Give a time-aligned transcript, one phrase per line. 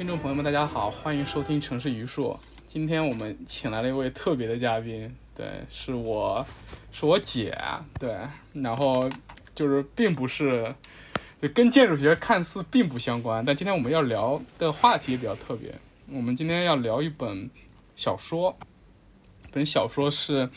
[0.00, 2.28] 听众朋友们，大家好，欢迎收听《城市榆树》。
[2.66, 6.42] 今天我们请来了一位特别的嘉宾，对，是我，
[6.90, 7.54] 是我姐，
[7.98, 8.16] 对，
[8.54, 9.10] 然后
[9.54, 10.74] 就是并不是，
[11.38, 15.78] 就跟建筑学看似并不相关，但今天我们要聊的话题也比较特别。
[16.10, 17.50] 我们今天要聊一本
[17.94, 18.56] 小说，
[19.52, 20.48] 本小说是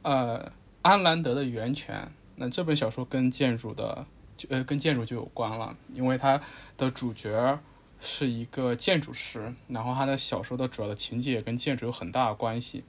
[0.00, 0.50] 呃
[0.80, 1.94] 安兰德的《源泉》。
[2.36, 6.40] 那这本小说跟建筑的，就呃，跟建筑就有关了，因为它
[6.78, 7.60] 的主角
[8.02, 12.84] 是一个建筑师，然后他的小说的主要的情节跟建筑有很大的关系。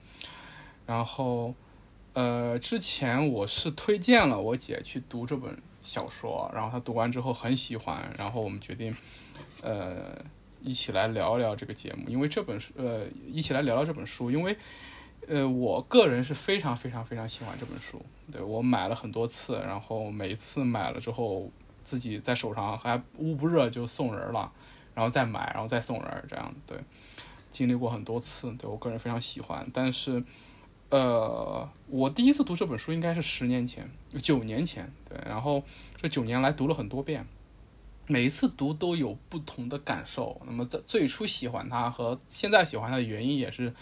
[0.85, 1.53] 然后，
[2.11, 8.93] 呃，之前我是推荐了我姐去读这本小说，然后她读完之后很喜欢，然后我们决定，
[9.61, 10.17] 呃，
[10.61, 14.57] 一起来聊聊这个节目，因为这本书，呃，一起来聊聊这本书，因为。
[15.25, 21.49] 呃，我个人是非常非常非常喜欢这本书，对我买了很多次，然后每次买了之后，
[21.81, 24.51] 自己在手上还捂不热就送人了，
[24.93, 26.77] 然后再买，然后再送人，这样对，
[27.51, 29.67] 经历过很多次，对我个人非常喜欢。
[29.73, 30.23] 但是，
[30.89, 33.89] 呃，我第一次读这本书应该是十年前，
[34.21, 35.63] 九年前，对，然后
[36.01, 37.27] 这九年来读了很多遍，
[38.07, 40.41] 每一次读都有不同的感受。
[40.45, 43.73] 那么在最初喜欢它和现在喜欢它的原因也是。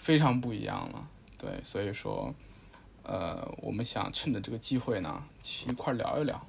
[0.00, 2.32] 非常不一样了，对，所以说，
[3.02, 6.40] 呃，我们想趁着这个机会呢，去一块聊一聊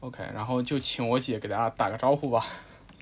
[0.00, 2.44] ，OK，然后就请我姐给大家打个招呼吧。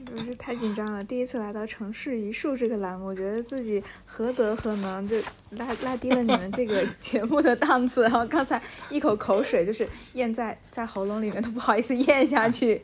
[0.05, 5.17] 不是太紧张了，第一次来到城市一树这个栏目，我觉得自己何德何能，就
[5.51, 8.03] 拉拉低了你们这个 节目的档次。
[8.03, 12.83] 然后刚才一口口水就是咽在在喉咙里面，都不好意思咽下去。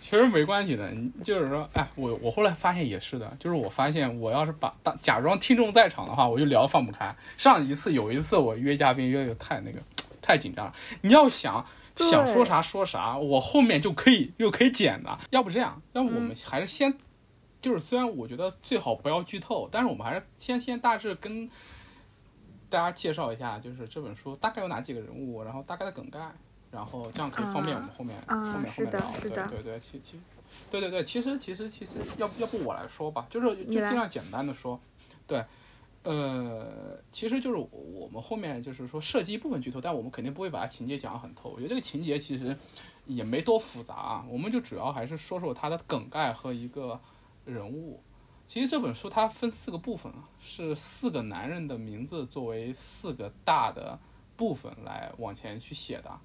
[0.00, 7.14] 其实没关系的，你就是说，哎，我我后来发现也是的，就是我发现我要是把当假装听众在场的话，我就聊放不开。
[7.36, 9.78] 上一次有一次我约嘉宾约的太那个
[10.20, 11.64] 太紧张了，你要想
[11.96, 15.18] 想说啥说啥，我后面就可以又可以剪的。
[15.30, 16.96] 要不这样，要不我们还是先，
[17.60, 21.48] 就是虽然我觉得最好不要剧透，但是我们还是先先大致跟
[22.68, 26.32] 大家介绍一下，就是这本书大概有哪几个人物，然后大概的梗概。
[26.72, 30.18] 然后这样可以方便我们后面后面后面聊，对对对，其其，
[30.70, 34.80] 对对对，其实其实其实要要不我来说吧，就是就尽量简单的说，
[35.26, 35.44] 对，
[36.04, 41.50] 呃，其实就是我们后面就是说涉及一部分剧透，但我们肯定不会把它情节讲得很透。
[41.50, 42.56] 我觉得这个情节其实
[43.06, 47.00] 也没多复杂啊，我们就主要还是说说它的梗概和一个
[47.44, 48.02] 人物。
[48.46, 53.98] 其实这本书它分四个部分啊，是四个男人的名字作为四个大的
[54.36, 56.20] 部分来往前去写的。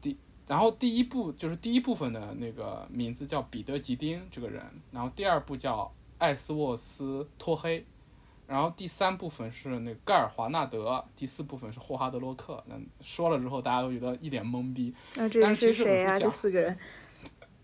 [0.00, 0.16] 第
[0.46, 7.84] 然后第一部就是第一部分的那个名字叫彼得吉丁这个人，然后第二部叫艾斯沃斯托黑，
[8.46, 12.62] 然后第三部分是那盖尔华纳德，第四部分是霍华德洛克。
[12.66, 14.94] 那说了之后，大家都觉得一脸懵逼。
[15.16, 16.18] 那这是谁啊？
[16.18, 16.78] 这四个人。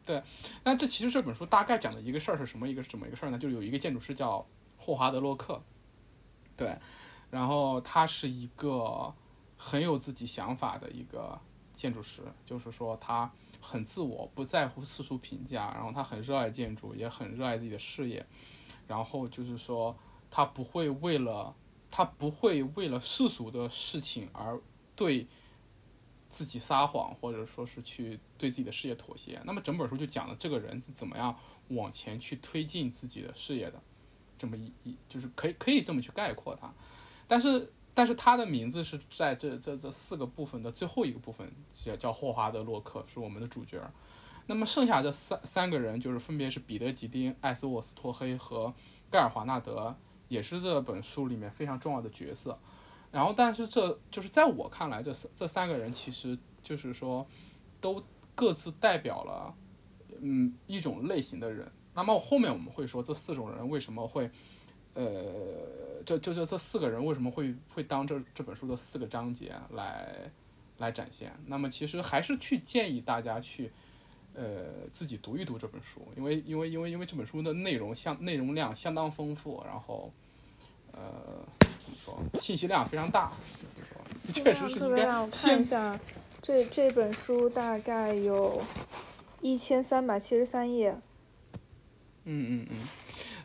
[0.05, 0.23] 对，
[0.65, 3.39] 那这其实这本书大概讲的一个事儿是什么一个什么一个事儿呢？
[3.39, 4.45] 就是有一个建筑师叫
[4.77, 5.63] 霍华德洛克，
[6.57, 6.77] 对，
[7.31, 9.15] 然后他是一个
[9.57, 11.41] 很有自己想法的一个。
[11.73, 18.27] 建筑师就是说，他很自我，不在乎世俗评价，然后他很热爱建筑，也很热爱自己的事业，
[18.87, 19.97] 然后就是说，
[20.31, 21.55] 他不会为了
[21.91, 24.59] 他不会为了世俗的事情而
[24.95, 25.27] 对
[26.29, 29.41] 自己撒谎，或者说是去对自己的事业妥协。
[29.45, 31.37] 那么整本书就讲了这个人是怎么样
[31.69, 33.83] 往前去推进自己的事业的，
[34.39, 36.73] 这么一一就是可以可以这么去概括他，
[37.27, 37.73] 但是。
[37.93, 43.83] 但是他的名字是在这这这四个部分的最后一个部分，叫叫霍华德洛克，是我们的主角。
[44.47, 48.73] 那么剩下这三三个人，就是分别是彼得吉丁、艾斯沃斯托黑和
[49.11, 49.95] 盖尔华纳德，
[50.31, 52.59] 也是这本书里面非常重要的角色。
[53.13, 57.27] 然后，但是这就是在我看来，这三这三个人其实就是说，
[57.83, 58.03] 都
[58.35, 59.55] 各自代表了
[60.23, 61.71] 嗯一种类型的人。
[61.93, 64.31] 那么后面我们会说这四种人为什么会。
[64.93, 70.29] 呃，这这这这四个人为什么会会当这这本书的四个章节来
[70.79, 71.33] 来展现？
[71.47, 73.71] 那么其实还是去建议大家去
[74.41, 80.11] 呃自己读一读这本书，因为因为因为因为这本书的内容相内容量相当丰富，然后
[80.93, 83.31] 呃怎么说信息量非常大，
[84.33, 85.05] 确实是应该。
[85.21, 86.01] 我看一下，
[86.41, 88.63] 这这本书大概有
[89.43, 90.97] 一千三百七十三页。
[92.25, 92.77] 嗯嗯嗯。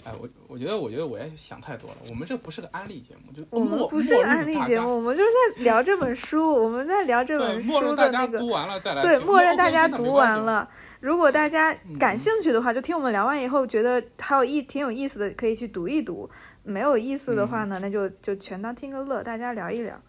[0.06, 1.98] 哎，我我觉得，我觉得我也想太多了。
[2.10, 8.38] 我们这不是个安利节目，就我们不是安利节目，我们就是在聊这本书，我们在聊这本书的那个。
[8.38, 9.02] 读完了再来。
[9.02, 10.70] 对，默认大家读完了。
[11.00, 16.30] 如果大家感兴趣的话，就听我们聊完以后，觉得还有意挺有意思的，可以去读一读。
[16.64, 20.00] 没有意思的话呢，那就就全当听个乐，大家聊一聊。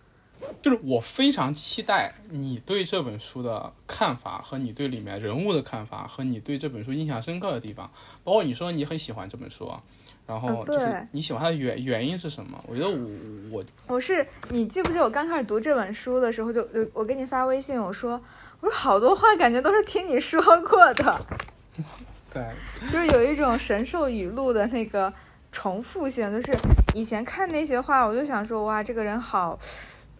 [0.62, 7.90] 就是我非常期待你对这本书的看法和你对里面人物的看法和你对这本书印象深刻的地方，
[8.24, 9.70] 包括你说你很喜欢这本书，
[10.26, 12.62] 然后就是你喜欢它的原原因是什么？
[12.66, 18.20] 我觉得我我我是你记不记得我刚开始读这本书的时候就，就我给你发微信，我说
[18.60, 21.26] 我说好多话感觉都是听你说过的，
[22.32, 22.44] 对。
[22.90, 25.12] 就是有一种神兽语录的那个
[25.52, 26.58] 重复性，就是
[26.94, 29.58] 以前看那些话，我就想说哇，这个人好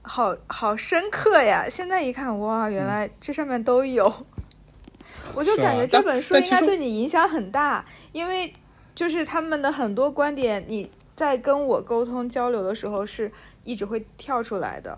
[0.07, 4.05] 好好深刻呀，现在一看哇，原来这上面都有，
[5.35, 8.55] 我就感啊觉这本书应该对你影响很大，因为
[8.95, 13.31] 就是他们的很多观点，你在跟我沟通交流的时候是
[13.65, 14.97] 一直会跳出来的。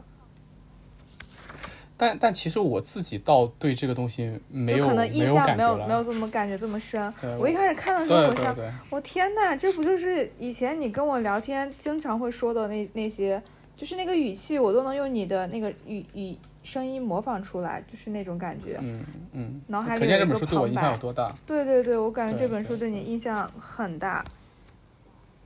[2.00, 5.56] 但但其实我自己倒对这个东西没有就可能印没有象。
[5.56, 7.12] 没有没有这么感觉这么深。
[7.40, 8.56] 我一开始看的时候，我想，
[8.88, 13.42] 我天呐，这不就是以前你跟我聊天经常会说的那那些，
[13.78, 18.76] 就是那个语气，我都能用你的那个语语声音模仿出来，就是那种感觉。
[18.82, 21.32] 嗯嗯，脑海里可见这有一个本书对我影响有多大。
[21.46, 24.24] 对对对，我感觉这本书对对你印象很大。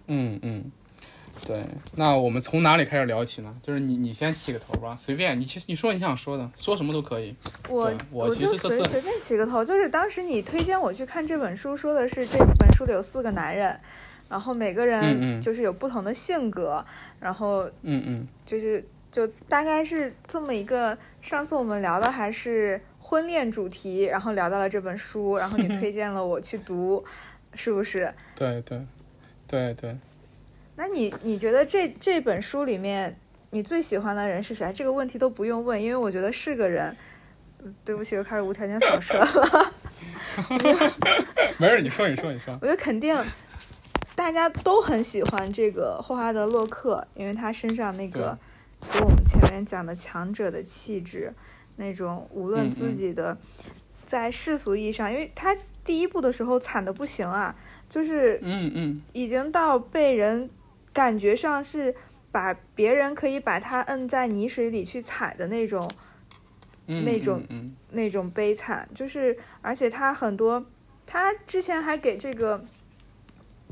[0.07, 0.73] 嗯嗯，
[1.45, 1.63] 对。
[1.95, 3.55] 那我们从哪里开始聊起呢？
[3.63, 7.37] 就是你你先起个头吧，随便你其实你说你想说的，说什么都可以。
[7.69, 13.79] 我我其就随随便起个头，就是当时你推荐我去看这本书，说的是这本书里有四个男人，
[14.33, 16.83] 然后每个嗯人嗯就是有不同的性格，
[17.21, 20.97] 然后嗯嗯就是就大概是这么一个。
[21.21, 27.05] 上次我们聊的还是婚恋主题，然后聊到了这本书，然后你推荐了我去读，
[27.55, 28.11] 是不是？
[28.35, 28.81] 对对
[29.47, 29.95] 对对。
[30.77, 33.15] 那你你觉得这这本书里面
[33.51, 34.73] 你最喜欢的人是谁？
[34.73, 36.97] 这个问题都不用问，因为我觉得是个人。
[37.63, 39.73] 嗯对不起，又开始无条件扫射了。
[41.59, 42.53] 没事，你说你说你说。
[42.61, 43.17] 我觉得肯定
[44.23, 48.39] 大家都很喜欢这个霍华德·洛克，因为他身上那个
[48.93, 51.35] 跟我们前面讲的强者的气质，
[51.75, 53.37] 那种无论嗯自己的
[54.07, 57.53] 在世俗意义上，因为他第一部的时候惨的不行啊，
[57.91, 59.03] 就是嗯嗯。
[59.13, 60.49] 已经到被人
[60.93, 61.93] 感觉上是
[62.31, 65.91] 把别人可以把他摁在泥水里去踩的那种
[66.87, 67.75] 嗯，那种嗯。
[67.91, 70.65] 那种悲惨，就是而且他很多，
[71.05, 72.65] 他之前还给这个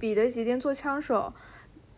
[0.00, 1.32] 彼得吉丁做枪手，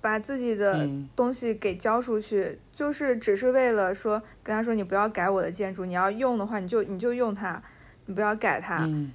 [0.00, 1.08] 把自己的嗯。
[1.16, 7.62] 东西给交出去，就是只是为了说跟他说你不要改我的建筑，你要用的话你就你就用它，
[8.06, 9.12] 你不要改它，嗯。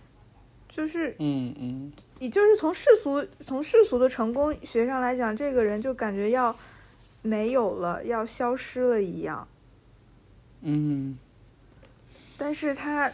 [0.69, 1.91] 就是嗯嗯。
[2.19, 6.55] 你就是从世俗从世俗的成功学上来讲，这个人就感觉要
[7.21, 9.47] 没有了，要消失了一样。
[10.61, 11.17] 嗯。
[12.37, 13.11] 但是他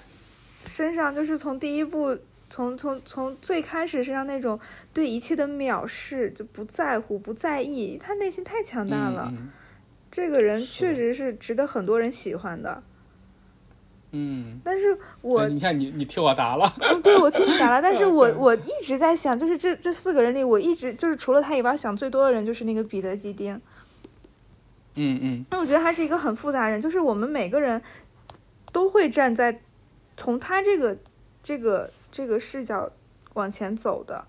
[0.65, 2.17] 身上就是从第一部，
[2.53, 4.59] 从从从最开始身上那种
[4.93, 9.27] 对一切的藐视，就不在乎、不在意，他内心太强大了。
[9.35, 9.49] 嗯
[10.11, 12.83] 这个人确实是值得很多人喜欢的。
[14.11, 16.71] 嗯，但是我，你看你你替我答了。
[16.77, 23.59] 嗯，对我替你答了， 但是我我一直在想，就是这这四个人里，我一直就是除了他以外，想最多的人就是那个彼得基丁。
[24.93, 27.81] 嗯嗯因为我觉得他是一个很复杂人，就是我们每个人
[28.71, 29.59] 都会站在
[30.15, 30.95] 从他这个
[31.41, 32.91] 这个这个视角
[33.33, 34.23] 往前走的，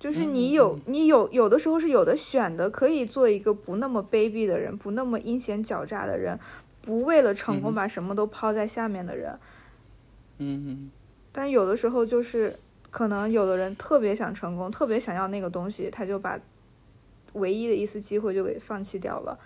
[0.00, 6.36] 就是你有、你有有的时候是有的选的，可以做一个不那么卑鄙的人，不那么阴险狡诈的人，
[6.82, 7.74] 不为了成功嗯。
[7.76, 9.38] 把什么都抛在下面的人，
[10.38, 10.90] 嗯
[11.30, 12.58] 但是有的时候就是
[12.90, 16.36] 可能有的人特别想成功，特别想要那个东西，他就把
[17.34, 19.38] 唯一的一丝机会就给放弃掉了。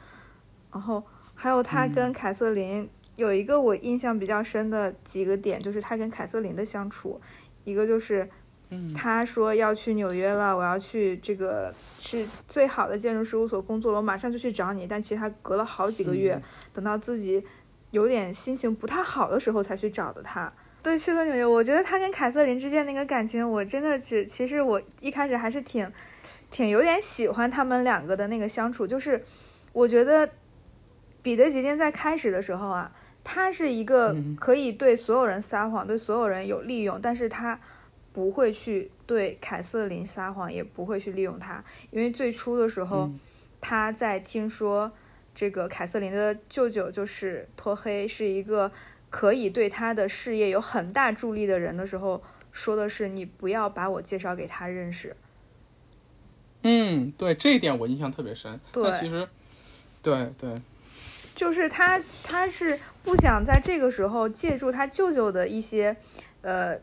[0.73, 7.21] 然后还有他跟凯瑟琳、有一个我印象比较深的几个点，就是他跟凯瑟琳的相处，
[7.69, 8.29] 一个就是
[8.71, 14.87] 嗯他说要去纽约了，我要去这个是最好的建筑事务所工作了，我马上就去找你。
[14.87, 17.45] 但其实他隔了好几个月，嗯等到自己
[17.91, 20.53] 有点心情不太好的时候才去找的他。
[20.83, 25.91] 对，去了纽约，我觉得他跟凯瑟琳之间那个感情，我真的只其实我一开始还是挺
[26.51, 29.23] 挺有点喜欢他们两个的那个相处，就是
[29.73, 30.29] 我觉得
[31.21, 32.93] 彼得吉丁在开始的时候啊，
[33.31, 34.35] 他是一个嗯。
[34.37, 37.61] 可以对所有人撒谎，对所有人有利用，但是他
[38.15, 43.21] 不会去对凯瑟琳撒谎，也不会去利用他，因为最初的时候，嗯。
[43.61, 44.93] 他在听说
[45.35, 48.71] 这个凯瑟琳的舅舅就是托黑是一个
[49.11, 55.17] 可以对他的事业有很大助力的人的时候，说的是你不要把我介绍给他认识。
[56.63, 58.61] 嗯，对这一点我印象特别深。
[58.73, 59.29] 对那其实，
[60.03, 60.61] 对对，
[61.35, 65.97] 就是他，他是不想在这个时候借助他舅舅的一些，
[66.43, 66.79] 呃，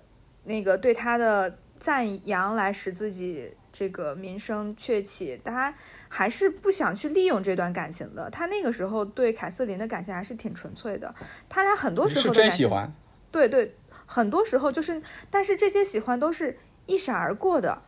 [0.46, 5.72] 那个对他的赞扬来使自己这个名声鹊起，他
[6.10, 8.28] 还是不想去利用这段感情的。
[8.32, 11.14] 他那个时候对凯瑟琳的感情还是挺纯粹的，
[11.48, 12.92] 他俩很多时候是真喜欢，
[13.32, 13.76] 对对，
[14.08, 17.84] 很多时候就是，但是这些喜欢都是一闪而过的，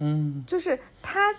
[0.00, 1.32] 嗯就是他。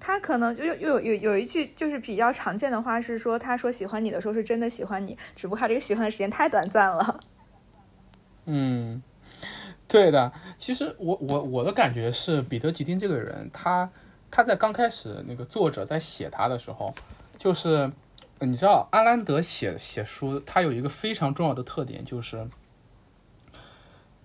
[0.00, 7.20] 他可能就有有有有一句就是比较常见的话是说，他说喜欢你的时候是真的喜欢你，只不过他这个喜欢的时间太短暂了。
[8.46, 9.02] 嗯，
[9.86, 10.32] 对的。
[10.56, 13.90] 其实我我我的感觉是，彼得·吉丁这个人，他
[14.30, 16.94] 他在刚开始那个作者在写他的时候，
[17.36, 17.90] 就是
[18.38, 22.48] 呃你知道阿兰德写写书，他有一个非常重要的特点，就是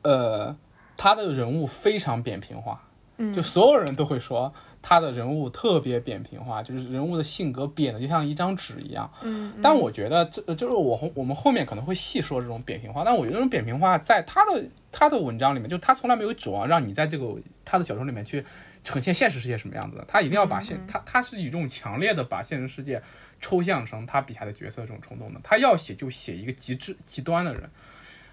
[0.04, 0.56] 呃
[0.96, 2.84] 他的人物非常扁平化，
[3.18, 4.54] 嗯就所有人都会说
[4.84, 9.10] 他的人物特别扁平化，就是人物的性格扁的就像一张纸一样。
[9.24, 18.46] 嗯，但我觉得这就是我我们后面可能会细说这种扁平化，但我觉得这种扁平化在他的他的文章里面，就他从来没有指望让你在这个他的小说里面去
[18.84, 23.02] 呈现现实世界什么样子的，他一定要把现、他他是以这种强烈的把现实世界
[23.40, 27.70] 抽象成他笔下的角色这种冲动的，他要写就写一个极致极端的人，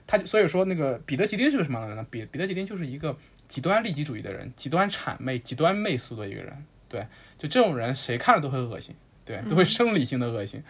[0.05, 2.05] 他所以说那个彼得吉丁是个什么样的人呢？
[2.11, 3.17] 彼彼得吉丁就是一个
[3.51, 7.05] 极端利己主义的人，极端谄媚、极端媚俗的一个人，对，
[7.37, 10.63] 就这种人谁看了都会恶心，对，都会生理性的恶心。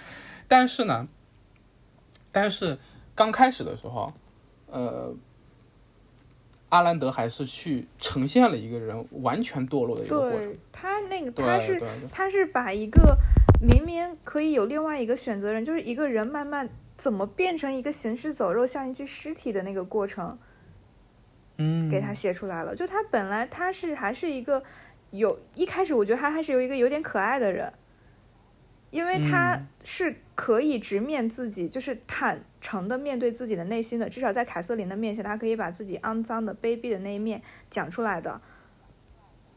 [0.49, 1.07] 但是呢，
[2.33, 2.79] 但是
[3.15, 4.11] 刚开始的时候，
[4.69, 5.15] 呃，
[6.71, 10.41] 阿兰德还是去呈现了一个人完全堕落的一个过程。
[10.41, 13.15] 对他那个他是他是把一个
[13.61, 20.39] 明明可以有另外一个选择人，就是一个人慢慢怎么变成一个行尸走肉，像一具尸体的那个过程，
[21.63, 22.75] 嗯，给他写出来了。
[22.75, 24.63] 就他本来他是还是一个
[25.11, 27.71] 有一开始我觉得他还是有一个有点可爱的人，
[28.91, 34.09] 因为他嗯是可以直面自己，就是坦诚的面对自己的内心的。
[34.09, 38.41] 至少在凯瑟琳的面前，他可以把自己肮脏的、卑鄙的那一面讲出来的。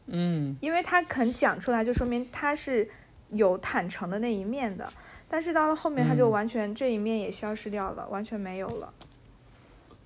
[0.06, 2.86] 嗯，因为他肯讲出来，就说明他是
[3.30, 4.92] 有坦诚的那一面的。
[5.26, 8.92] 但是到了后面，他就嗯完全这一面也消失掉了，完全没有了。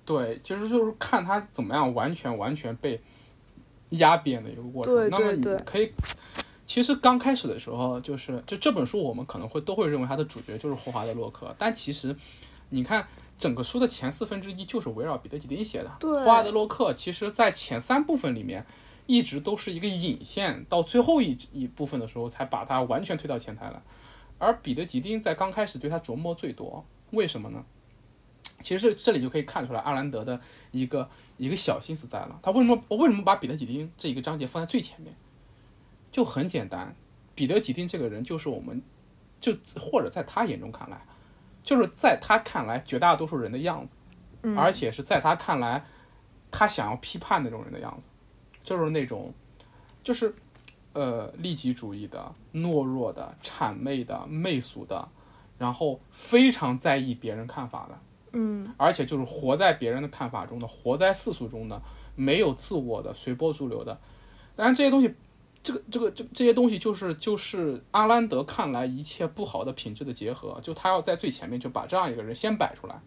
[0.09, 2.99] 对，其实就是看他怎么样完全完全被
[3.91, 4.93] 压扁的一个过程。
[4.93, 5.91] 对那么你可以，
[6.65, 12.15] 其实刚开始的时候，就是就这本书我们可能会都会认为它的主角就是霍华德洛克，但其实
[12.69, 15.91] 你看整个书的前四分之一就是围绕彼得吉丁写的。
[15.99, 18.65] 对霍华德洛克其实在前三部分里面。
[19.11, 23.81] 一直都是一个引线，到最后一一部分的时候才把他完全推到前台来。
[24.37, 27.65] 而彼得吉丁在刚开始对他琢磨最多，为什么呢？
[28.61, 30.39] 其实这里就可以看出来阿兰德的
[30.71, 32.39] 一个一个小心思在了。
[32.41, 35.15] 他为什么我为什么把彼得吉丁这一个章节放在最前面？
[36.11, 36.95] 就很简单，
[37.35, 38.81] 彼得吉丁这个人就是我们，
[39.39, 41.05] 就或者在他眼中看来，
[41.63, 43.95] 就是在他看来绝大多数人的样子，
[44.41, 45.85] 嗯而且是在他看来，
[46.49, 48.09] 他想要批判那种人的样子，
[48.63, 49.31] 就是那种，
[50.03, 50.33] 就是
[50.93, 55.07] 呃利己主义的、懦弱的、谄媚的、媚俗的，
[55.59, 57.99] 然后非常在意别人看法的。
[58.33, 61.81] 嗯而且就是活在别人的看法中的，活在世俗中的，
[62.15, 63.99] 没有自我的，随波逐流的。
[64.55, 65.13] 当然这些东西，
[65.63, 73.01] 这个这个这这些东西就是就是阿兰德看来一切不好的品质的结合，就他要在最前面就把这样一个人先摆出来，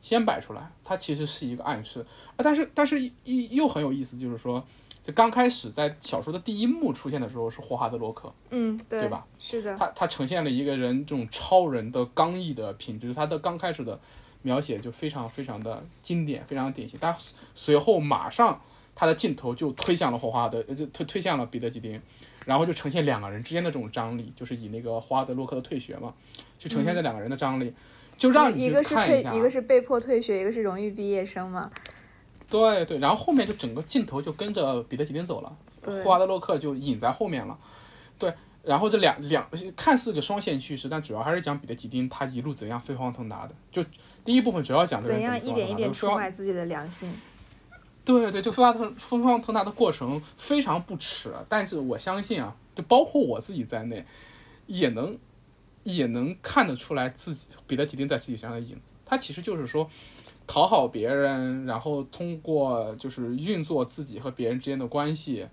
[0.00, 2.00] 先摆出来，他其实是一个暗示
[2.36, 4.64] 啊，但是但是一又很有意思，就是说，
[5.08, 9.26] 就刚开始在小说的第一幕出现的时候是霍华德洛克，嗯，对，对吧？
[9.38, 13.98] 是的，他他呈现了一个人这种超人的刚毅的品质，他的刚开始的
[14.42, 16.98] 描写就非常非常的经典，非常典型。
[17.00, 17.16] 但
[17.54, 18.60] 随后马上
[18.94, 21.98] 他的镜头就推向了霍华德，呃就推推向了彼得基丁，
[22.44, 26.12] 然后就呈现两个人之间的这种张力，就是以那个霍华德洛克的退学嘛，
[26.58, 27.72] 就呈现这两个人的张力，
[28.18, 31.70] 就让一个是退，一个是被迫退学，一个是荣誉毕业生嘛。
[32.50, 35.56] 对对，然后后面就整个镜头就跟着彼得吉丁走了。
[35.84, 37.58] 霍华德洛克就隐在后面了。
[38.18, 43.54] 对，然后这两两看似个双线叙事，但主要还是讲彼得吉丁他一路怎样飞黄腾达的。
[43.70, 43.84] 就
[44.24, 47.12] 第一部分主要讲这个怎人样一点一点出卖自己的良心？
[48.04, 54.06] 对对，就飞黄腾飞黄腾达的过程非常不耻，但是我相信啊，就包括我自己在内，
[54.66, 55.18] 也能
[55.82, 58.92] 也能看得出来自己彼得吉丁在自己身上的影子。
[59.04, 59.90] 他其实就是说。
[60.48, 65.46] 讨好别人，然后通过就是运作自己和别人之间的关系，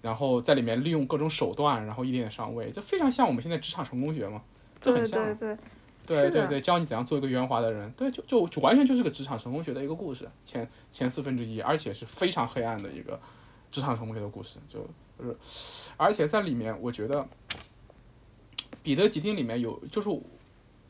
[0.00, 4.42] 然后在里面利用各种手段，然后一点点上位，就非常像我们现在职场成功学嘛，
[4.80, 5.36] 这很像。
[6.06, 13.20] 对对，对教你怎样做一个圆滑的人，对，就就就完全就是个职场成功学的一个故事，前前四分之一，而且是非常黑暗的一个
[13.70, 14.78] 职场成功学的故事，就
[15.18, 17.28] 就是，而且在里面，我觉得
[18.82, 20.08] 彼得吉丁里面有，就是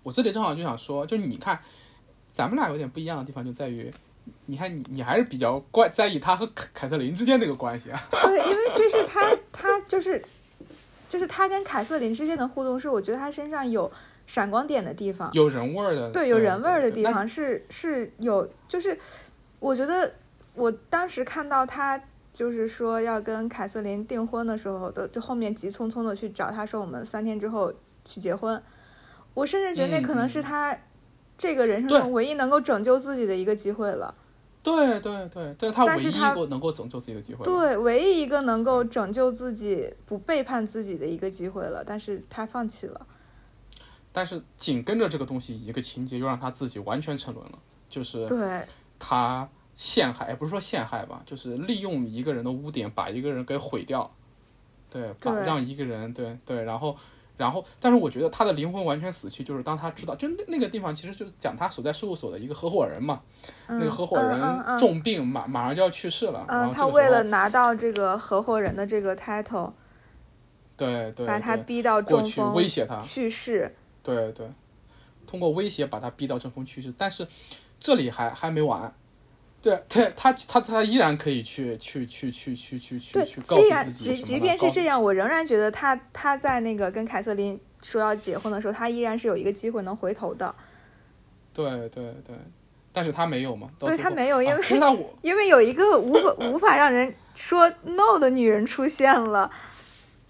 [0.04, 1.60] 我这里正好就想说，就你看，
[2.38, 3.92] 咱们俩有点不一样的地方就在于，
[4.46, 7.98] 你看你你还是比较关在意他和凯凯瑟琳之间那个关系啊。
[8.22, 10.24] 对，因为这是他他就是
[11.08, 13.90] 就是他跟凯瑟琳之间的互动，是我觉得他身上有
[14.24, 18.96] 闪光点的地方，有人味儿的，对，有人味儿的地方是是有，就是
[19.58, 20.14] 我觉得
[20.54, 22.00] 我当时看到他
[22.32, 28.62] 就是说要跟凯瑟琳订婚的时候，都就后面急匆匆的去找他说我们三天之后去结婚，
[29.34, 30.78] 我甚至觉得那可能是他
[31.38, 34.14] 这个人生中唯一能够拯救自己的一个机会了。
[34.60, 37.44] 对对对，这是他唯一能够拯救自己的机会。
[37.44, 43.06] 对，唯一一个能够拯救自己、不背叛自己的一个机会了，但是他放弃了。
[44.12, 48.66] 但是紧跟着这个东西，一个情节又让他自己完全沉沦了，就是对，
[48.98, 54.10] 他陷害，也不是说陷害吧，就是利用一个人的污点把一个人给毁掉，
[54.90, 56.96] 对，把对让一个人对对，然后
[57.38, 63.22] 然后，但是我觉得他的灵魂完全死去，就是当他知道，就那那个地方其实就是讲他所在事务所的一个合伙人嘛，
[63.68, 69.72] 嗯、那个合伙人嗯重病，马马上就要去世了，然嗯，后他为了拿到这个合伙人的这个 title，
[70.76, 73.74] 对对把他逼到过去中风威胁他，去世。
[74.02, 74.50] 对对，
[75.26, 77.26] 通过威胁把他逼到中风去世，但是
[77.78, 78.92] 这里还还没完。
[79.60, 90.54] 对对，他他他依然可以去去去去去去去对，去告既然诉自己即即便是这样，我仍然觉得他他在那个跟凯瑟琳说要结婚的时候，他依然是有一个机会能回头的。
[91.52, 92.36] 对对对，
[92.92, 93.68] 但是他没有嘛？
[93.80, 99.50] 对他没有，因啊为、因为有一个无法无法让人说 no 的女人出现了。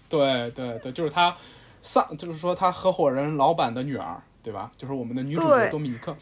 [0.09, 1.35] 对对对，就是他
[1.83, 4.71] 上，就是说他合伙人老板的女儿，对吧？
[4.75, 6.17] 就是我们的女主角多米尼克。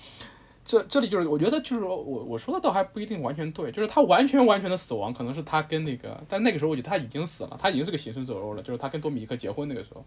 [0.68, 10.04] 这这里就是，我觉得就是说我我说的倒还不一定完全对，就是他完全完全的死亡，可能是他跟那个，但那个时候我觉得他已经死了，他已经是个行尸走肉了，就是他跟多米尼克结婚那个时候，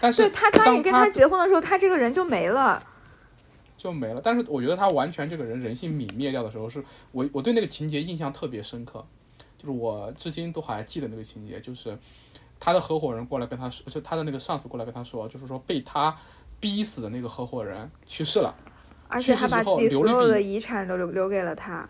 [0.00, 2.80] 但是对他答应当他跟他结婚的时候，他这个人就没了。
[3.76, 4.20] 就没了。
[4.24, 9.04] 但是我觉得他完全这个人人性泯灭掉的时候，是我我对那个情节印象特别深刻，
[9.58, 11.98] 就是我至今都还记得那个情节，就是
[12.58, 16.16] 他的合伙人过来跟他说，就他的那个上司过来跟他说，就是说被他
[16.58, 18.54] 逼死的那个合伙人去世了，
[19.08, 21.88] 而且还把自己所有的遗产都留留给了他。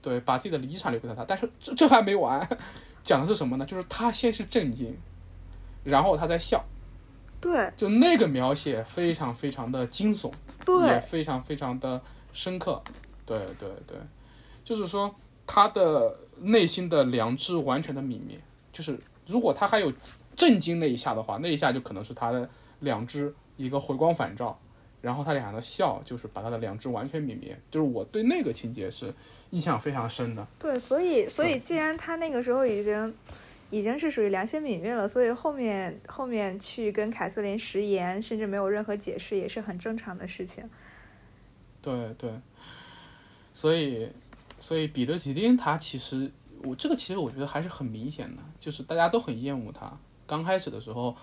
[0.00, 1.24] 对，把自己的遗产留给了他。
[1.24, 2.48] 但是这这还没完，
[3.02, 3.66] 讲的是什么呢？
[3.66, 4.96] 就是他先是震惊，
[5.84, 6.64] 然后他在笑，
[7.40, 10.32] 对就那个描写非常非常的惊悚。
[10.64, 11.98] 对也非常非常的
[12.30, 12.82] 深刻，
[13.24, 13.96] 对对对，
[14.62, 15.14] 就是说
[15.46, 18.38] 他的内心的良知完全的泯灭，
[18.70, 19.90] 就是如果他还有
[20.36, 22.46] 震惊那一下的话，那一下就可能是他的
[22.80, 24.60] 良知一个回光返照，
[25.00, 29.14] 然后他俩的笑就是把他的良知完全泯灭，就是我对那个情节是
[29.50, 30.46] 印象非常深的。
[30.58, 33.14] 对，所以所以既然他那个时候已经
[33.70, 40.68] 已经是属于良心泯灭了，所以后面后面去跟凯瑟琳食言，甚至没有任何解释，也是很正常的事情。
[41.80, 42.32] 对对，
[43.54, 44.10] 所以
[44.58, 46.30] 所以彼得·吉丁他其实
[46.64, 49.96] 我这个其实我觉得还是很明显的，就是大家都很厌恶他。
[50.26, 51.16] 刚开始的时候，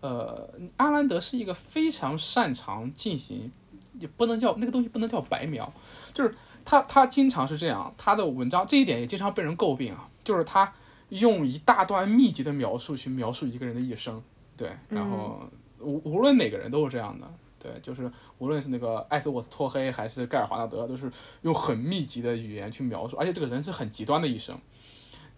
[0.00, 3.50] 呃，阿兰德是一个非常擅长进行，
[3.98, 5.72] 也不能叫那个东西不能叫白描，
[6.14, 6.34] 就是
[6.64, 10.72] 他他经常是这样，他的文章这一点也经常被人诟病啊，就是他
[11.08, 14.22] 用一大段密集的描述去描述一个人的一生，
[14.56, 15.48] 对，然后
[15.80, 17.28] 无无论哪个人都是这样的。
[17.60, 18.08] 对，就是
[18.38, 21.10] 无论是那个艾斯沃斯托黑还是盖尔华纳德，都是
[21.42, 24.56] 用很密集的语言去描述，而且这个人是很极端的一生。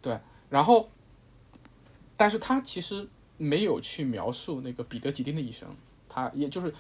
[0.03, 0.21] 对，
[0.51, 0.91] 然后，
[2.19, 3.09] 但是他其实
[3.41, 5.67] 没有去描述那个彼得吉丁的一生，
[6.09, 6.73] 他也就是，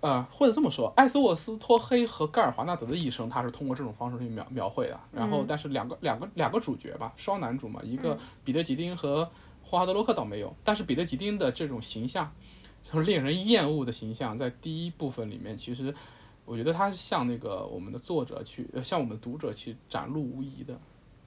[0.00, 5.00] 呃，或者这么说，艾斯沃斯托黑和盖尔华纳德的一生，他是通过这种方式去描描绘的。
[5.10, 9.24] 然后，但是两个两个两个主角吧，双男主嘛，一个彼得吉丁和
[9.64, 12.30] 霍华德洛克倒没有，但是彼得吉丁的这种形象。
[12.88, 15.92] 就是令人厌恶的形象，在第一部分里面，其实
[16.44, 20.78] 我觉得他是向那个我们的作者去，呃，向我们读者去展露无遗的，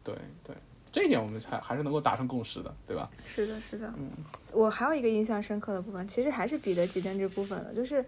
[0.02, 0.56] 对对，
[0.92, 3.10] 这一点我们还还是能够达成共识的，对吧？
[3.26, 3.92] 是的，是的。
[3.98, 4.10] 嗯
[4.52, 8.04] 我还有一个印象深刻的部分，其实还是彼得吉登这部分的，就是，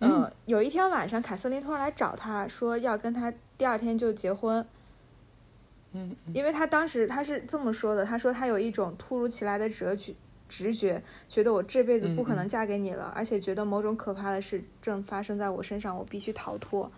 [0.00, 4.66] 呃，有一天晚上，凯瑟琳突然来找他说要跟他第二天就结婚。
[5.92, 10.14] 嗯，因为他当时他是这么说的，他说他有一种突如其来的直觉。
[10.48, 16.88] 直觉觉得我这辈子不可能嫁给你了，而且觉得某种可怕的事正发生在我身上，我必须逃脱。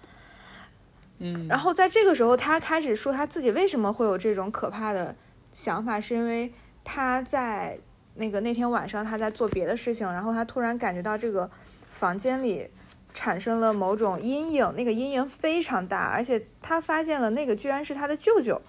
[1.21, 5.15] 嗯，然后在这个时候，他开始说他自己为什么会有这种可怕的
[5.53, 6.53] 想法，是因为
[6.85, 7.79] 他在
[8.15, 11.51] 那个那天晚上他在做别的事情，然后他突然感觉到这个
[11.91, 12.71] 房间里
[13.13, 18.61] 产生了某种阴影，那个阴影非常大，而且他发现了那个居然是他的舅舅，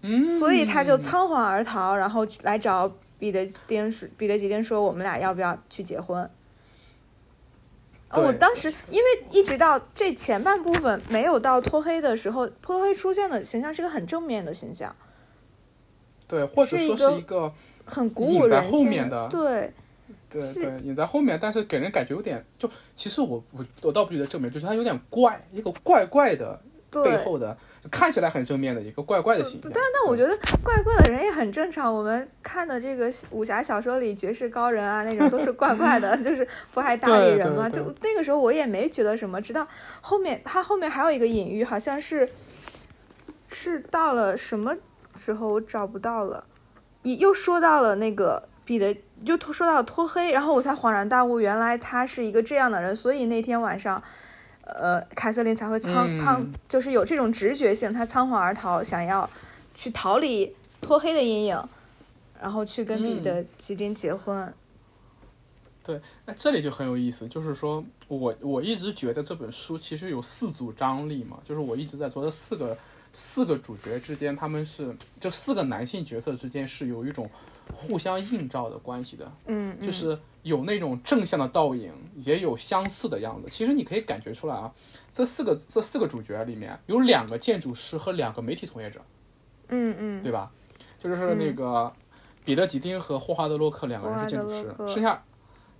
[0.00, 6.28] 嗯，所以他就仓皇而逃，然后来找彼得丁彼得吉丁说：“我们俩要不要去结婚？”
[8.14, 14.94] 我当时因为一直到这前半部分没有到脱黑的时候，脱黑出现的形象是个很正面的形象，
[16.26, 17.52] 对，或者说是一个
[17.84, 19.72] 很鼓舞人心的，对，
[20.30, 27.56] 对对，隐在后面，但是给人感觉有点就，其实我我我倒不觉得正面，就是他有点怪，一个怪怪的背后的。
[27.90, 31.94] 看起来很正面的一个怪怪的形象，但但我觉得怪怪的人也很正常。
[31.94, 37.68] 我们看的这个武侠小说里，绝世高人啊那种都是怪怪的， 就是不爱搭理人嘛。
[37.68, 39.66] 就那个时候我也没觉得什么，直到
[40.00, 42.28] 后面他后面还有一个隐喻，好像是
[43.48, 44.76] 是到了什么
[45.16, 46.44] 时候我找不到了，
[47.02, 54.02] 又又说到了那个彼得，就说到了脱黑，然后我才恍然大悟，原来他是一个这样的人，所以那天晚上。
[54.74, 59.28] 呃，凯瑟琳才会仓仓，就是有这种直觉性，她仓皇而逃，想要
[59.74, 61.68] 去逃离脱黑的阴影，
[62.40, 64.52] 然后去跟彼得吉丁结婚。
[65.82, 72.76] 对，那这里就很有意思，就是说我我一直觉得这本书其实有四组张力嘛，就是我一直在说这四个
[73.12, 77.30] 四个主角之间，他们是就四个男性角色之间是有一种
[77.72, 80.18] 互相映照的关系的，嗯，就是。
[80.48, 83.48] 有那种正向的倒影，也有相似的样子。
[83.50, 84.72] 其实你可以感觉出来啊，
[85.12, 89.00] 这四个这四个主角里面有两个建筑师和两个媒体从业者，
[89.68, 90.50] 嗯嗯，对吧？
[90.98, 91.92] 就是那个
[92.44, 95.22] 彼得·吉丁和霍华德·洛克两个人是建筑师，剩下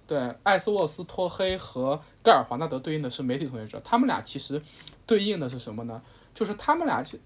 [0.06, 3.80] 对艾斯沃斯·托黑和盖尔·华纳德对应的是媒体从业者。
[3.82, 4.60] 他们俩其实
[5.06, 6.02] 对应的是什么呢？
[6.34, 7.18] 就是他们俩就是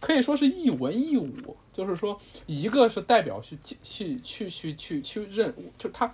[0.00, 6.12] 可以说是一文一武，就是说一个是代表去去去去去去认，就他。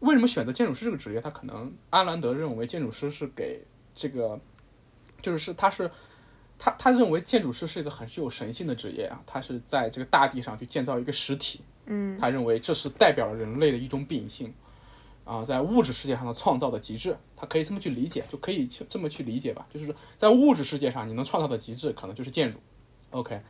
[0.00, 1.20] 为什么选择建筑师这个职业？
[1.20, 3.60] 他可能阿兰德认为建筑师是给
[3.94, 4.38] 这个，
[5.20, 5.90] 就是是他是
[6.56, 14.54] 他他认为建筑师是一个很具有神性的职业啊，他是在这个大地上去建造一个实体，嗯，他认为这是代表了人类的一种秉性
[15.24, 22.60] 啊，在物质世界上的创造的极致，他可以这么去理解，就可以去这么去理解吧，就是在物质世界上你能创造的极致可能就是建筑
[23.10, 23.40] ，OK，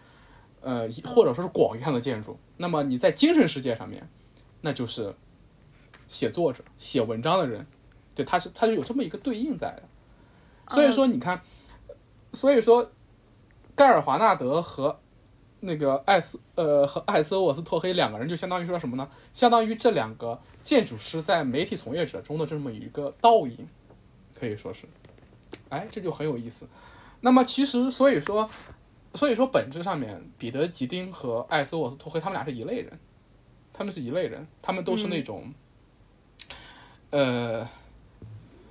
[0.63, 4.09] 呃，或者说是广义上的建筑，那么你在精神世界上面，
[4.63, 5.15] 那就是。
[6.09, 7.67] 写作者、写文章的人，
[8.15, 9.83] 对，他是他就有这么一个对应在的。
[10.71, 11.41] 所以说，你看，
[12.33, 12.91] 所以说，
[13.75, 15.01] 盖尔华纳德和
[15.61, 19.09] 那个艾斯呃和艾斯沃斯托黑两个人，就相当于说什么呢？
[19.33, 23.67] 相当于这两个建筑师在媒体从业者中的这么一个倒影，
[24.39, 24.85] 可以说是，
[25.71, 26.69] 哎，这就很有意思。
[27.21, 28.49] 那么其实，所以说，
[29.15, 32.99] 所以说本质上面，彼得吉丁和艾斯沃斯托黑他们俩是一类人，
[33.73, 35.55] 他们是一类人，他们都是那种。
[37.11, 37.69] 呃，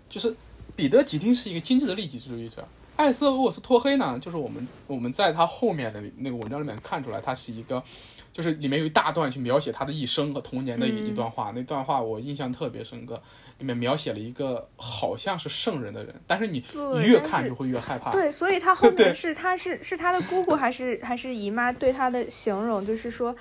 [0.09, 0.35] 就是
[0.75, 7.83] 彼得·吉丁是一个精致的利己主义者，艾瑟沃斯托黑呢，就是我们我们在他后面的那个文章里面看出来，他是一个，
[8.31, 13.21] 就是里面有一大段去描写他的一生和童年的一一段话，那段话我印象特别深刻，
[13.57, 16.63] 里面描写了一个好像是圣人的人，但是你
[17.03, 18.11] 越看就会越害怕。
[18.11, 23.35] 对，所以他后 面是他是是他的姑姑还是还是姨妈对他的形容，就是说。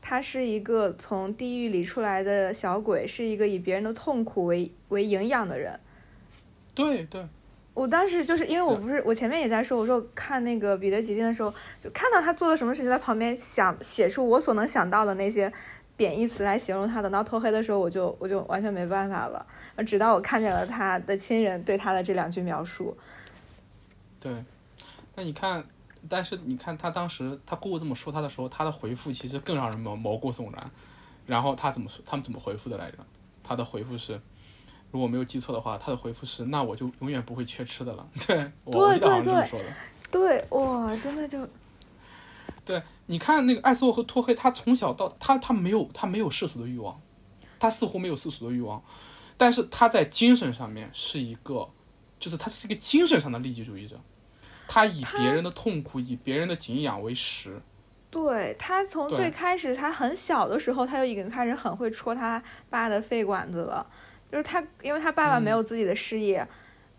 [0.00, 5.78] 他是一个从地狱里出来的小鬼，是一个以别人的痛苦为为营养的人。
[6.74, 7.26] 对对，
[7.74, 15.52] 我当时就是因为我不是我前面也在说，我说看那个彼得·吉丁的时候，就看到他做了什么事情，在旁边想写出我所能想到的那些
[15.96, 17.02] 贬义词来形容他。
[17.02, 19.46] 等到脱黑的时候，我就我就完全没办法了。
[19.86, 22.96] 直到我看见了他的亲人对他的这两句描述。
[24.20, 24.32] 对，
[25.16, 25.64] 那你看。
[26.08, 30.70] 但是你看他当时他姑姑这么说他的时候，他的回复其实更让人毛毛骨悚然。
[31.26, 32.02] 然后他怎么说？
[32.06, 32.98] 他们怎么回复的来着？
[33.42, 34.18] 他的回复是，
[34.90, 38.08] 如果没有记错的话，他的回复是：那我就永远不会缺吃的了。
[38.26, 39.64] 对，我记得好像这么说的。
[40.10, 41.46] 对，哇，真的就。
[42.64, 46.98] 对，你看那个艾斯沃和托黑，他从小到他他没有他没有世俗的欲望，
[47.58, 48.82] 他似乎没有世俗的欲望，
[49.36, 51.68] 但是他在精神上面是一个，
[52.18, 54.00] 就是他是一个精神上的利己主义者。
[54.68, 57.60] 他以别人的痛苦，以别人的敬仰为食。
[58.10, 63.84] 对他从最开始，他很小的时候，他就已经开始很会戳他爸的肺管子了。
[64.30, 66.46] 就是他，因为他爸爸没有自己的事业，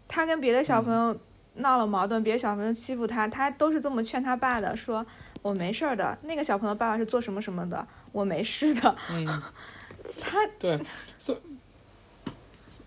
[0.07, 1.15] 他跟别的小朋友
[1.55, 5.05] 闹了矛盾，别的小朋友欺负他，他都是这么劝他爸的：说
[5.41, 6.17] 我没事儿的。
[6.23, 8.95] 那个小朋友爸爸是做什么什么的，我没事的。
[9.11, 9.25] 嗯，
[10.19, 10.79] 他对，
[11.17, 11.39] 所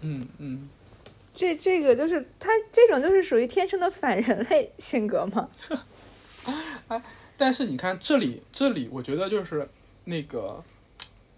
[0.01, 0.69] 嗯嗯。
[1.35, 5.49] 这这个就是他这种就是属于天生的反人类性格吗？
[6.89, 7.03] 哎，
[7.37, 9.67] 但是你看这里这里，我觉得就是
[10.05, 10.63] 那个，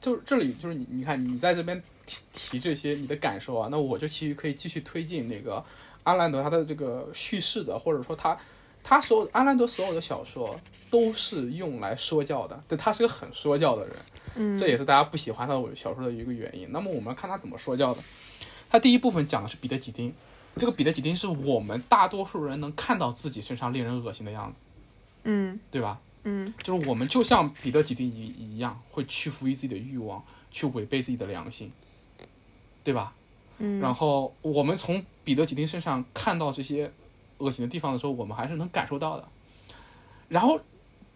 [0.01, 5.65] 就是这里就是你你看你在这边提提这些你的感受啊，那我就其实可以继续推进那个
[6.03, 8.37] 阿兰德他的这个叙事的，或者说他
[8.83, 10.59] 他所有阿兰德所有的小说
[10.91, 13.97] 都是用来说教的，对他是个很说教的人，
[14.35, 16.67] 嗯，这也是大家不喜欢他的小说的一个原因。
[16.73, 18.01] 那么我们看他怎么说教的。
[18.75, 20.13] 它第一部分讲的是彼得几丁，
[20.57, 24.59] 这个彼得几丁是我们大多数人能看到自己身上令人恶心的样子，
[25.23, 26.01] 嗯对吧？
[26.25, 31.71] 嗯就是我们就像彼得几丁一一样，会屈服于自己的欲望，去违背自己的良心，
[32.83, 33.15] 对吧？
[33.59, 36.91] 嗯，然后我们从彼得几丁身上看到这些
[37.39, 39.29] 恶心的地方的时候，我们还是能感受到的。
[40.29, 40.61] 然后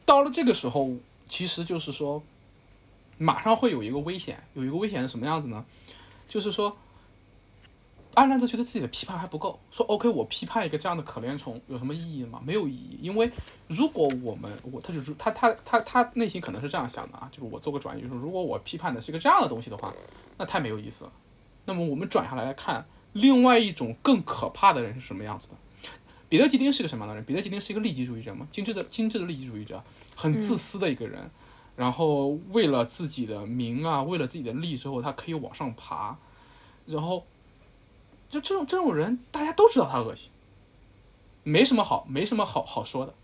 [0.06, 0.94] 到了这个时候，
[1.26, 2.22] 其实就是说，
[3.16, 5.64] 马上会有一个危险，有一个危险是什么样子呢？
[6.28, 6.76] 就是说，
[8.18, 12.42] 阿兰德觉得自己的批判还不够，说 OK，我批判一个这样的可怜虫有什么意义吗？
[12.44, 13.30] 没有意义，因为
[13.68, 19.94] 如果我们我他就是他他他他内心可能是这样想的啊，就是我做个转移，就是如果我批判的是一个这样的东西的话，
[20.36, 21.12] 那太没有意思了。
[21.64, 25.54] 那么我们转下来来看，另外一种更可怕的人是什么样子的？
[26.28, 27.24] 彼得吉丁是个什么样的人？
[27.24, 28.46] 彼得吉丁是一个利己主义者吗？
[28.50, 29.82] 精致的精致的利己主义者，
[30.16, 31.30] 很自私的一个人。
[31.76, 36.18] 然后为了自己的名啊，为了自己的利之后，他可以往上爬。
[36.86, 37.24] 然后，
[38.30, 40.30] 就这种这种人，大家都知道他恶心，
[41.42, 43.14] 没什么好没什么好好说的，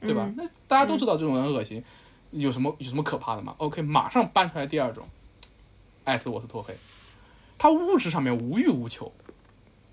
[0.00, 0.24] 对吧？
[0.26, 1.84] 嗯那大家都知道这种人恶心，
[2.30, 5.06] 有什么有什么可怕的吗？OK，马上搬出来第二种，
[6.04, 6.76] 艾斯沃斯托黑，
[7.58, 9.12] 他物质上面无欲无求，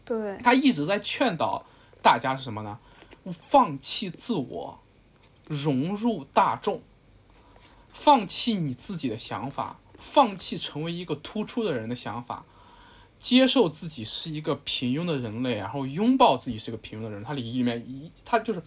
[0.06, 1.66] 对，他一直在劝导
[2.02, 2.80] 大家是什么呢？
[3.32, 4.80] 放弃自我，
[5.46, 6.82] 融入大众，
[7.90, 12.44] 放弃你自己的想法，放弃成为一个突出的人的想法，
[13.22, 17.24] 接受自己是一个平庸的人类，然后拥抱自己是个平庸的人。
[17.24, 18.62] 他里里面一，他就是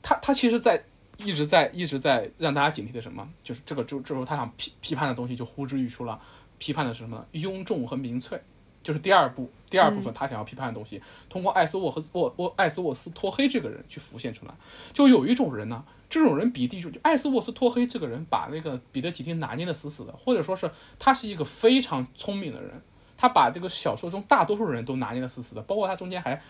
[0.00, 0.82] 他他其实在
[1.16, 3.28] 一直在一直在让大家警惕的什么？
[3.42, 6.20] 就是这个就这时候他想批批判的东西就呼之欲出了，
[6.58, 7.26] 批判的是什么呢？
[7.32, 8.40] 庸众和民粹。
[8.80, 14.54] 就是第二部，第二部分他想要批判的东西，通过艾斯沃和沃沃艾斯沃斯托黑这个人去浮现出来。
[14.94, 22.80] 就有一种人呢，这种人比地就就艾斯沃斯托黑这个人把那个彼得几丁拿捏的死死的，或者说是他是一个非常聪明的人，
[23.18, 26.40] 他把这个小说中大多数人都拿捏的死死的，包括他中间还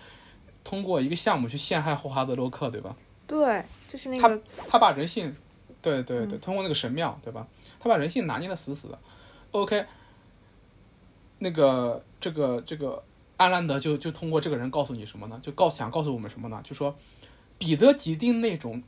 [0.63, 2.95] 通过一个项目去陷害霍华德洛克，对吧？
[3.27, 5.35] 对，就是那他个他把人性，
[5.81, 7.47] 对对对，通过那个神庙，对吧？
[7.81, 8.99] 他把人性拿捏的死死的。
[9.53, 9.87] OK，
[11.39, 13.03] 那个这个这个
[13.39, 15.39] 安兰德就就通过这个人告诉你什么呢？
[15.43, 16.61] 就告想告诉我们什么呢？
[16.63, 16.95] 就说
[17.59, 18.83] 彼得吉丁那种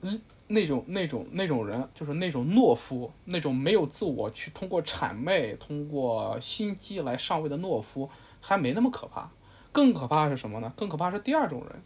[0.49, 8.09] 那种那种那种人，就是那种懦夫，那种没有自我去通过谄媚、通过心机来上位的懦夫，
[8.41, 9.31] 还没那么可怕。
[9.73, 10.73] 更可怕的是什么呢？
[10.77, 11.83] 更可怕是第二种人，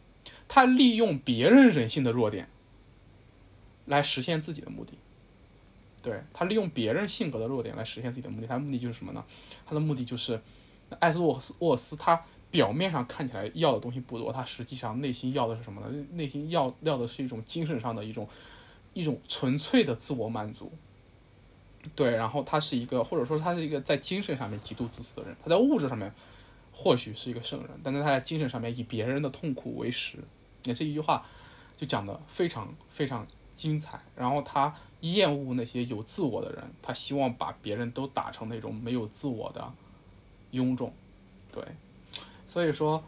[0.46, 2.48] 他利用别人人性的弱点。
[3.86, 4.94] 来实现自己的目的。
[6.02, 9.22] 对他利用别人性格的弱点来实现自己的目的，他的目的就是什么呢？
[9.66, 10.40] 他的目的就是
[10.98, 16.06] 艾斯沃斯沃斯他表面上看起来要的东西不多，他实际上内心要的是什么呢？
[16.12, 18.28] 内心要要的是一种精神上的一种
[18.92, 20.70] 一种纯粹的自我满足。
[21.96, 26.12] 对，然后他是一个，或者说他是一个在精神上面极度自私的人，他在物质上面
[26.72, 30.18] 或许是一个圣人，但是他在精神上面以别人的痛苦为食。
[30.62, 31.26] 你看这一句话
[31.76, 34.00] 就讲的非常非常精彩。
[34.14, 39.72] 然后他厌恶那些有自我的人，他希望把别人都打成那种没有自我的
[40.52, 40.94] 庸众。
[41.52, 41.62] 对，
[42.46, 43.02] 所以说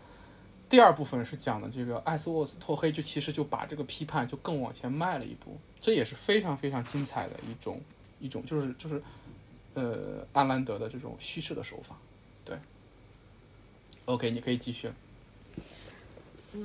[0.68, 7.80] 第二部分是讲的这个艾斯沃斯托黑，就其实就把这个批判就更往前迈了一步，这也是非常非常精彩的一种
[8.20, 9.02] 一种就是就是
[9.74, 11.96] 呃安兰德的这种叙事的手法。
[12.44, 12.56] 对
[14.06, 14.94] ，OK，你可以继续了。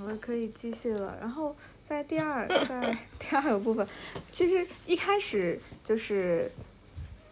[0.05, 1.17] 我可以继续了。
[1.19, 1.53] 然后
[1.83, 3.85] 在第二，在 第二个部分，
[4.31, 6.49] 其实一开始就是，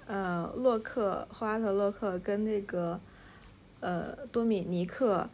[0.06, 3.00] 呃，洛克霍华德洛克跟那个
[3.80, 5.30] 呃多米尼克，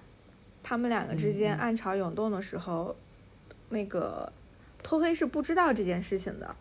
[0.63, 2.95] 他们两个之间暗潮涌动的时候，
[3.69, 4.31] 那个
[4.83, 6.55] 托黑是不知道这件事情的。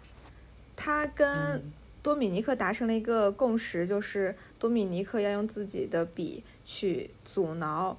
[0.77, 7.97] 他跟嗯多米尼克达成了一个共识，就是多米尼克要用自己的笔去阻挠。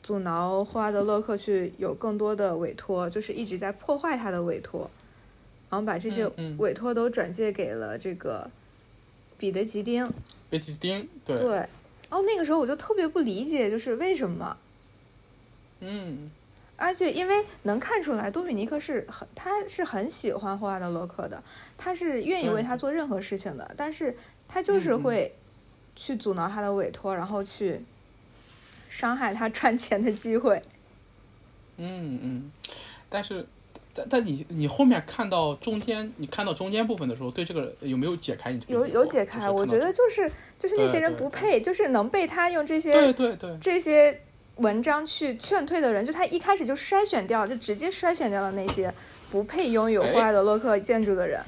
[0.00, 4.88] 阻挠霍华德洛克去有更多的委托，就是一直在破坏他的委托，
[5.68, 8.48] 然后把这些委托都转借给了这个
[9.36, 10.10] 彼得吉丁。
[10.48, 11.68] 贝吉丁，对，对，
[12.10, 14.56] 哦，那个时候我就特别不理解，就是为什么？
[15.80, 16.30] 嗯
[16.76, 21.42] 而且因为能看出来，多米尼克是很他是很喜欢霍华德洛克的，
[21.76, 24.16] 他是愿意为他做任何事情的，但是
[24.46, 25.34] 他就是会
[25.96, 27.80] 去阻挠他的委托，然后去
[28.88, 30.62] 伤害他赚钱的机会。
[31.78, 32.52] 嗯嗯，
[33.08, 33.46] 但是。
[33.98, 44.22] 但但你你后面看到中间，你看到中间部分的时候，对这个有没有解开你这个有有解开，我觉得就是就是那些人不配，就是能被他用这些对对对，这些
[44.56, 48.92] 文章去劝退的人，就他一开始就筛选掉，就直接筛选掉了那些
[49.30, 51.42] 不配拥有哎霍华德洛克建筑的人。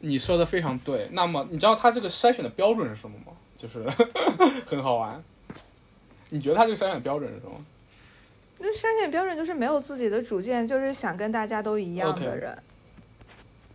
[0.00, 1.08] 你说的非常对。
[1.12, 3.32] 那么你知道他这个筛选的标准是什么吗？
[3.56, 3.84] 就是
[4.66, 5.22] 很好玩。
[6.30, 7.52] 你觉得他这个筛选标准是什么？
[8.62, 12.56] 那筛选标准就是没有自己的主见，就是想跟大家都一样的人。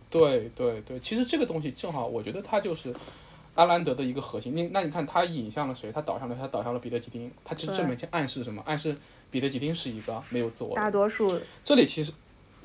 [0.08, 2.94] 对对对，其实这个东西正好，我觉得它就是
[3.56, 4.54] 阿兰德的一个核心。
[4.54, 5.90] 你那你看，他引向了谁？
[5.90, 7.30] 他导向了他导向了彼得吉丁。
[7.44, 8.62] 他其实对这面去暗示什么？
[8.64, 8.96] 暗示
[9.30, 10.88] 彼得吉丁是一个没有自我的大。
[10.88, 12.12] 多数这里其实，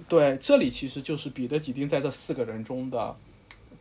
[0.08, 3.16] 对，这里其实就是彼得吉丁在这四个人中的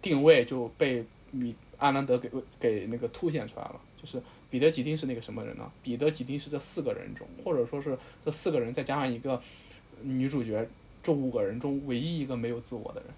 [0.00, 3.78] 定位就被米阿兰德给给那个凸显出来了。
[4.00, 4.20] 就是
[4.50, 5.70] 彼得吉丁是那个什么人呢？
[5.82, 9.40] 彼得吉丁是这四个人中，或者说是这四个人再加上一个
[10.02, 10.68] 女主角，
[11.02, 13.10] 这五个人中唯一一个没有自我的人。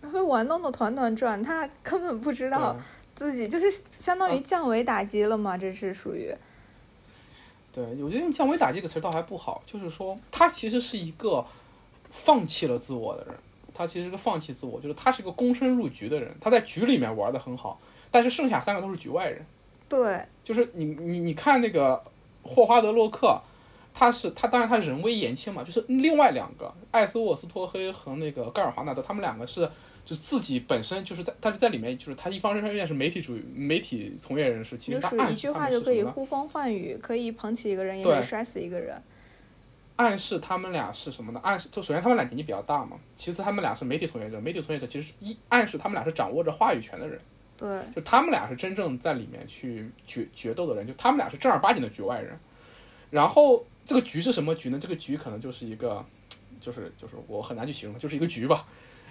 [0.00, 2.74] 他被玩弄的团团转，他根本不知道
[3.14, 6.34] 自己就是相当于啊降维打击了嘛，这是属于
[7.70, 11.44] 对，我觉得用降维打击这个词倒还不好，就是说他其实是一个
[12.10, 13.34] 放弃了自我的人，
[13.72, 17.80] 他其实是个放弃自我，就是他是个躬身入局的人，他在局里面玩的很好，
[18.10, 19.44] 但是剩下三个都是局外人。
[19.96, 22.02] 对就是你你你看那个
[22.42, 23.38] 霍华德洛克，
[23.92, 29.70] 他是他当然他人微言轻嘛，就是另外两个艾斯沃斯托黑和那个盖尔华纳德，他们两个是
[30.06, 36.02] 就自己本身就是在，但是在里面就是他一方面是媒体主义媒体从业人士，其实他暗就属于一句话就可以？
[36.02, 39.00] 呼风唤雨，可以捧起一个人，也可以摔死一个人。
[39.96, 41.40] 暗示他们俩是什么呢？
[41.44, 47.20] 暗示就首先他们俩年纪比较大嘛，其次他们俩是媒体从业者，媒体从业者其实一暗示他们俩是掌握着话语权的人。
[47.62, 52.36] 对，就他们俩是真正在里面去决决斗的人，就他们俩是正儿八经的局外人。
[53.08, 54.78] 然后这个局是什么局呢？
[54.80, 56.04] 这个局可能就是一个，
[56.60, 58.66] 就是就是我很难去形容，就是一个局吧。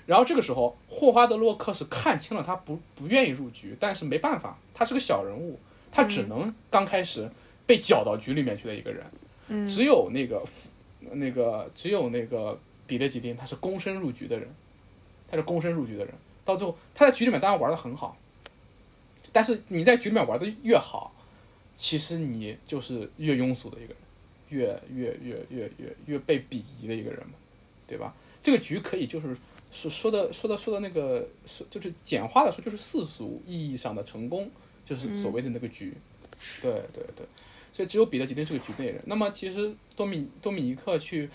[0.06, 5.58] 然后这个时候，霍华德洛克是看清了他不不愿意入局，但是没办法，他是个小人物，
[5.90, 7.32] 他只能刚开始
[7.66, 9.06] 被搅到局里面去的一个人。
[9.48, 10.44] 嗯，只有那个
[11.12, 14.50] 那个只有那个彼得吉丁，他是躬身入局的人，
[15.30, 16.14] 他是躬身入局的人。
[16.44, 18.18] 到最后，他在局里面当然玩的很好，
[19.32, 21.14] 但是你在局里面玩的越好，
[21.76, 23.98] 其实你就是越庸俗的一个人，
[24.50, 27.34] 越越越越越越被鄙夷的一个人嘛，
[27.88, 28.14] 对吧？
[28.44, 29.38] 这个局可以就是
[29.72, 34.50] 说说的说的说的那个说就是简化的说就是世俗意义上的成功，
[34.86, 35.94] 就是所谓的那个局，
[36.62, 37.26] 对对对。
[37.74, 39.02] 所以只有彼得吉丁是个局内人。
[39.06, 41.30] 那么其实多米多米尼克去，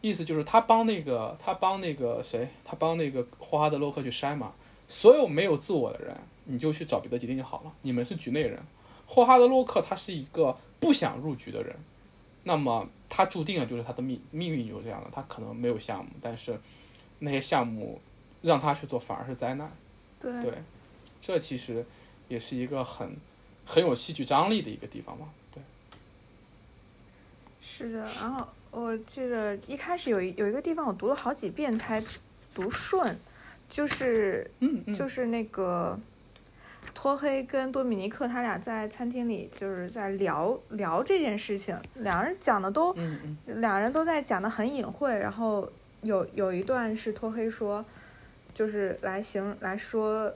[0.00, 4.52] 意思就是他帮那个他帮那个谁，他帮那个霍华德洛克去筛嘛。
[4.88, 7.72] 所有没有自我的人，你就去找彼得吉丁就好了。
[7.82, 8.58] 你们是局内人。
[9.06, 11.76] 霍华德洛克他是一个不想入局的人，
[12.44, 15.08] 那么他注定了就是他的命命运就是这样的。
[15.10, 16.58] 他可能没有项目，但是
[17.20, 18.00] 那些项目
[18.42, 19.70] 让他去做反而是灾难。
[20.20, 20.52] 对对，
[21.22, 21.84] 这其实
[22.28, 23.16] 也是一个很
[23.64, 25.28] 很有戏剧张力的一个地方嘛。
[25.52, 25.62] 对。
[27.62, 28.00] 是的。
[28.20, 32.02] 然后我记得一开始有一有一个地方我读了好几遍才
[32.54, 33.18] 读顺，
[33.68, 35.98] 就是嗯嗯，就是那个
[36.94, 43.60] 托黑跟多米尼克他俩在餐厅里就是在聊聊这件事情，两人讲的都嗯嗯。
[43.60, 45.70] 两人都在讲的很隐晦，然后
[46.02, 47.84] 有有一段是托黑说，
[48.54, 50.32] 就是来形来说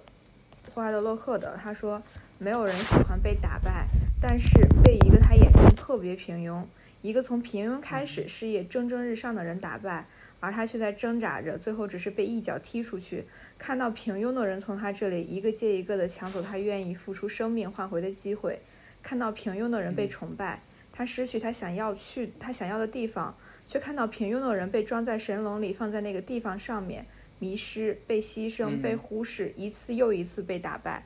[0.75, 2.01] 霍华德洛克的，他说
[2.39, 3.87] 没有人喜欢被打败，
[4.21, 6.65] 但是被一个他眼中特别平庸，
[7.01, 10.07] 一个从平庸开始事业蒸蒸日上的人打败，
[10.43, 13.25] 而他却在挣扎着，最后只是被一脚踢出去。
[13.57, 18.61] 看到平庸的人从他这里一个接一个的抢走他愿意付出生命换回的机会，
[19.05, 23.37] 看到平庸的人被崇拜，他失去他想要去他想要的地方，
[23.69, 27.07] 却看到平庸的人被装在神笼里，放在那个地方上面，
[27.39, 31.05] 迷失、被牺牲、嗯被忽视，一次又一次被打败。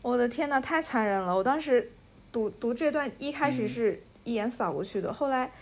[0.00, 1.36] 我的天呐，太残忍了！
[1.36, 1.92] 我当时
[2.32, 5.52] 读读这段一开始嗯是一眼扫过去的，后来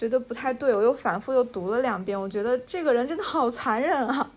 [0.00, 4.30] 觉得不太对，我又反复又读了两遍，我觉得这个人真的好残忍啊！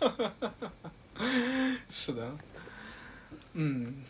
[1.92, 2.34] 是的，
[3.52, 4.02] 嗯，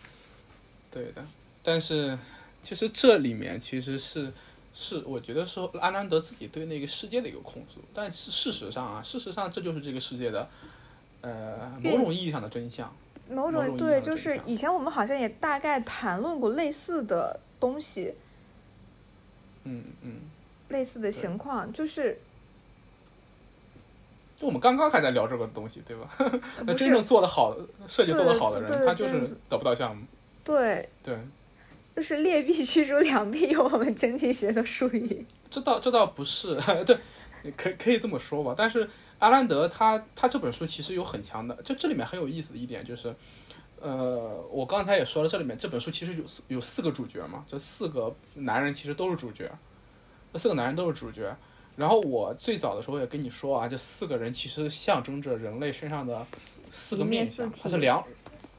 [0.93, 1.27] 对的，
[1.61, 2.17] 但是
[2.63, 4.33] 其实这里面其实是
[4.73, 10.49] 是我觉得说阿兰德自己对那个世界的一个控诉，但是事实上啊，事实上这就是这个世界的
[11.23, 12.95] 呃某种意义上的真相。
[13.29, 18.15] 某某种对，就是以前我们好像也大概谈论过类似的东西，
[19.65, 20.21] 嗯嗯，
[20.69, 22.19] 类似的情况，就是
[24.37, 26.09] 就我们刚刚还在聊这个东西，对吧？
[26.19, 30.05] 呃那真正做的好的设计做的好的人，他就是得不到项目。
[30.43, 31.19] 对，对，
[31.97, 35.25] 就是劣币驱逐良币，用我们经济学的术语。
[35.49, 36.55] 这倒这倒不是，
[36.85, 36.99] 对，
[37.57, 38.55] 可可以这么说吧。
[38.57, 38.89] 但是
[39.21, 43.15] 阿兰德他他这本书其实有很强的，就这里面很有意思的一点就是，
[43.81, 49.55] 呃，我刚才也说了，这里面这本书其实有有四个主角嘛，这四个男人其实都是主角，这
[50.37, 51.37] 四个男人都是主角。
[51.77, 56.25] 然后我最早的时候也跟你说啊，这四个人其实象征着人类身上的
[56.71, 58.05] 四个面面相，它是两，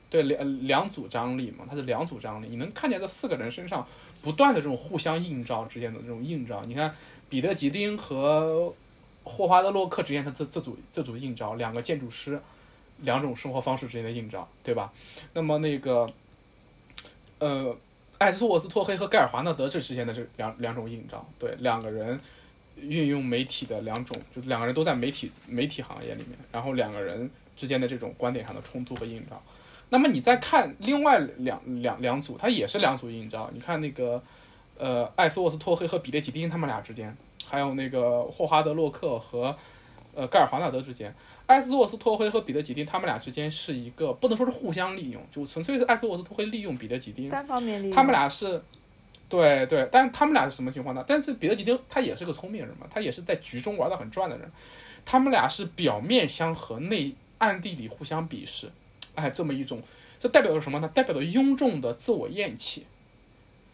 [0.10, 3.88] 对两两组张力嘛，它是两组张力，你能看见这四个人身上
[4.22, 6.64] 不断的这种互相映照之间的这种映照。
[6.66, 6.94] 你看
[7.30, 8.74] 彼得吉丁和
[9.24, 12.42] 霍华德洛克之间的这这组这组映照，两个建筑师，
[13.00, 14.92] 两种生活方式之间的映照，对吧？
[15.34, 16.12] 那么那个，
[17.40, 17.76] 呃，
[18.18, 22.20] 艾斯沃斯托黑和盖尔华纳德这之间的这两两种印章，对两个人
[22.78, 29.42] 运用媒体的两种，就两个人都在媒体媒体行业里面，然后两个人之间的这种观点上的冲突和印章。
[29.90, 33.50] 那么你再看另外两两两组，它也是两组印章。
[33.54, 34.22] 你看那个，
[34.78, 39.56] 呃，艾斯沃斯托黑和比列吉丁他们俩之间，还有那个霍华德洛克和
[40.16, 41.14] 呃盖尔华纳德之间，
[41.48, 47.96] 艾斯沃斯托黑和彼得吉丁他们俩之间是一个不能说是互相利用，就纯粹是艾斯沃斯托黑利用彼得吉丁，单方面利用。
[47.96, 48.64] 他们俩是，
[49.30, 51.04] 对对，但他们俩是什么情况呢？
[51.08, 54.52] 但是彼得吉丁他也是个聪明人嘛，他也是在局中玩的很转的人，
[55.06, 58.72] 他们俩是表面相合，内暗地里互相鄙视。
[59.14, 59.82] 哎，这么一种，
[60.20, 60.88] 这代表着什么呢？
[60.90, 62.86] 代表着庸众的自我厌弃，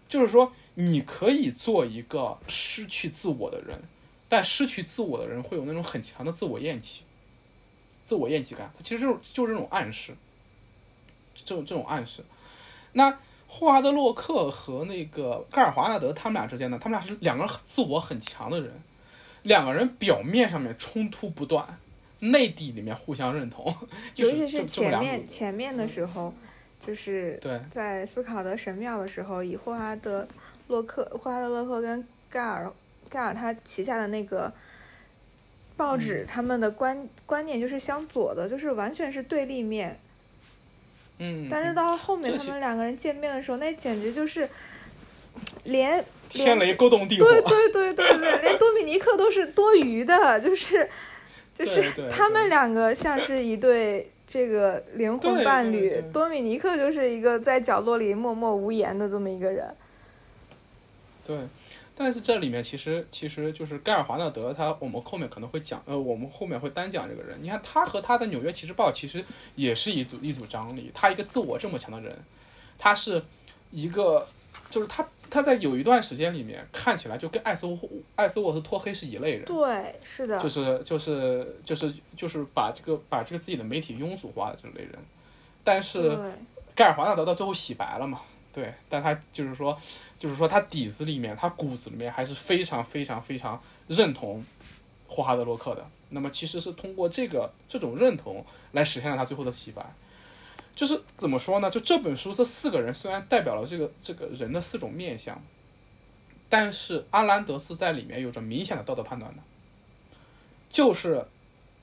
[0.07, 3.82] 就是说，你可以做一个失去自我的人，
[4.28, 7.03] 但失去自我的人会有那种很强的自我厌弃，
[8.04, 8.72] 自我厌弃感。
[8.76, 10.16] 它其实就是就是这种暗示，
[11.36, 12.24] 这种这种暗示。
[12.93, 13.10] 那
[13.47, 16.80] 霍华德洛克和那个盖尔华纳德他们俩之间呢？
[16.82, 18.72] 他们俩是两个自我很强的人，
[19.43, 21.78] 两个人表面上面冲突不断。
[22.24, 23.76] 内地里面互相认同，
[24.16, 26.32] 尤其是前面前面的时候，
[26.80, 27.39] 就是
[27.72, 30.28] 在斯考德神庙的时候，以霍华德
[30.68, 32.72] 洛克、霍华德洛克跟盖尔
[33.10, 34.54] 盖尔他旗下的那个
[35.76, 39.99] 报纸，他们的观观念就是相左的，就是完全是对立面。
[41.19, 41.47] 嗯。
[41.49, 44.49] 但是到后面他们两个人见面的时候，那简直就是
[45.63, 47.26] 连天雷勾动地火。
[47.28, 50.89] 对对对对对，连多米尼克都是多余的，就是。
[51.53, 59.67] 就是他们两个像是一对这个灵魂伴侣，多米尼克就是一个在角落里默默无言的这么一个人。
[61.24, 61.38] 对，
[62.02, 67.38] 但是这里面其实其实就是盖尔华纳德，他我们后面可能会讲，呃，我们后面会单讲这个人。
[67.41, 69.24] 你看他和他的纽约骑士报其实
[69.56, 72.18] 也是一组一组张力，他一个自我这么强的人，
[72.78, 73.24] 他是
[73.70, 74.28] 一个
[74.70, 75.08] 就是他。
[75.34, 77.80] 他在有一段时间里面看起来就跟艾斯沃
[78.18, 84.99] 艾斯沃斯托黑是一类人，对，是的，就是就是就是就是把这个把这个自己的媒体庸俗化的这类人，
[85.64, 86.02] 但是
[86.76, 88.20] 盖尔华纳德到最后洗白了嘛，
[88.54, 89.78] 对，但他就是说
[90.20, 94.43] 就是说他底子里面他骨子里面还是非常非常非常认同
[95.08, 99.93] 霍华德洛克的，那么其实是通过这个这种认同来实现了他最后的洗白。
[100.74, 101.70] 就是怎么说呢？
[101.70, 105.39] 就这本书这四个人虽然代表了这个这个人的四种面相，
[106.49, 109.43] 但是阿兰德斯在里面有着明显的道德判断的，
[110.70, 111.26] 就是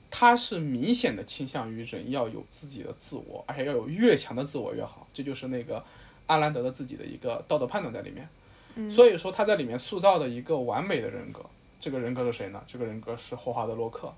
[0.09, 5.07] 他是明显的倾向于人要有自己的自我，而且要有越强的自我越好。
[5.13, 5.85] 这就是那个
[6.29, 8.89] 阿兰德的自己的一个道德判断在里面。
[8.89, 11.41] 所以说他在里面塑造的一个完美的人格，
[11.79, 12.63] 这个人格是谁呢？
[12.65, 14.13] 这个人格是霍华德洛克。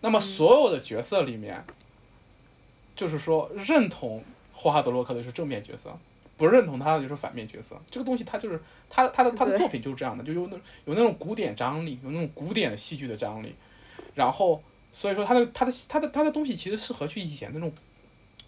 [0.00, 1.64] 那么所有的角色里面。
[2.94, 4.22] 就是说，认同
[4.52, 5.98] 霍华德洛克的就是正面角色，
[6.36, 7.74] 不认同他的就是反面角色。
[7.90, 13.54] 这个东西，他就是他他的他的作品就是这样的，就有那有那种古典张力，有那种古典的戏剧的张力。
[14.14, 17.72] 然后，所以说他的他的他的他的东西其实适合去演那种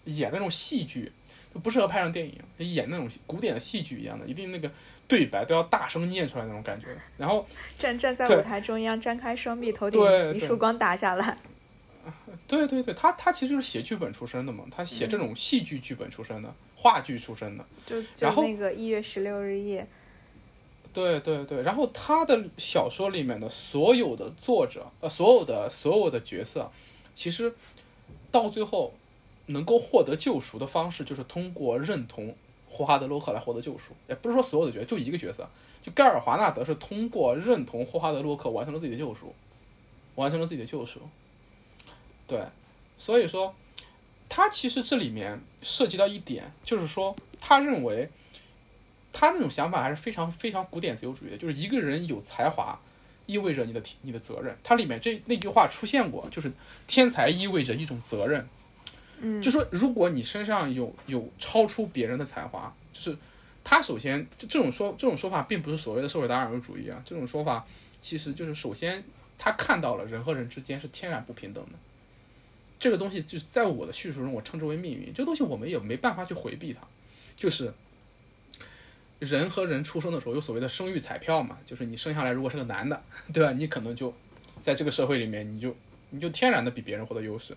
[0.05, 1.11] 演那种戏剧，
[1.53, 4.71] 就不适合拍成电影，演那种古典的戏剧一样的，一定那个
[5.07, 6.87] 对白都要大声念出来那种感觉。
[7.17, 7.45] 然后
[7.77, 10.01] 站站在舞台中央，张开双臂，头顶
[10.33, 11.37] 一束光打下来。
[12.47, 17.65] 对对对，他他其实就是写剧本出身的嘛，他写这种戏剧剧本出身的，话剧出身的。
[17.85, 19.87] 就就那个一月十六日夜。
[20.93, 26.71] 对对对，然后他的小说里面的所有的作者，呃，所有的所有的角色，
[27.13, 27.53] 其实
[28.31, 28.93] 到最后
[29.47, 32.35] 能够获得救赎的方式，就是通过认同
[32.69, 33.93] 霍华德洛克来获得救赎。
[34.07, 35.49] 也不是说所有的角色，就一个角色，
[35.81, 39.33] 就盖尔华纳德是通过认同霍华德洛克完成了自己的救赎，
[40.15, 40.99] 完成了自己的救赎。
[42.27, 42.43] 对，
[42.97, 43.53] 所以说，
[44.27, 48.09] 他其实这里面涉及到一点，就是说，他认为，
[49.13, 52.79] 他那种想法还是非常非常古典自由主义的，就是一个人有才华，
[53.27, 54.57] 意味着你的你的责任。
[54.63, 56.51] 它里面这那句话出现过，就是
[56.87, 58.49] 天才意味着一种责任。
[59.41, 63.17] 就说如果你身上有有超出别人的才华，就是
[63.63, 67.65] 他首先这这种说这种说法并不是所谓的社会达尔文主义啊，这种说法
[67.99, 69.03] 其实就是首先
[69.37, 71.71] 他看到了人和人之间是天然不平等的。
[72.77, 75.13] 这个东西就是在我的叙述中，我称之为命运。
[75.13, 76.81] 这东西我们也没办法去回避它，
[77.35, 77.73] 就是
[79.17, 83.01] 人和人出生的时候有所谓的生育彩票嘛，就是你生下来如果是个男的，
[83.33, 83.53] 对吧？
[83.53, 84.13] 你可能就
[84.59, 85.75] 在这个社会里面，你就
[86.09, 87.55] 你就天然的比别人获得优势。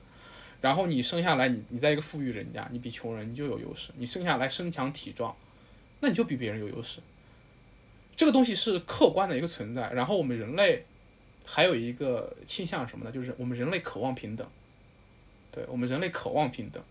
[0.61, 3.91] 然后你生下来，你你在一个富裕人家，你比穷人你就有优势。
[3.97, 5.37] 你生下来身强体壮，
[6.01, 7.01] 那你就比别人有优势。
[8.17, 9.93] 这个东西是客观的一个存在。
[9.93, 10.85] 然后我们人类
[11.45, 13.13] 还有一个倾向什么呢？
[13.13, 14.47] 就是我们人类渴望平等。
[15.51, 16.83] 对我们人类渴望平等，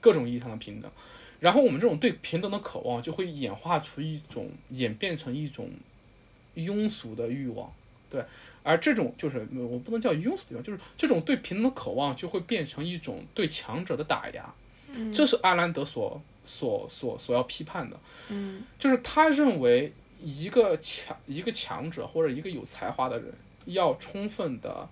[0.00, 0.90] 各种意义上的平等。
[1.38, 5.70] 然后我们这种对平等的渴望，就会演化出一种演变成一种
[6.56, 7.72] 庸俗的欲望。
[8.10, 8.24] 对，
[8.62, 14.54] 而这种就是我不能叫庸俗欲望，就是这种对平等的渴望，就会变成一种对强者的打压。
[15.14, 17.98] 这是阿兰德所所所所要批判的。
[18.28, 23.32] 嗯，就是他认为一个强一个强者或者一个有才华的人，
[23.66, 24.88] 要充分的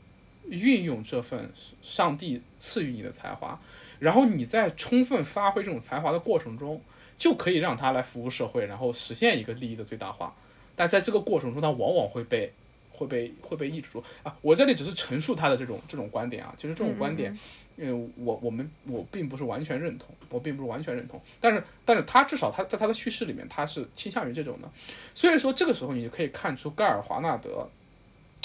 [0.46, 1.52] 运用这份
[1.82, 3.60] 上帝赐予你的才华，
[3.98, 6.80] 然后你在充分发挥这种才华的过程中，
[7.18, 10.34] 就可以让他来服务社会，然后实现一个利益的最大化。
[10.76, 12.52] 但在这个过程中，他往往会被
[12.98, 14.02] 会被会被抑制住。
[14.24, 14.36] 啊！
[14.42, 17.36] 我这里只是陈述他的这种这种观点啊，其实这种观点，
[17.76, 24.68] 因为我我们我并不是完全认同，我并不是完全认同，但是但是他至少他在他的叙事里面，他是倾向于这种的，
[25.14, 27.68] 所以说这个时候你就可以看出盖尔华纳德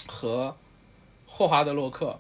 [0.07, 0.55] 和
[1.25, 2.19] 霍华德洛克，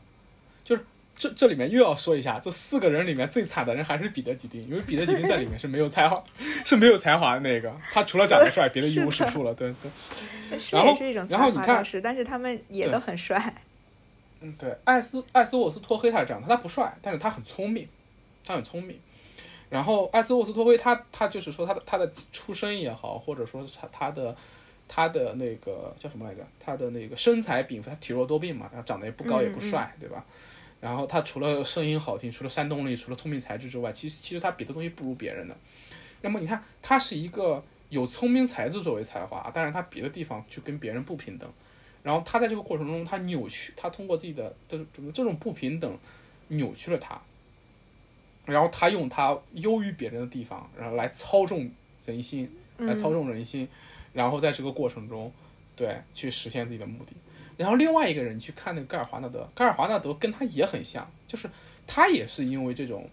[0.63, 0.83] 就是
[1.23, 6.21] 这这里面又要说一下，这四个人里面最惨的人还是彼得吉丁，因为彼得吉丁在里面是没有才华
[6.65, 9.89] 是没有才华的那个，他除了长得帅，别的一无是处了，对对。
[10.71, 13.41] 然后也是一种才然后你看但是他们也都很帅。
[14.41, 17.87] 嗯，对，艾斯艾斯沃斯托黑他是这样的，他不帅，但是他很聪明，
[18.45, 18.99] 他很聪明。
[19.69, 24.35] 然后艾斯沃斯托黑他他就是说他的他的出身也好，或者说他他的
[24.87, 26.45] 他的那个叫什么来着？
[26.59, 30.25] 他的那个身材禀赋，他体弱多病嘛，然后长得也不高也不帅，对吧？
[30.83, 35.57] 然后他除了声音好听，除了煽动力，除了聪明才智之外，其实其实他别的东西不如别人的。
[36.19, 41.49] 那么你看，他是一个有聪明才智作为才华，但是他别的地方去跟别人不平等。
[42.03, 45.97] 然后他在这个过程中，他扭曲，他通过自己的这种这种不平等，
[46.49, 47.17] 扭曲了他。
[48.45, 51.71] 然后他用他优于别人的地方，然后来操纵
[52.05, 53.65] 人心，来操纵人心，
[54.11, 55.31] 然后在这个过程中，
[55.77, 57.13] 对，去实现自己的目的。
[57.57, 61.49] 然后另外一个人，去看那个盖尔华纳德，盖尔华纳德跟他也很像，就是
[61.85, 63.09] 他也是因为这种，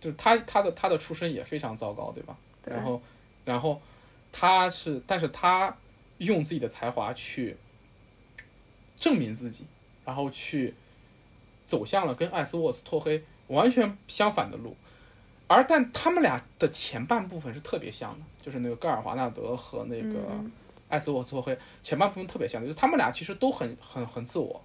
[0.00, 2.36] 就是他他的他的出身也非常糟糕，对吧？
[2.62, 3.02] 对然后，
[3.44, 3.80] 然后
[4.32, 5.76] 他是，但是他
[6.18, 7.56] 用自己的才华去
[8.96, 9.64] 证明自己，
[10.04, 10.74] 然后去
[11.64, 14.76] 走向了跟艾斯沃斯托黑完全相反的路。
[15.48, 20.50] 而但他们俩的前半部分是特别像的，就是那个盖尔华纳德和那个嗯
[20.88, 24.60] 艾斯沃斯托黑前半部分特别像的，就是他们俩其实都很很很自我，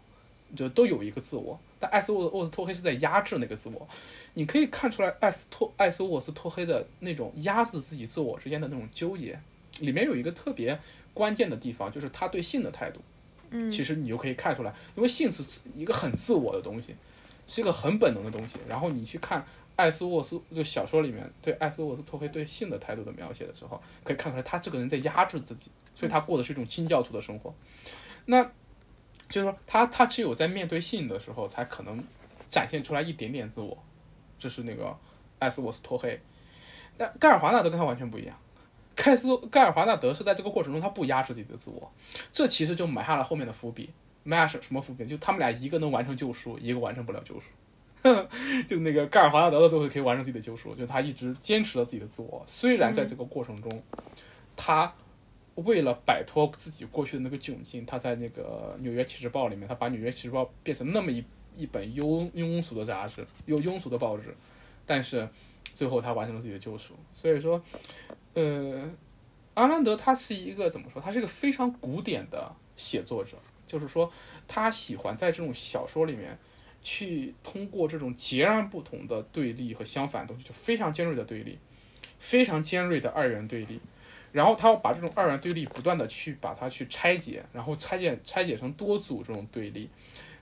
[0.55, 1.59] 就都有一个自我。
[1.79, 3.87] 但艾斯沃沃斯托黑是在压制那个自我，
[4.35, 9.39] 你可以看出来艾斯托艾斯沃斯托黑的那种压制自己自我之间的那种纠结，
[9.79, 10.79] 里面有一个特别
[11.13, 12.99] 关键的地方，就是他对性的态度。
[13.49, 15.43] 嗯，其实你就可以看出来，因为性是
[15.75, 16.95] 一个很自我的东西，
[17.47, 18.57] 是一个很本能的东西。
[18.67, 19.45] 然后你去看
[19.81, 27.51] 艾斯沃斯就小说里面对艾斯沃斯托黑对性的态度的描写的时候，可以看出来他这个人在压制自己，所以他过的是一种清教徒的生活。
[28.25, 28.43] 那
[29.27, 32.03] 就是说他他只有在面对性的时候，才可能
[32.49, 33.75] 展现出来一点点自我。
[34.37, 34.95] 这是那个
[35.39, 36.21] 艾斯沃斯托黑。
[36.97, 38.37] 那盖尔华纳德跟他完全不一样。
[38.93, 41.91] 盖斯盖尔华纳德是在这个过程中，他不压制自己的自我，
[42.31, 43.89] 这其实就埋下了后面的伏笔。
[44.23, 45.05] 埋下什什么伏笔？
[45.07, 47.49] 就他们俩一个能完成救赎，一个完成不了救赎。
[48.67, 52.43] 就那个盖尔华纳德的最后可以完成自己的救赎，就他一直坚持了自己的自我。
[52.47, 53.83] 虽然在这个过程中，
[54.55, 54.93] 他
[55.55, 61.23] 为了摆脱自己过去的那个窘境，他在那个《纽约启示报》里面，他把《纽约启示报》变成那么一
[61.55, 64.35] 一本庸庸俗的杂志，又庸俗的报纸，
[64.85, 65.27] 但是
[65.73, 66.93] 最后他完成了自己的救赎。
[67.11, 67.61] 所以说，
[68.33, 68.89] 呃，
[69.53, 71.01] 阿兰德他是一个怎么说？
[71.01, 73.37] 他是一个非常古典的写作者，
[73.67, 74.11] 就是说
[74.47, 76.39] 他喜欢在这种小说里面
[76.83, 81.57] 去通过这种截然不同的对立和相反的东西，就非常尖锐的对立，
[82.19, 83.79] 非常尖锐的二元对立。
[84.31, 89.89] 然后他要把这种二元对立不断的去把它去拆解，然后拆解拆解成多组这种对立，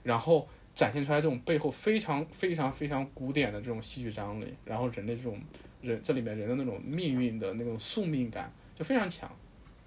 [0.04, 5.42] 然后展现出来这种背后非常非常非常古典的这种戏剧张力，然后人的这种
[5.82, 9.30] 人这里面人的那种命运的那种宿命感就非常强，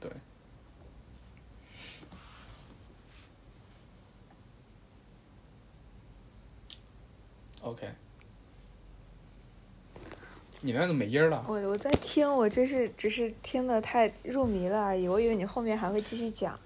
[0.01, 0.11] 对。
[7.63, 7.89] OK，
[10.61, 11.45] 你那怎么没音儿了？
[11.49, 16.59] 我我在听，我这是只是听的太入迷了而已，我以为你后面还会继续讲。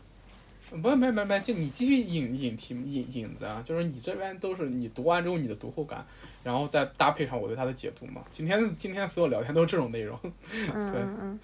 [0.83, 6.05] 不，没没没，就你继续引引题引引子啊，就是你这边都是你读完之后你的读后感，
[6.43, 8.25] 然后再搭配上我对他的解读嘛。
[8.31, 10.19] 今天今天所有聊天都是这种内容，
[10.51, 11.41] 嗯 嗯嗯，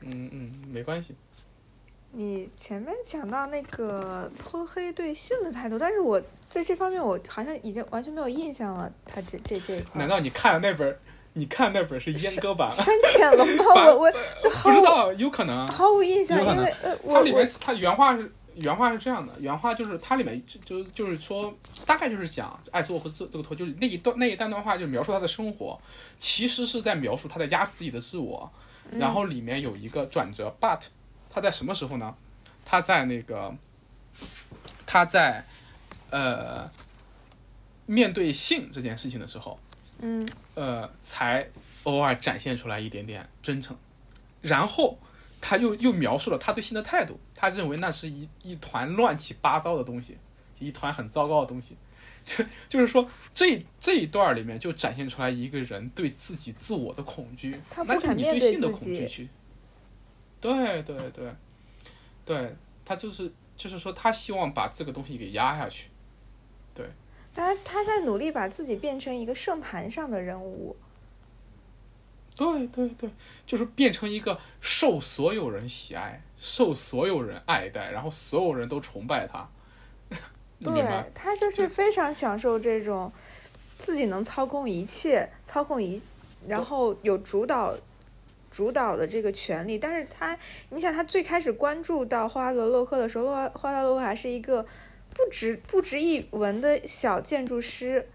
[0.00, 1.14] 嗯嗯，没关系。
[2.12, 6.20] 你前面讲到那个脱黑对性的态度，但是我
[6.50, 8.92] 在这方面我好像已经完全没有印象了。
[9.06, 10.98] 他这这这一块难道你看的那本？
[11.34, 12.68] 你看那本是阉割版？
[12.74, 13.64] 删减了吗？
[13.94, 15.68] 我我不知道，有可能。
[15.68, 21.54] 毫无印象，因为呃，它里面它原话是原话是这样的，原话就是它里面就就就是说，
[21.86, 25.80] 大概就是讲艾斯沃和这这个托，就是那一段那一段段话，就是描述他的生活，
[26.18, 28.50] 其实是在描述他在压死自己的自我。
[28.98, 30.80] 然后里面有一个转折，but
[31.32, 32.12] 他在什么时候呢？
[32.64, 33.54] 他在那个
[34.84, 35.46] 他在
[36.10, 36.70] 呃
[37.86, 39.58] 面对性这件事情的时候，
[40.00, 40.28] 嗯。
[40.54, 41.48] 呃，才
[41.84, 43.74] 偶尔展现出来一点点真诚，
[44.42, 44.98] 然后
[45.40, 50.18] 他又又描述了他对性的态度，他认为那是一一团乱七八糟的东西，
[50.58, 51.76] 一团很糟糕的东西，
[52.22, 59.28] 就就是说这这一段里面就展现出来一个人对自己自我的恐惧，那就是你对对性的恐惧去，
[60.42, 61.34] 对对对，
[62.26, 62.54] 对
[62.84, 65.88] 他就是就是说他希望把这个东西给压下去，
[67.34, 70.76] 他他在努力把自己变成一个圣坛上的人物。
[72.36, 73.10] 对对对，
[73.44, 79.46] 就是变成一个受所有人喜爱、受所有人爱戴，然后所有人都崇拜他。
[80.62, 81.04] 对？
[81.14, 83.12] 他就是非常享受这种
[83.78, 86.02] 自己能操控一切、操控一，
[86.46, 87.74] 然后有主导
[88.50, 89.78] 主导的这个权利。
[89.78, 90.38] 但是他，
[90.70, 94.64] 你想，他最开始关注到霍华德洛克的时候，洛华霍华德洛克还是一个
[95.14, 98.08] 不值不值一文的小建筑师，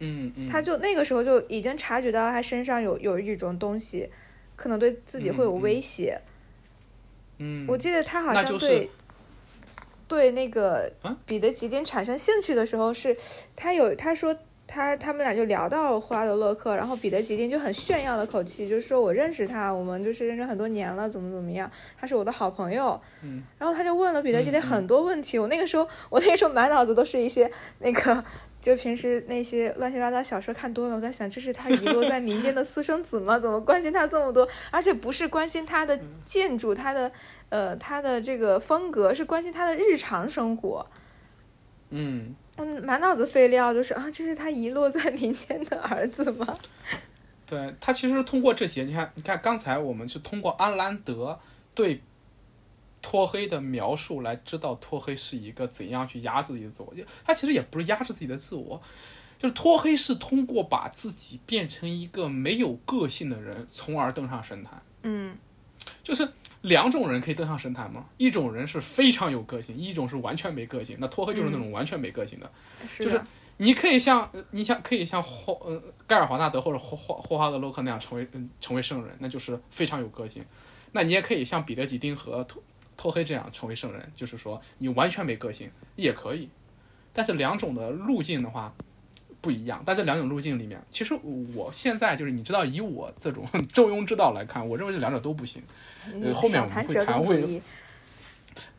[0.00, 4.10] 嗯嗯，他就那个时候就已经察觉到他身上有有一种东西，
[4.56, 6.20] 可能对自己会有威胁。
[7.38, 8.90] 嗯，我记得他好那就是像对、
[10.06, 11.16] 对那个啊？
[11.26, 13.16] 彼得吉丁产生兴趣的时候是，
[13.56, 14.36] 他有他说
[14.66, 23.00] 他他们俩就聊到霍华德洛克，然后彼得吉丁就很炫耀的口气，就是说我认识他，我们就是认识很多年了，怎么怎么样，他是我的好朋友。
[23.22, 28.24] 嗯然后他就问了彼得吉丁很多问题，我那个时候我那个时候满脑子都是一些那个。
[28.64, 33.38] 就平时那些乱七八糟小说看多了，我在想，这是他遗落在民间的私生子吗？
[33.38, 34.48] 怎么关心他这么多？
[34.70, 37.12] 而且不是关心他的建筑，他的
[37.50, 40.86] 呃他的这个风格，是关心他的日常生活。
[41.90, 46.56] 嗯，嗯，满脑子废料，就是啊，这是他遗落在民间的儿子吗？
[47.46, 51.38] 对他其实通过这些，你看，你看刚才我们是通过安兰德
[51.74, 52.00] 对
[53.02, 56.94] 托黑的描述来知道托黑是一个怎样去压制自己的自我。
[56.94, 58.80] 就他其实也不是压制自己的自我，
[59.38, 64.82] 就是托黑是通过把自己变成一个没有个性的人，从而登上神坛。
[65.02, 65.36] 嗯
[66.02, 66.26] 就是
[66.64, 68.06] 两种人可以登上神坛吗？
[68.16, 70.96] 一种人是非常有个性，一种是完全没个性。
[70.98, 72.50] 那托黑就是那种完全没个性的。
[72.98, 73.20] 就是
[73.58, 80.42] 你可以像呃你像可以像霍呃盖尔华纳德或者霍霍霍华德洛克那样成为嗯成为圣人，那就是非常有个性。
[80.92, 82.62] 那你也可以像彼得吉丁和托
[82.96, 86.48] 托黑这样成为圣人，就是说你完全没个性也可以。
[87.12, 88.74] 但是两种的路径的话
[89.44, 91.14] 不一样，但这两种路径里面，其实
[91.54, 95.62] 我现在就是你知道，以我这种 中庸之道来看，我认为这两者都不行。
[96.22, 97.62] 呃后面我们会谈会。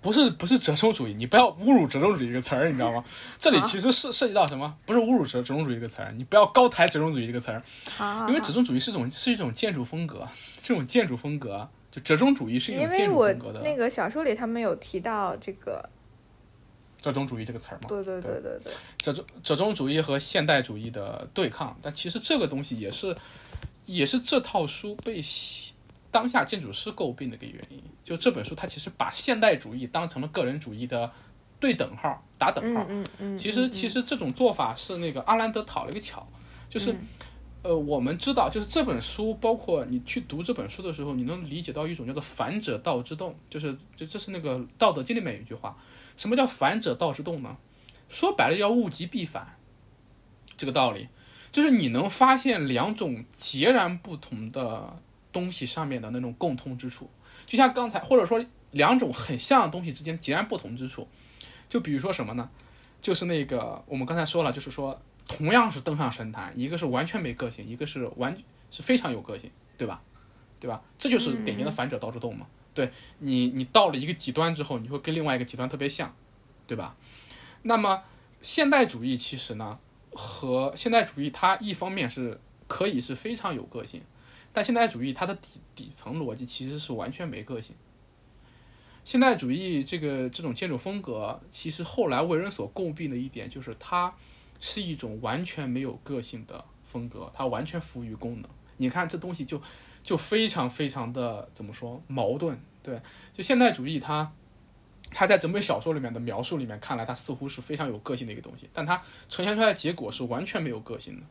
[0.02, 3.04] 不是不是折中主义，你不要侮辱折中主义这个词儿，你知道吗？
[3.40, 4.76] 这里其实涉涉及到什么？
[4.86, 7.62] 不是侮辱折折中主义这个词儿，你不要高抬折中主义这个词儿，
[7.98, 10.28] 好，因为折中主义是一种是一种建筑风格，
[10.62, 15.90] 这种建筑风格就折中主义是一种建筑风格的那个小说里他们有提到这个，
[17.06, 17.88] 折中主义这个词儿嘛。
[17.88, 23.16] 对对对对对，折中折中主义和现代主义的对抗，但其实这个东西也是
[23.86, 25.22] 也是这套书被
[26.10, 27.80] 当下建筑师诟病的一个原因。
[28.04, 31.12] 就这本书，它其实把现代主义当成了个人主义的
[31.60, 32.84] 对等号，打等号。
[32.90, 33.38] 嗯嗯嗯。
[33.38, 36.28] 其实嗯其实这种做法是那个阿兰德讨了一个巧，
[36.68, 36.98] 就是、嗯
[37.64, 45.76] 呃，我们知道，就是这本书，包括你去读这本书的时候，你能理解到一种叫做“反者道之动”，就是就这是那个《道德经》里面有一句话，
[46.18, 47.58] 什么叫“反者道之动”呢？
[48.08, 49.58] 说白了，叫物极必反，
[50.58, 51.10] 这个道理，
[51.52, 55.02] 就是你能发现两种截然不同的
[55.32, 57.10] 东西上面的那种共通之处，
[57.46, 61.08] 就像刚才，或者说两种很像的东西之间截然不同之处，
[61.68, 62.50] 就比如说什么呢？
[63.02, 68.38] 就是那个我们刚才说了，就是说同样是登上神坛，一个是完全没个性，一个是完
[68.72, 70.02] 是非常有个性，对吧？
[70.60, 70.82] 对吧？
[70.98, 72.48] 这就是典型的反者道之动嘛。
[72.76, 76.16] 对你，你到了一个极端之后，你会跟另外一个极端特别像，
[76.68, 76.96] 对吧？
[77.64, 78.04] 那么
[78.42, 79.80] 现代主义其实呢，
[80.12, 84.04] 和现代主义它一方面是可以是非常有个性，
[84.54, 87.76] 但现代主义它的底底层逻辑其实是完全没个性。
[89.04, 94.14] 现代主义这个这种建筑风格，其实后来为人所诟病的一点就是它
[94.60, 98.50] 是一种完全没有个性的风格，它完全服务于功能。
[98.78, 99.62] 你看这东西就
[100.06, 102.56] 就非常非常的怎么说矛盾？
[102.84, 103.02] 对，
[103.34, 104.32] 就现代主义它
[105.10, 111.26] 它在整本小说里面的描述里面看来，它似乎是非常有个性的一个东西，但它呈现出来的结果是完全没有个性的，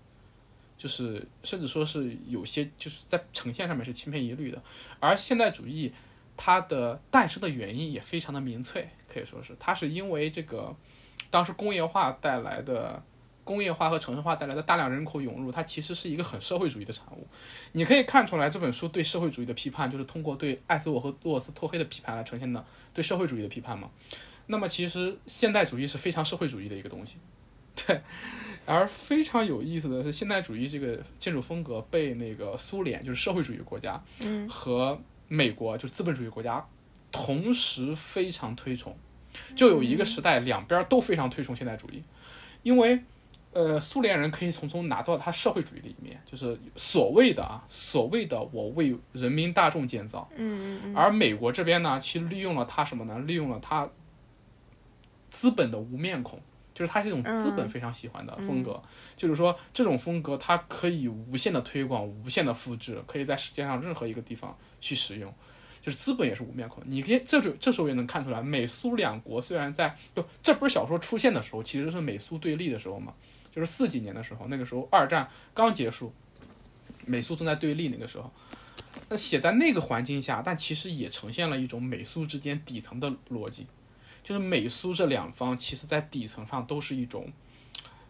[0.77, 4.61] 就是甚至说是有些就是在呈现上面是千篇一律的。
[4.99, 5.93] 而现代主义
[6.37, 10.75] 它的诞生的原因也非常的明粹，可以说是它是因为这个
[11.31, 13.01] 当时工业化带来的。
[13.45, 17.27] 工业化和城市化带来的大量人口涌入，它其实是一个很社会主义的产物。
[17.73, 22.65] 你可以看出来，这本书对社会主义的批判，就是通过对艾斯沃和洛斯托黑的批判来呈现的
[22.95, 23.91] 对社会主义的批判嘛。
[24.47, 27.19] 那么，其实现代主义是非常社会主义的一个东西，
[27.87, 28.01] 对。
[28.67, 36.67] 而非常有意思的是，现代主义这个建筑风格被那个苏联，就是社会主义国家，嗯，和美国，就是资本主义国家，
[37.13, 38.97] 同时非常推崇。
[39.55, 42.03] 就有一个时代，两边都非常推崇现代主义，
[42.63, 43.03] 因为。
[43.55, 50.29] 呃，苏联人可以从中拿到他社会主义的一面，就是所谓的啊，所谓的我为人民大众建造。
[50.35, 53.17] 嗯嗯而美国这边呢，其实利用了他什么呢？
[53.21, 53.89] 利用了他
[55.31, 56.41] 资本的无面孔，
[56.75, 58.83] 就是他这种资本非常喜欢的风格。
[59.17, 65.33] 就是说，这种风格它可以无限的推广、无限的复制，可以在世界上任何一个地方去使用。
[65.81, 66.83] 就是资本也是无面孔。
[66.87, 73.13] 你可以这时这时候也能看出来，美苏两国虽然在就这本小说出现的时候，其实是美苏对立的时候嘛。
[73.55, 76.13] 就是四几年的时候，那个时候二战刚结束，
[77.05, 78.29] 美苏正在对立那个时候，
[79.09, 83.69] 那写在那个环境下，但其实也呈现了一种美苏之间底层的逻辑，
[84.25, 87.33] 就是美苏这两方其实在底层上都是一种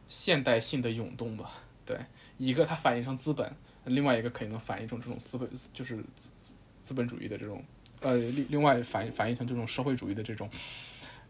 [0.08, 1.50] 现代性的涌动吧。
[1.84, 1.98] 对，
[2.38, 6.02] 一个它反映成资本，另外一个可能反映成这种资本，就是
[6.82, 7.62] 资本主义的这种，
[8.00, 10.48] 呃，另另外反反映成这种社会主义的这种。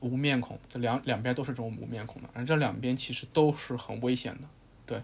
[0.01, 4.49] 无面孔，这两两边都是这种无面孔的，而这两边其实都是很危险的，
[4.87, 5.03] 对，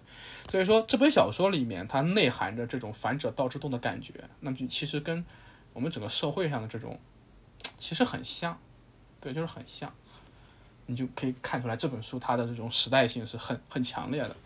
[0.48, 5.24] 所以说这本小说里面它内含着这种反者道之动的感觉，那么就其实跟
[5.72, 6.98] 我们整个社会上的这种
[7.78, 8.58] 其实很像，
[9.20, 9.92] 对，就是很像，
[10.86, 14.36] 你就可以看出来这本书它的这种时代性是很很强烈的。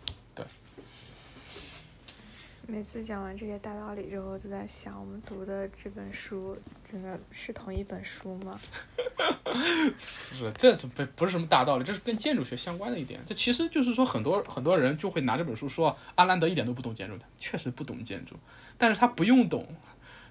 [2.67, 8.59] 每次讲完这些大道理之后，就在想，我们读的这本书，真的是同一本书吗？
[9.45, 13.21] 不是，这不不是什么大道理，这是跟建筑学相关的一点。
[13.25, 18.35] 这其实就是说，很多很多人就会拿这本书说，阿兰德一点都不懂建筑的，确实不懂建筑，
[18.77, 19.67] 但是他不用懂，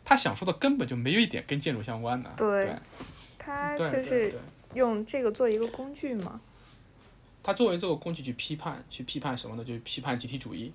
[0.04, 2.32] 他想说的根本就没有一点跟建筑相关的。
[2.36, 2.74] 对，
[3.38, 4.34] 他就是
[4.74, 6.40] 用这个做一个工具嘛。
[7.42, 9.64] 他作为这个工具去批判，去批判什么呢？
[9.64, 10.72] 就批判集体主义。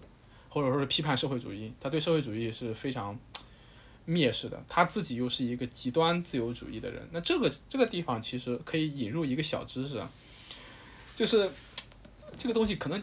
[0.50, 3.18] 或者说是批判社会主义，他对社会主义是非常
[4.08, 4.62] 蔑视的。
[4.68, 7.08] 他自己又是一个极端自由主义的人。
[7.12, 10.04] 那这个这个地方其实可以引入一个小知识，
[11.16, 11.50] 就是
[12.36, 13.02] 这个东西可能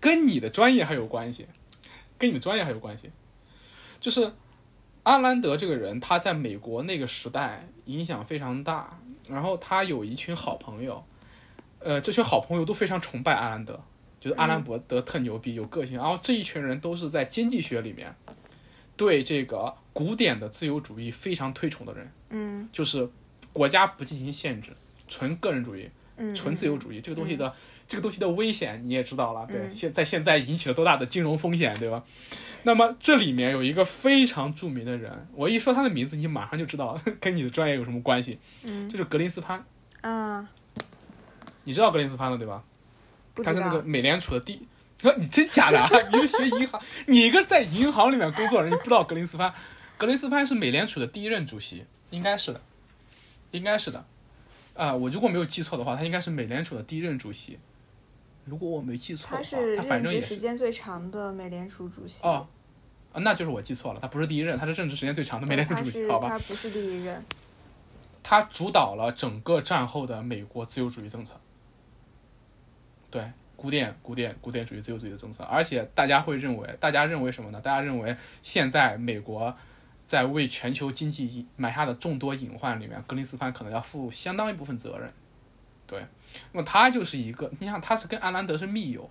[0.00, 1.46] 跟你的专业还有关系，
[2.18, 3.10] 跟你的专业还有关系。
[4.00, 4.32] 就是
[5.04, 11.04] 阿兰德这个人，他在美国那个时代影响非常大，然后他有一群好朋友，
[11.78, 13.80] 呃，这群好朋友都非常崇拜阿兰德。
[14.20, 15.96] 就是阿兰伯德特牛逼，有个性。
[15.96, 18.14] 然后这一群人都是在经济学里面
[18.96, 22.10] 对这个古典的自由主义非常推崇的人。
[22.30, 23.08] 嗯，就是
[23.52, 24.72] 国家不进行限制，
[25.06, 25.88] 纯个人主义，
[26.34, 27.00] 纯自由主义。
[27.00, 27.54] 这个东西的
[27.86, 32.04] 这个东西的危险你也知道了，对，现在现在引起了多大的金融风险，对吧？
[32.64, 38.38] 那么这里面有一个非常著名的人，我一说他的名字，你马上就知道跟你的专业有什么关系。
[38.64, 39.64] 嗯，就是格林斯潘。
[40.00, 40.48] 啊，
[41.64, 42.62] 你知道格林斯潘了对吧？
[43.42, 44.60] 他是那个美联储的第，
[45.18, 45.78] 你真假的？
[45.80, 46.80] 啊 你是学银行？
[47.06, 49.52] 你一个在银行里面工作的人，你不知道格林斯潘？
[49.96, 52.60] 格林斯潘是美联储的第一任主席，应该是的，
[53.50, 54.04] 应该是的。
[54.74, 57.58] 啊，我如果没有记错的话，他应该是美联储的第一任主席。
[58.44, 62.22] 如果我没记错的话，他反正也是时间最长的美联储主席。
[62.22, 62.46] 哦，
[63.12, 66.28] 啊，那就是我记错了，他不是第一任，他是任职时间最长的美联储主席，好吧？
[66.28, 67.22] 他不是第一任。
[68.22, 71.32] 他主导了整个战后的美国自由主义政策。
[73.10, 73.24] 对
[73.56, 77.60] 古典、古典、古典主义、自由主义的政策，而且大家会认为，大家认为什么呢？
[77.60, 79.52] 大家认为现在美国
[80.06, 85.12] 在为全球经济埋下的众多隐患里面，格林斯潘可能要负相当一部分责任。
[85.86, 86.06] 对，
[86.52, 89.10] 那么他就是一个，你想他是跟安兰德是密友，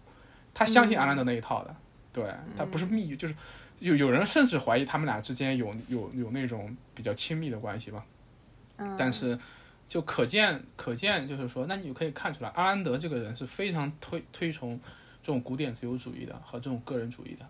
[0.53, 1.75] 他相信安兰德那一套的，
[2.13, 2.23] 对
[2.55, 3.35] 他不是密友，就是
[3.79, 8.05] 有有人甚至怀疑他们俩之间有有有那种比较亲密的关系吧。
[8.97, 9.37] 但是。
[9.87, 14.77] 就可见，可见就是说，那你就可以看出来，阿兰德这个人是非常推推崇
[15.23, 17.47] 这种古典自由主义的和这种个人主义的。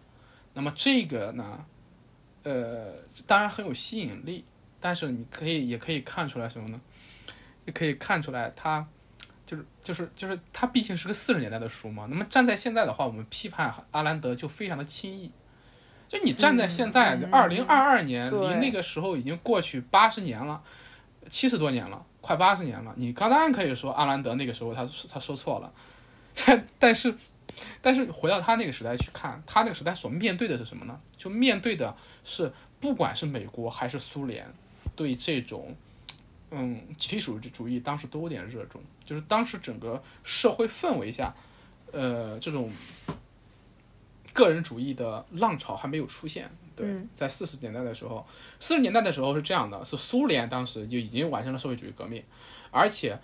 [0.53, 1.65] 那么这个呢，
[2.43, 2.93] 呃，
[3.25, 4.45] 当然很有吸引力，
[4.79, 6.79] 但是你可以也可以看出来什么呢？
[7.65, 8.87] 也可以看出来他
[9.45, 12.05] 就是就是就是他毕竟是个四十年代的书嘛。
[12.09, 15.31] 那么站在现在的话，我们批判阿兰德就非常的轻易。
[16.07, 20.61] 就你站在现在二零二二年，离那个时候已经过去八十年了。
[21.27, 22.93] 七十多年了，快八十年了。
[22.97, 25.71] 你刚当然可以说阿兰德那个时候他他说错了，
[26.45, 27.13] 但但是
[27.81, 30.99] 但是回到他那个时代去看，他那个时代所面对的是什么呢？
[31.15, 34.47] 就面对的是不管是美国还是苏联，
[34.95, 35.75] 对这种
[36.51, 41.33] 嗯集体主义主义当时都有点热衷，就是当时整个社会氛围下，
[41.91, 42.71] 呃这种
[44.33, 46.51] 个人主义的浪潮还没有出现。
[46.77, 48.23] 对，在四十年代的时候，
[48.59, 52.23] 四十年代的时候是这样的，是苏联当时就已经完成了社会主义革命，
[52.69, 53.19] 而且，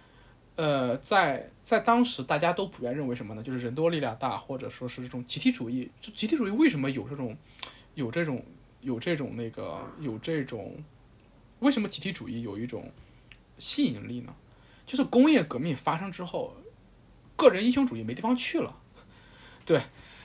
[0.56, 3.44] 呃，在在当时大家都普遍认为什么呢？
[3.44, 5.92] 就是人多力量大，或者说是这种集体主义。
[6.02, 7.38] 就集体主义为什么有这种，
[7.94, 8.44] 有这种，
[8.82, 10.84] 有这种那个，有这种，
[11.60, 12.92] 为什么集体主义有一种
[13.60, 14.34] 吸引力呢？
[14.88, 16.56] 就是工业革命发生之后，
[17.36, 18.82] 个人英雄主义没地方去了，
[19.64, 19.80] 对。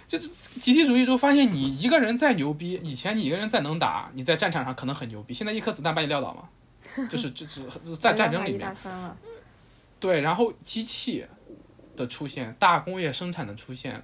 [0.09, 6.49] 就集体主义之后发现，你一个人再牛逼，以前你一个人再能打，你在战场上可能很牛逼，现在一颗子弹把你撂倒嘛，
[7.11, 8.75] 就是这这在战争里面，
[10.01, 11.27] 对，然后机器
[11.95, 14.03] 的出现，大工业生产的出现，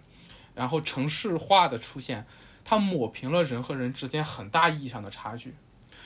[0.55, 2.27] 然后城市化的出现，
[2.63, 5.55] 它抹平了人和人之间很大意义上的差距，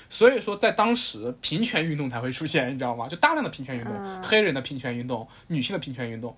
[0.08, 3.08] 所以说在当时平权运动才会出现，你知道吗？
[3.08, 6.36] 就大量的平权运动，黑人的平权运动，女性的平权运动。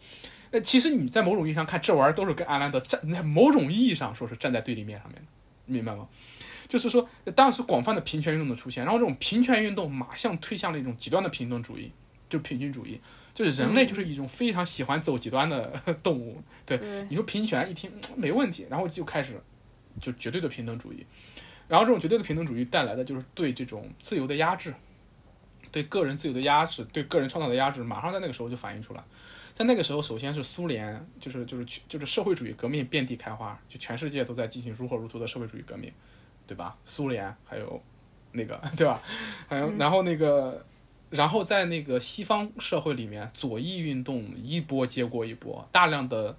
[0.51, 5.29] 那其实你在某种意义上看，这玩意儿都是跟阿兰德站在某种意义上说是站在对立面上面的，
[5.67, 6.09] 明白吗？
[6.69, 11.91] 就是说，当时广泛的平权运动的出现，然后这种平权运动马上推向了一种极端的平等主义，
[12.29, 13.01] 就平均主义，
[13.35, 15.73] 就是人类就是一种非常喜欢走极端的
[16.03, 16.41] 动物。
[16.65, 16.79] 对，
[17.09, 19.41] 你说平权一听没问题，然后就开始
[20.01, 21.05] 就绝对的平等主义，
[21.67, 24.73] 然后这种绝对的平等主义带来的就是对这种自由的压制，
[25.73, 29.03] 对个人自由的压制，对个人创造的压制，马上在那个时候就反映出来。
[29.61, 35.93] 在那个时候，首先是苏联，就是就是就是社会主义革命遍地开花，就全世界都在进行如火如荼的社会主义革命，
[36.47, 36.79] 对吧？
[36.87, 37.79] 苏联还有
[38.33, 39.03] 那个， 对吧？
[39.47, 40.65] 还有然后那个，
[41.11, 46.35] 然后在那个西方社会里面，左翼运动一波接过一波，大量的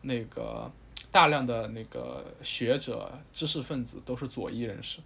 [0.00, 0.72] 那个
[1.10, 5.00] 大量的那个学者、知识分子都是左翼人士，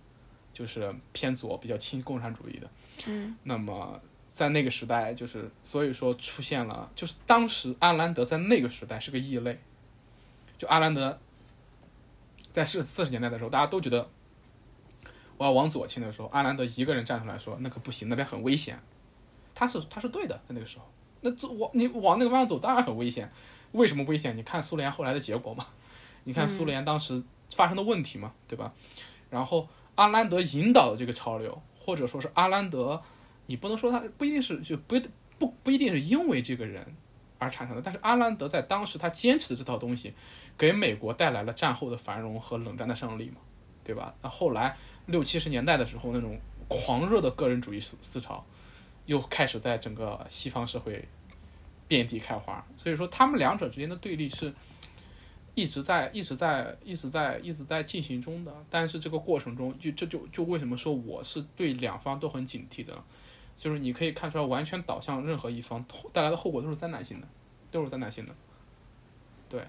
[0.52, 2.70] 就是偏左、比较亲共产主义的。
[3.08, 4.00] 嗯，那么。
[4.36, 9.58] 在那个时代，就是所以说出现了，就是当时阿兰德在那个时代是个异类。
[10.58, 11.18] 就阿兰德
[12.52, 14.06] 在四四十年代的时候，大家都觉得
[15.38, 18.78] 我要往左倾的时候，阿兰德一个人站出来说：“那可不行，那边很危险。”
[19.56, 20.84] 他是他是对的，在那个时候，
[21.22, 23.32] 那走往你往那个方向走当然很危险。
[23.72, 24.36] 为什么危险？
[24.36, 25.64] 你看苏联后来的结果嘛，
[26.24, 27.24] 你看苏联当时
[27.54, 28.74] 发生的问题嘛，对吧？
[29.30, 33.02] 然后阿兰德引导的这个潮流，或者说是阿兰德。
[33.46, 35.00] 你不能说他不一定是就不
[35.38, 36.84] 不不一定是因为这个人
[37.38, 40.14] 而产生的，但是阿兰德在当时他坚持的这套东西，
[40.56, 43.36] 给美国带来了战后的繁荣和冷战的胜利嘛，
[43.84, 44.14] 对吧？
[44.22, 44.76] 那后来
[45.06, 48.44] 六七十年代的时候，那种狂热的个人主义思思潮，
[49.04, 51.06] 又开始在整个西方社会
[51.86, 52.66] 遍地开花。
[52.76, 54.52] 所以说，他们两者之间的对立是
[55.54, 58.52] 一直在一直在一直在一直在进行中的。
[58.70, 63.04] 但是这个过程中，就这就就为什么说我是对两方都很警惕的。
[63.58, 65.82] 就是你可以看出来，完全导向任何一方
[66.12, 67.26] 带来的后果都是灾难性的，
[67.70, 68.34] 都是灾难性的。
[69.48, 69.66] 对，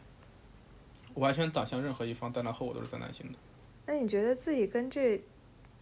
[1.13, 3.37] 完全导向任何一方带来后果都是灾难性的。
[3.85, 5.23] 那你觉得自己跟这，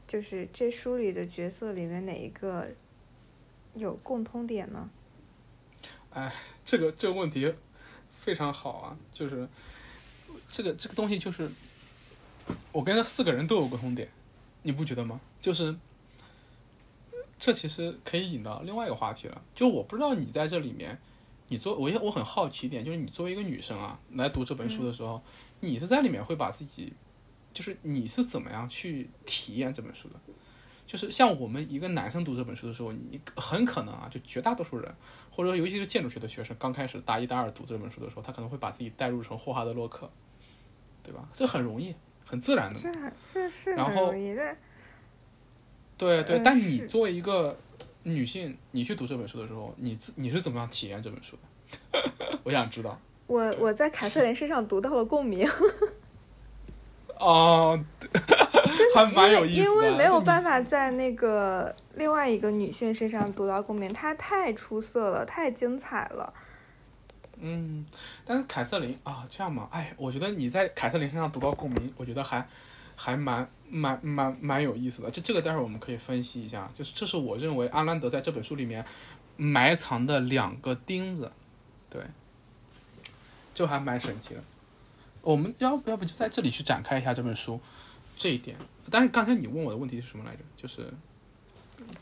[0.08, 2.68] 就是这书里的角色里面哪一个
[3.74, 4.90] 有共通点呢？
[6.12, 6.32] 哎，
[6.64, 7.52] 这个这个问题
[8.12, 8.98] 非常好啊！
[9.12, 9.50] 就是
[10.48, 11.50] 这个这个东西，就是
[12.72, 14.08] 我跟这四个人都有共通点，
[14.62, 15.20] 你不觉得吗？
[15.42, 15.76] 就是。
[17.38, 20.98] 这其实可以引到另外一个话题了，就我不知道你在这里面，
[21.50, 25.22] 你做我我很好奇一点，就是你作为一个女生啊，来读这本书的时候，
[25.60, 26.94] 你是在里面会把自己，
[27.54, 30.16] 就是你是怎么样去体验这本书的？
[30.88, 34.96] 就是像我们一个男生读这本书的时候，你很可能啊，就绝大多数人，
[35.30, 40.10] 或者说尤其是建筑学的学生，刚开始大一大二读这本书的时候，他可能会把自己代入成霍华德洛克，
[41.04, 41.28] 对吧？
[41.34, 42.94] 这很容易，很自然的，是
[43.32, 44.14] 是是，然后。
[45.98, 47.58] 对对，但你作为一个
[48.04, 51.38] 女性，你去读这本书的时候，你自你是怎么样体验这本书
[51.92, 52.12] 的？
[52.44, 53.00] 我想知道。
[53.28, 55.50] 我我在凯瑟琳身上读到了共鸣。
[57.18, 57.80] 哦，
[58.94, 59.64] 还蛮有意思的。
[59.64, 66.34] 因为没有办法在那个另外一个女性身上读到共鸣，她太出色了，太精彩了。
[67.38, 67.86] 嗯，
[68.26, 72.46] 但是凯瑟琳啊，这样嘛，哎，我觉得你在凯瑟琳身上读到共鸣，我觉得还。
[72.96, 78.86] 还蛮蛮蛮蛮有意思的，就这个待会儿我们可以分析一下，就是这是我认为阿兰德在这本书里面
[79.38, 81.32] 埋藏的两个钉子，
[81.90, 82.02] 对，
[83.54, 84.44] 就还蛮神奇的。
[85.22, 87.60] 我们要不要不就在这里去展开一下这本书
[88.18, 88.56] 这一点？
[88.92, 90.44] 但是刚才你问我的问题是什么来着？
[90.56, 90.94] 就是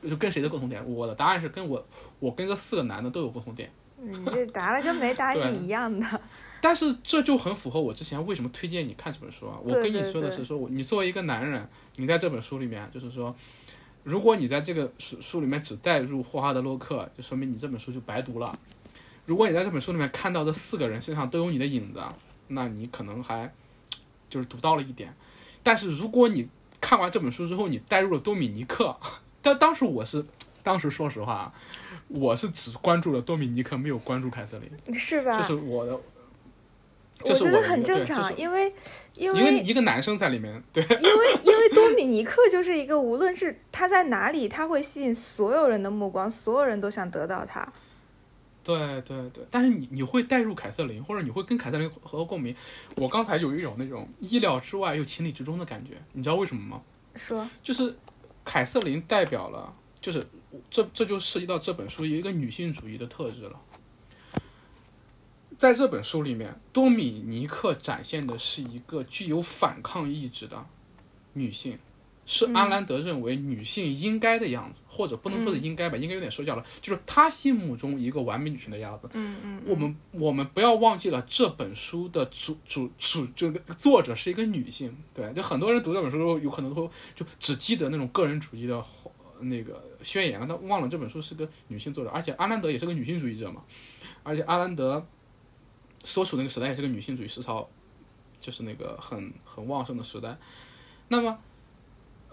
[0.08, 0.86] 就跟谁的共同点？
[0.88, 1.84] 我的答案是跟我
[2.20, 3.72] 我跟这四个男的都有共同点。
[3.98, 6.22] 你这答了跟没答 对是一样的。
[6.64, 9.60] 但是这就很符合我之前为什么推荐你看这本书啊。
[9.62, 13.36] 我跟你说的是说，我你作为一个男人，你在这本书里面，就是说，
[14.04, 18.58] 如果你在这个书书里面只带入霍华德洛克，就说明你这本书就白读了。
[19.26, 22.02] 如果你在这本书里面看到这四个人身上都有你的影子，
[22.48, 23.54] 那你可能还
[24.30, 25.14] 就是读到了一点。
[25.64, 26.48] 但是如果你
[26.80, 28.96] 看完这本书之后，你带入了多米尼克，
[29.44, 30.26] 但当时我是，
[30.64, 31.54] 当时说实话啊，
[32.08, 35.38] 我是只关注了多米尼克，没有关注凯瑟琳，是吧？
[35.38, 36.00] 这是我的。
[37.24, 38.74] 我觉得很正常，因为
[39.14, 47.72] 因为一个男生在里面，对，因为因为 多米尼克就是一个，无论是他在哪里，他会吸引所有人的目光，所有人都想得到他。
[48.64, 52.56] 对对对，但是你你会带入凯瑟琳，或者你会跟凯瑟琳和共鸣。
[52.96, 56.82] 我刚才有一种那种意料之外又情理之中的感觉，你知道为什么吗？
[57.16, 57.96] 说，就是
[58.44, 60.26] 凯瑟琳代表了，就是
[60.70, 63.60] 这这就涉及到这本书有一个女性主义的特质了。
[65.64, 70.66] 在这本书里面，多米尼克展现的是一个具有反抗意志的
[71.32, 71.80] 女性，
[72.26, 79.10] 是阿兰德认为女性应该的样子，或者不能说是应该吧，应该有点说教了，就是他心目中一个完美女性的样子。
[79.14, 86.86] 嗯嗯，我们我们不要忘记了这本书的主主主这个作者是一个女性，对，就很多人读这本书的时候，有可能会
[87.16, 93.64] 就只记得那种个人主义的呃那个宣言了，他忘了这本书是个女性作者，而且阿兰德也是个女性主义者嘛，
[94.24, 95.08] 而且阿兰德
[96.04, 97.68] 所处那个时代也是个女性主义思潮，
[98.40, 100.38] 就是那个很很旺盛的时代，
[101.08, 101.40] 那么。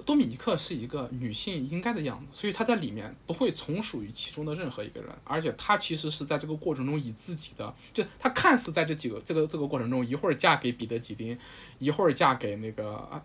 [0.07, 11.39] 多米尼克是一个女性应该的样子，所以她在里面不会从属于其中的任何一个人，而且她其实是在这个过程中以自己的，就她看似在这几个这个这个过程中，一会儿嫁给彼得吉丁，
[11.79, 13.23] 一会儿嫁给那个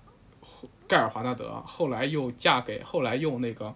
[0.86, 3.74] 盖尔华纳德，后来又嫁给，后来又那个，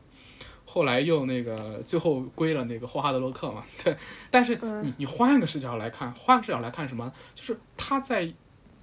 [0.71, 3.97] 后来又那个，最后归了那个霍华德洛克嘛， 对。
[4.29, 7.11] 但是你你换个视角来看，换个视角来看什么？
[7.33, 8.31] 就是他在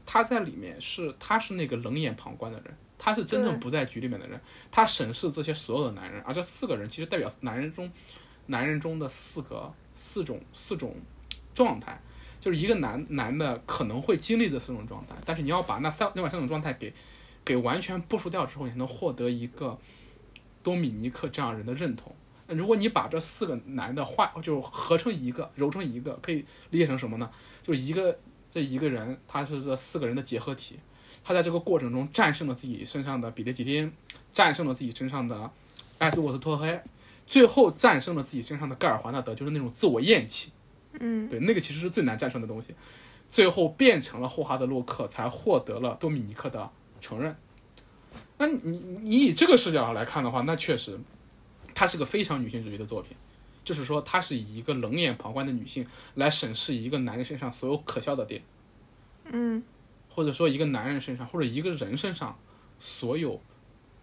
[0.04, 2.76] 他在里面是他是那个冷眼旁观的人。
[2.98, 7.92] 他是真正不在局里面的人，他审视这些所有的男人，而这四个人其实代表男人中，
[8.46, 10.96] 男人中的四个四种四种
[11.54, 12.00] 状态，
[12.40, 16.92] 就是一个男男的可能会经历这四种状态，但是你要把那三另外三种状态给
[17.44, 19.78] 给完全剥除掉之后，你才能获得一个
[20.66, 22.12] 多米尼克这样人的认同。
[22.48, 27.30] 那如果你把这四个男的化就合成一个，揉成一个，可以理解成什么呢？
[27.62, 28.18] 就是一个
[28.50, 30.80] 这一个人，他是这四个人的结合体。
[31.22, 33.92] 他在这个过程中战胜了自己身上的彼得吉丁，
[34.32, 35.48] 战胜了自己身上的
[35.98, 36.82] 艾斯沃斯托黑，
[37.28, 40.50] 最后战胜了自己身上的盖尔华纳德，就是那种自我厌弃。
[40.98, 42.74] 嗯，对，那个其实是最难战胜的东西。
[43.28, 46.68] 最后变成了霍华德洛克，才获得了多米尼克的
[47.00, 47.36] 承认。
[48.38, 50.98] 那你你你以这个视角上来看的话，那确实，
[51.74, 53.16] 它是个非常女性主义的作品。
[53.64, 58.40] 就是说，它是以一个冷眼旁观的女性来审视一个男人身上所有可笑的点。
[59.24, 59.60] 嗯，
[60.08, 62.38] 或者说一个男人身上或者一个人身上
[62.78, 63.40] 所有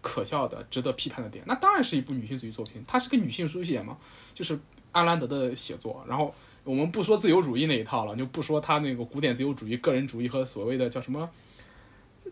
[0.02, 2.84] 可笑的、值得批判的点，那当然是一部女性主义作品。
[2.86, 3.96] 它是个女性书写嘛，
[4.34, 4.60] 就是
[4.92, 6.04] 阿兰德的写作。
[6.06, 11.30] 然后我们不说自由主义那一套了，就不说他那个古典自由主义、个人主义和所谓的叫什么，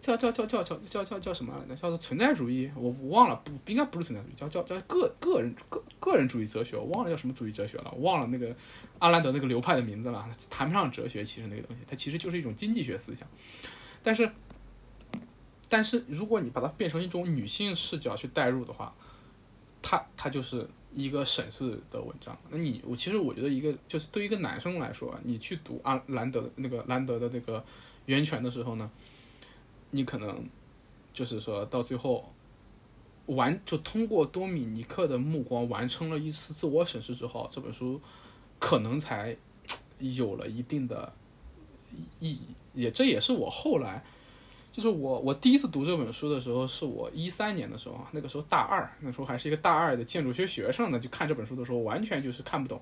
[0.01, 1.77] 叫叫叫叫叫叫叫叫什么来着？
[1.77, 8.55] 叫做存在主义，我我忘了，不应该不是存在主义，叫叫叫个个人个个人主义哲学，我忘了叫什么主义哲学了，忘了那个
[8.99, 13.29] 阿兰德那个流派的名字了，谈不上哲学，其实那个东西，它其实就是一种经济学思想。
[14.03, 14.29] 但是，
[15.69, 18.93] 但是如果你把它变成一种女性视角去代入的话，
[19.81, 22.37] 它它就是一个审视的文章。
[22.51, 27.65] 那你我其实我觉得一个就是对于一个男生来说，你去读阿兰德那个兰德的那个
[28.07, 28.91] 源泉的时候呢，
[29.93, 30.45] 你可能
[31.13, 32.33] 就是说到最后
[33.27, 38.01] 完就通过多米尼克的目光完成了一次自我审视之后，这本书
[38.59, 39.37] 可能才
[40.01, 41.13] 有了一定的
[42.19, 42.43] 意义。
[42.75, 44.03] 也这也是我后来，
[44.73, 52.81] 就是我我第一次读这本书的时候，是我一三年的时候，那个时候大二，那时候还是一个大二的建筑学学生呢，就看这本书的时候，完全就是看不懂，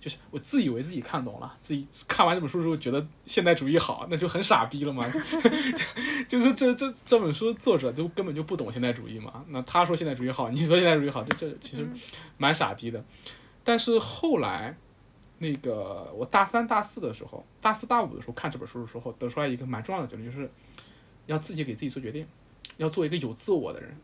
[0.00, 5.06] 就是我自以为自己看懂了，自己看完这本书之后觉得现代主义好，那就很傻逼了嘛，
[6.26, 11.88] 就是这这这本书作者都根本就不懂现代主义嘛，那他说现代主义好，你说现代主义好，这这其实
[12.38, 13.04] 蛮傻逼的，
[13.62, 14.76] 但是后来。
[15.42, 20.50] 那个我大三、大四的时候，大四、大五的时候看这本书的时候，得出来一个蛮重要的结论，就是
[21.24, 22.26] 要自己给自己做决定，
[22.76, 23.96] 要做一个有自我的人。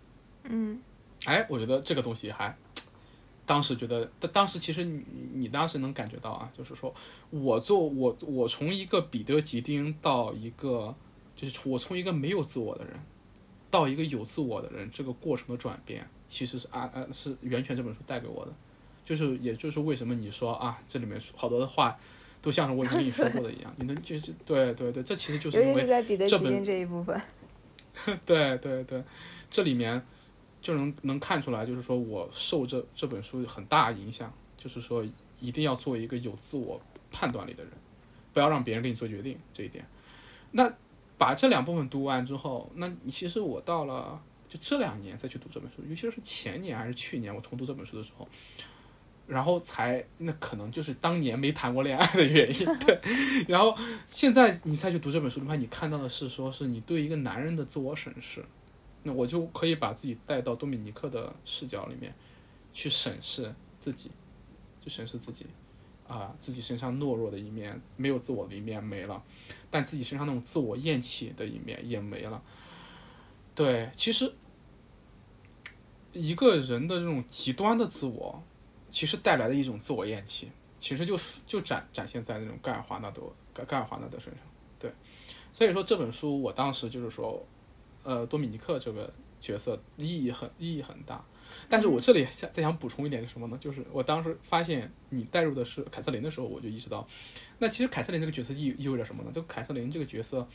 [0.45, 0.81] 嗯，
[1.27, 2.57] 哎，我觉得这个东西还，
[3.47, 6.93] 当时觉得，当当时其实你你当时能感觉到啊，就是说
[7.31, 10.95] 我做我我从一个彼得吉丁到一个，
[11.35, 12.95] 就是我从一个没有自我的人，
[13.71, 18.53] 到一个有自我的人，这个过程的转变，其实是啊呃是《源泉》这本书带给我的，
[19.05, 21.97] 就是也就是为什么你说啊这里面好多的话
[22.43, 25.87] 都像是我已经跟你说过的一样，你能就是对对对，这其实就是因为
[26.29, 27.21] 这本这一部分。
[28.27, 29.03] 对对对，
[29.51, 30.05] 这里面
[30.67, 35.07] 就能能看出来，就是说我受这这本书很大影响，就是说
[35.41, 36.81] 一定要做一个有自我
[37.13, 37.73] 判断力的人，
[38.33, 39.87] 不要让别人给你做决定这一点。
[40.51, 40.69] 那
[41.17, 48.27] 把这两部分读完之后，那你其实我到了就这两年再去读这本书，尤其是前年还是去年我重读这本书的时候。
[49.29, 53.01] 然后才那可能就是当年没谈过恋爱的原因，对。
[53.49, 53.77] 然后
[54.09, 58.45] 现在你再去读这本书的话，你看到的是说是你对一个男人的自我审视，
[59.07, 62.13] 那我就可以把自己带到多米尼克的视角里面
[62.73, 64.11] 去审视自己，
[64.83, 65.47] 去审视自己
[66.07, 69.23] 啊、自己身上懦弱的一面、没有自我的一面没了，
[69.71, 72.43] 但自己身上那种自我厌弃的一面也没了。
[73.55, 74.35] 对，其实
[76.13, 78.43] 一个人的这种极端的自我。
[78.89, 83.21] 其实带来的一种自我厌弃，其实就就展展现在那种盖尔华纳德
[83.53, 84.43] 盖盖尔华纳德身上。
[84.79, 84.91] 对，
[85.53, 87.45] 所以说这本书我当时就是说，
[88.07, 91.25] 呃，多米尼克这个角色意义很意义很大。
[91.69, 93.59] 但是我这里想再想补充一点是什么呢？
[93.61, 97.07] 就是我当时发现你带入的是凯瑟琳的时候，我就意识到，
[97.59, 99.31] 那其实凯瑟琳这个角色意意味着什么呢？
[99.33, 100.47] 就凯瑟琳这个角色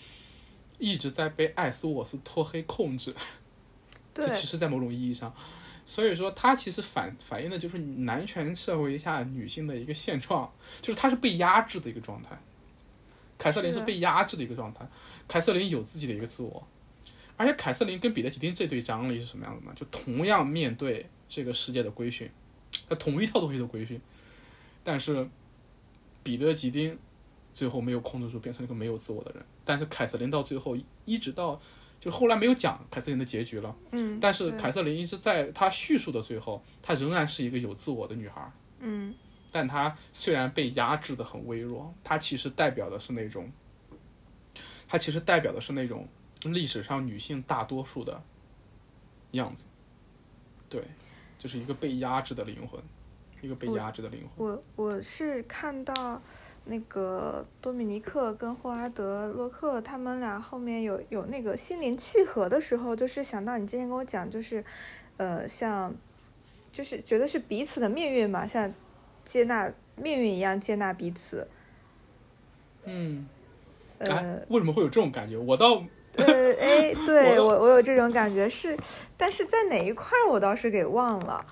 [0.80, 3.14] 一直在被艾斯沃斯托黑控制。
[4.14, 5.34] 这，其实，在某种意义上。
[5.86, 12.38] 所以说，它其实反反映的就是男权社会下女性的一个现状，就是她是被压制的一个状态。
[13.38, 14.88] 凯瑟琳是被压制的一个状态，
[15.28, 16.68] 凯瑟琳有自己的一个自我，
[17.42, 19.74] 而且凯瑟琳跟彼得吉丁这对张力是什么样子呢？
[19.76, 22.30] 就同样面对这个世界的规训，
[22.88, 24.00] 他，同一套东西的规训，
[24.84, 25.28] 但是
[26.24, 26.98] 彼得吉丁
[27.52, 31.60] 最后没有控制住，变成了一个没有自我的人，但是凯瑟琳到最后一直到。
[32.00, 39.14] 就后来没有讲凯瑟琳的结局了，嗯，但是凯瑟琳一直在她叙述的最后，她仍然是一个有自我的女孩，嗯，
[39.52, 43.52] 但她虽然被压制的很微弱，她其实代表的是那种，
[44.88, 46.08] 她其实代表的是那种
[46.46, 48.22] 历史上女性大多数的
[49.32, 49.66] 样子，
[50.70, 50.84] 对，
[51.38, 52.82] 就是一个被压制的灵魂，
[53.42, 54.48] 一个被压制的灵魂。
[54.48, 56.22] 我我是看到。
[56.64, 64.64] 那个多米尼克跟霍华德·洛克他们俩后面有有那个心灵契合的时候，就是想到你之前跟我讲，就是，
[65.18, 65.92] 呃，像，
[66.72, 68.72] 就是觉得是彼此的命运嘛，像
[69.26, 71.50] 接纳命运一样接纳彼此。
[72.84, 73.28] 嗯。
[73.98, 75.36] 呃，为什么会有这种感觉？
[75.36, 75.84] 我倒。
[76.16, 76.26] 呃，
[76.60, 78.78] 哎，对我我有这种感觉是，
[79.18, 81.46] 但是在哪一块我倒是给忘了。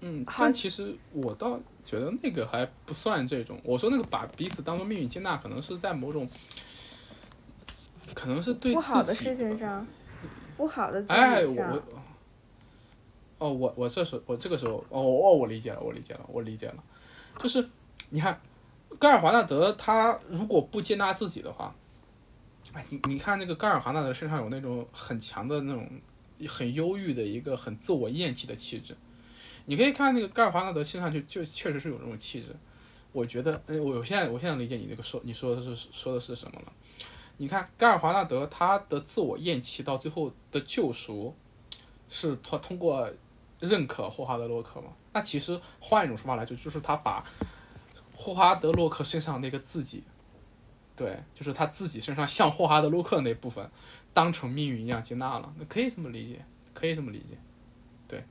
[0.00, 1.58] 嗯，但其实我倒。
[1.86, 6.28] 觉得那个还不算这种，我说那个把彼此当做命运接纳，可能是在某种，
[8.12, 9.86] 可能是对不好的事情上，
[10.56, 11.82] 不好的哎，我，
[13.38, 16.82] 哦，我我这时我这个时候，哦哦，我理解了，我理解了，我理解了，
[17.38, 17.68] 就是
[18.10, 18.40] 你看，
[18.98, 21.72] 盖尔华纳德他如果不接纳自己的话，
[22.76, 25.88] 哎，你你看那个盖尔华纳德身上有那种很强的那种
[26.46, 28.94] 很忧郁的一个很自我厌弃的气质。
[29.64, 32.54] 你可以看那个盖尔华纳德身上就就确实是有这种气质，
[33.12, 36.72] 我觉得，哎，我现在我现在理解你那个说你说的是说的是什么了？
[37.38, 41.34] 你看盖尔华纳德他的自我厌弃到最后的救赎，
[42.10, 43.10] 是他通过
[43.58, 44.88] 认可霍华德洛克嘛？
[45.14, 47.24] 那其实换一种说法来说，就是他把
[48.14, 50.04] 霍华德洛克身上那个自己，
[50.96, 53.70] 对，就是他自己身上像霍华德洛克那部分，
[54.14, 56.42] 当成命运一样接纳了，那可以这么理解，
[56.72, 57.36] 可以这么理解。
[58.08, 58.24] 对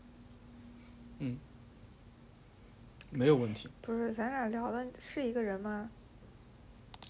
[1.19, 1.37] 嗯，
[3.11, 3.69] 没有问题。
[3.81, 5.91] 不是，咱俩聊的是一个人吗？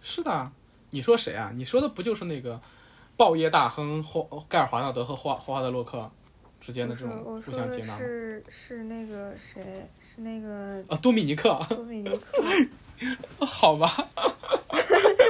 [0.02, 0.52] 是的，
[0.90, 1.54] 你说谁啊？
[1.56, 2.62] 你说的不就是那个
[3.16, 6.12] 报业大亨霍盖尔华纳德和霍霍华德洛克
[6.60, 7.98] 之间的这种互相接纳？
[7.98, 9.90] 是是那个谁？
[10.00, 11.58] 是那个啊，多米尼克。
[11.70, 12.44] 多米尼克。
[13.40, 13.90] 好吧。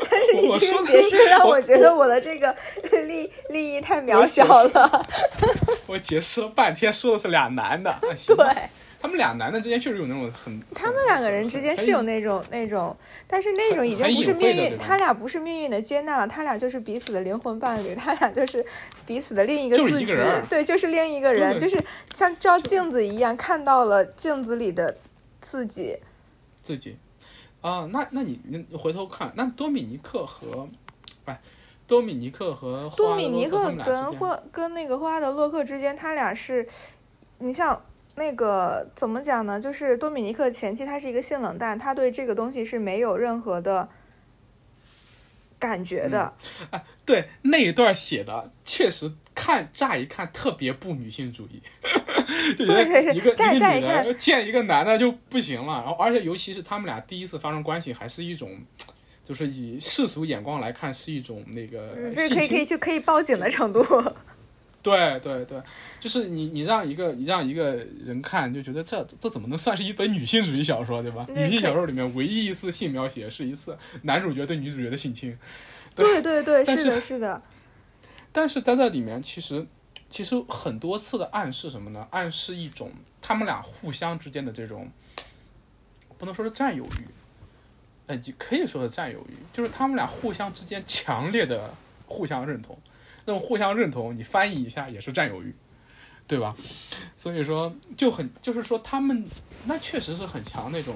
[0.10, 2.56] 但是你这个解释让我觉得我的这个
[3.06, 5.06] 利利益太渺小了。
[5.88, 7.96] 我解释了半天，说的是俩男的。
[8.02, 8.70] 对，
[9.00, 10.60] 他们俩男的之间确实有那种很……
[10.74, 12.96] 他们两个人之间是有那种那种，
[13.28, 18.66] 但是那种已经不是命运，他俩不是命运的接纳了，他俩就是彼此的灵魂伴侣，他俩就是
[19.06, 20.06] 彼此的另一个自己。
[20.50, 21.82] 对，就是另一个人，就是
[22.14, 24.98] 像照镜子一样看到了镜子里的
[25.40, 26.00] 自己。
[26.62, 26.98] 自己。
[27.66, 30.70] 啊，那那你你回头看，那多米尼克和，
[31.26, 31.42] 哎，
[31.88, 36.68] 多米尼克和多米尼克跟霍跟那个霍华德洛克之间，他俩是，
[37.40, 37.82] 你像
[38.14, 39.60] 那个怎么讲呢？
[39.60, 43.90] 就是多米尼克前期他是一个性冷淡，他对这个东西是没有任何的
[45.58, 46.36] 感觉的。
[46.70, 51.62] 哎，对那一段写的确实看乍一看特别不女性主义，
[52.58, 58.50] 就觉得一个一乍个女的见一个男的就不行了，然后而且尤其是他们俩第一次发生关系，还是一种，
[59.24, 63.84] 就是以世俗眼光来看是一种那个这可以可以就可以报警的程度。
[64.82, 65.60] 对对对，
[66.00, 67.74] 就是你你让一个你让一个
[68.06, 71.26] 人看，就觉得这这怎么能算是一本女性主义小说，对吧？
[71.30, 75.36] 女性小说里面唯一一次性描写是一次男主角对女主角的性侵，
[75.96, 76.22] 对。
[76.22, 77.42] 对对，是的，是的，
[78.36, 79.66] 但是在里面其实
[80.10, 82.06] 其实很多次的暗示什么呢？
[82.12, 82.92] 暗示一种
[83.22, 84.92] 他们俩互相之间的这种
[86.18, 87.08] 不能说是占有欲，
[88.08, 91.74] 呃，你可以说是占有欲，就是他们俩互相之间强烈的
[92.08, 92.78] 互相认同。
[93.24, 95.56] 那种互相认同，你翻译一下也是占有欲，
[96.28, 96.54] 对吧？
[97.16, 99.26] 所以说就很就是说他们
[99.64, 100.94] 那确实是很强那种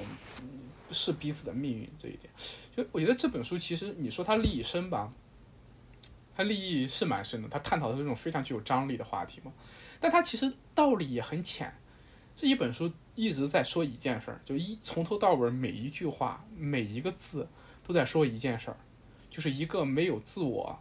[0.91, 2.31] 是彼此的命运这一点。
[2.75, 5.09] 就我觉得这本书其实你说它利益深吧，
[6.39, 9.51] 它利益是蛮深的，它探讨的是这种非常具有张力的话题嘛。
[9.99, 11.75] 但它其实道理也很浅。
[12.33, 17.45] 这一本书一直在说一件事儿，就一从头到尾每一句话每一个字
[17.85, 18.77] 都在说一件事儿，
[19.29, 20.79] 就是一个没有自我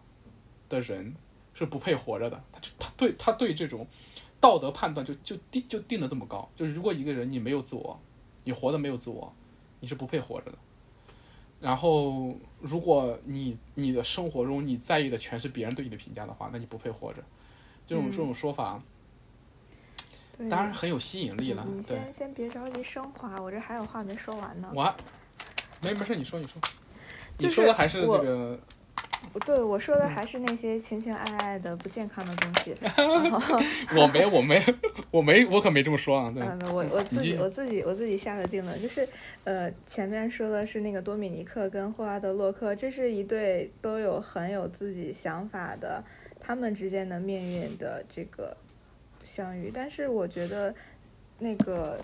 [0.69, 1.17] 的人
[1.55, 2.41] 是不配活着的。
[2.53, 3.85] 他就他对他对这种
[4.39, 8.01] 道德判断就就定就定的这么高，就是如果一个人你没有自我，
[8.45, 9.35] 你活的没有自我，
[9.81, 10.59] 你是不配活着的。
[11.61, 17.23] 然后，如果你你的生活中你在意的全是别人对你的评价的话，那你不配活着。
[17.87, 18.81] 这种、嗯这种说法
[20.49, 21.67] 当然很有吸引力了。
[21.69, 24.71] 你，先先别着急升华，我这还有话没说完呢。
[24.73, 24.95] 我还
[25.81, 26.61] 没没事，你说你说，
[27.39, 28.61] 你就是说的还是这个
[29.45, 32.75] 对我说嗯的还是那些情情爱爱的不健康的东西。
[33.97, 34.65] 我没我没
[35.11, 36.31] 我没我可没这么说啊。
[36.31, 39.09] 对，嗯，我我自己我自己我自己下的定论就是，
[39.45, 46.03] 呃，前面说的是那个多米尼克跟霍华德洛克，这是一对都有很有自己想法的，
[46.41, 48.57] 他们之间的命运的这个
[49.23, 49.71] 相遇。
[49.73, 50.75] 但是我觉得
[51.39, 52.01] 那个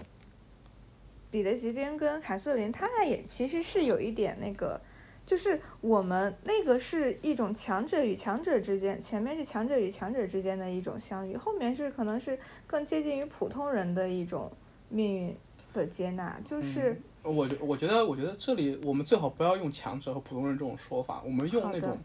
[1.30, 4.80] 彼得吉丁跟凯瑟琳，他俩也其实是有一点那个。
[5.26, 14.52] 就是我们那个是一种强者与强者之间，前面是强者与强者之间的一种相遇，后面是可能是更接近于普通人的一种
[14.90, 15.36] 命运
[15.72, 21.98] 的接纳，就是、我觉我觉得我觉得这里我们最好不要用强者和普通人这种说法，我们用那种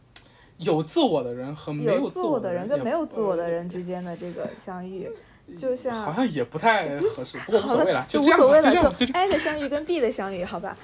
[0.58, 5.10] 有自我的人和没有自我的人跟没有自我的呃人之间的这个相遇，
[5.58, 9.06] 就像好像也不太合适，不过无所谓了，就无所谓了，就。
[9.14, 10.78] A 的相遇跟 B 的相遇，好吧？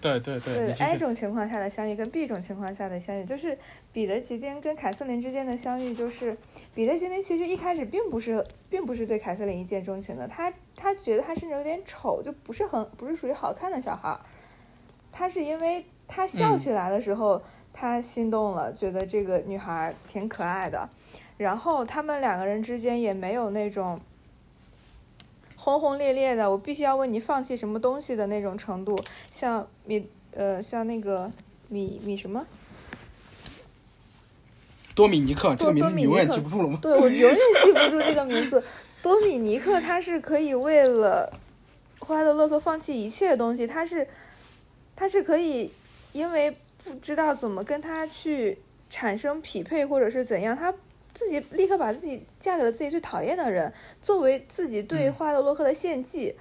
[0.00, 0.98] 对对对，对 A。
[0.98, 3.56] 种情况下的相遇跟 B 种情况下的相遇，就是
[3.92, 6.36] 彼得吉丁跟凯瑟琳之间的相遇，就是
[6.74, 14.20] 彼得吉丁其实一开始并不是并不是对凯瑟琳一见钟情的，他他觉得他甚至有点丑，就不是很不是属于好看的小孩儿。
[15.12, 17.42] 他是因为他笑嗯起来的时候，
[17.72, 20.88] 他心动了，觉得这个女孩挺可爱的，
[21.36, 24.00] 然后他们两个人之间也没有那种。
[25.64, 28.98] 轰轰烈烈的，我必须要为你放弃什么东西的那种程度，
[29.30, 31.30] 像米呃像那个
[31.68, 32.44] 米米什么，
[34.92, 36.80] 多米尼克这个名多字你永远记不住了吗？
[36.82, 38.60] 对我永远记不住这个名字。
[39.00, 41.32] 多米尼克他是可以为了
[42.00, 44.08] 霍华德洛克放弃一切东西，他是
[44.96, 45.70] 他是可以
[46.12, 46.50] 因为
[46.82, 48.58] 不知道怎么跟他去
[48.90, 50.74] 产生匹配或者是怎样，他
[51.14, 56.36] 自己立刻把自己嫁给了自己最讨厌的人，作为自己对华德洛克的献祭。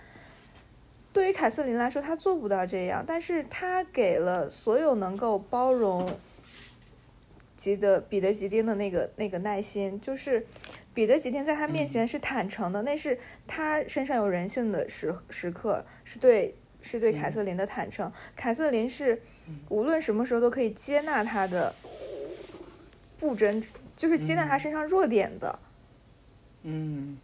[1.13, 6.09] 对于凯瑟琳来说，她做不到这样，但是她给了所有能够包容
[7.57, 10.47] 吉德彼得吉丁的那个那个耐心，就是
[10.93, 18.11] 彼得吉丁在他面前是坦诚的，那是他身上有人性的时时刻，是对是对凯瑟琳的坦诚。
[18.35, 19.21] 凯瑟琳是
[19.69, 21.75] 无论什么时候都可以接纳他的
[23.19, 23.61] 不真，
[23.95, 25.59] 就是接纳他身上弱点的。
[26.63, 27.17] 嗯，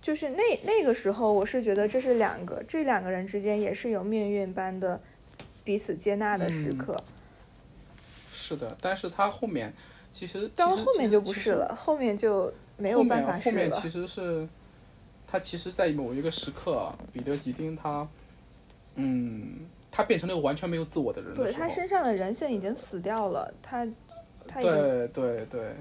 [0.00, 5.00] 就是那那个时候，我是觉得这是两个这两个人之间也是有命运般的
[5.64, 7.04] 彼此接纳的时嗯刻。
[8.30, 9.72] 是的，但是他后面
[10.10, 13.56] 其实到后面就不是了，后面就没有办法是了。
[13.56, 14.48] 面后面其实是，
[15.26, 18.06] 他其实，在某一个时刻，彼得吉丁他，
[18.96, 19.60] 嗯，
[19.90, 23.86] 他变成了一个完全没有自我的人的对他身上的人性已经死掉了，他
[24.46, 25.76] 他对对对，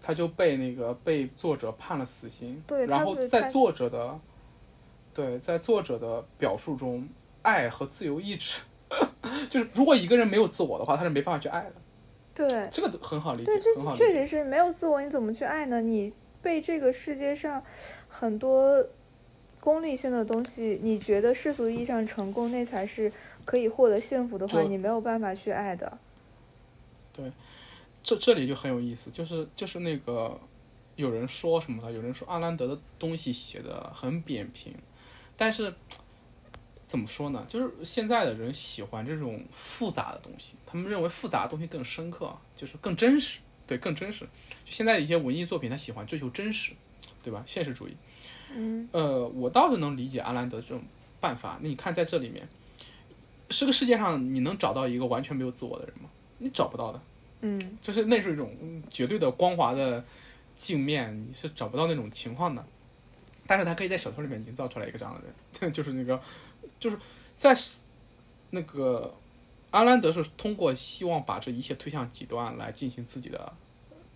[0.00, 2.62] 他就被那个被作者判了死刑。
[2.66, 4.18] 对然后在作者的，
[5.12, 7.08] 对，在作者的表述中，
[7.42, 8.62] 爱和自由意志，
[9.48, 11.72] 就是如果一个人没有自我的话，他是没办法去爱的。
[12.34, 14.04] 对这个很好理解对，，这很好理解。
[14.04, 15.80] 确实是没有自我，你怎么去爱呢？
[15.80, 16.12] 你
[16.42, 17.62] 被这个世界上
[18.08, 18.84] 很多
[19.60, 23.12] 功利性的东西，你觉得世俗意义上成功那才是
[23.44, 25.96] 可以获得幸福的话，你没有办法去爱的。
[28.02, 30.38] 这这里就很有意思，就是就是那个
[30.96, 31.90] 有人说什么呢？
[31.90, 34.74] 有人说阿兰德的东西写的很扁平，
[35.36, 35.74] 但是
[36.86, 37.44] 怎么说呢？
[37.48, 44.24] 就是现在的人喜欢这种复杂的东西，他们认为复杂的东西更深刻，就是更真实，对，更真实。
[44.64, 46.72] 就现在的一些文艺作品，他喜欢追求真实，
[47.22, 47.42] 对吧？
[47.46, 47.96] 现实主义。
[48.54, 50.82] 嗯呃，我倒是能理解阿兰德这种
[51.18, 51.58] 办法。
[51.62, 52.46] 那你看，在这里面，
[53.48, 56.10] 这个世界上你能找到一个完全没有自我的人吗？
[56.38, 57.00] 你找不到的。
[57.40, 60.02] 嗯就是那是一种嗯绝对的光滑的
[60.54, 62.64] 镜面，你是找不到那种情况的。
[63.46, 65.20] 但是他可以在小说里面营造出来一个这样的
[65.60, 66.18] 人， 就是那个，
[66.80, 66.98] 就是
[67.36, 67.54] 在
[68.50, 69.14] 那个
[69.70, 73.52] 阿兰德是通过希望把这一切推向极端来进行自己的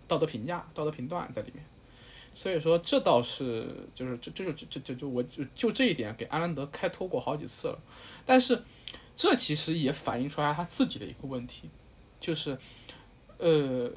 [0.07, 1.63] 道德评价、道德评断在里面。
[2.33, 7.79] 所以说，这倒是就是这这就这这这就我就就这一点给阿兰德开脱过好几次了。
[8.25, 8.63] 但是
[9.15, 11.69] 这其实也反映出来他自己的一个问题，
[12.19, 12.57] 就是。
[13.41, 13.89] 呃，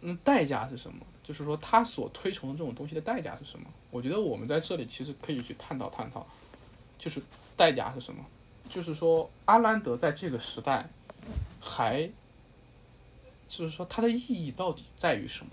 [0.00, 1.06] 嗯，代价是什么？
[1.22, 3.66] 就是说他所推崇的这种东西的代价是什么？
[3.92, 6.26] 我觉得我们在这里其实可以去探讨探讨，
[6.98, 7.22] 就是
[7.56, 8.26] 代价是什么？
[8.68, 10.84] 就是说阿兰德在这个时代
[11.60, 12.10] 还，
[13.46, 15.52] 就是说它的意义到底在于什么？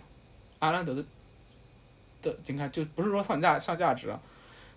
[0.57, 1.05] 阿兰德的
[2.23, 4.19] 的，你看就不是说上价上价值啊，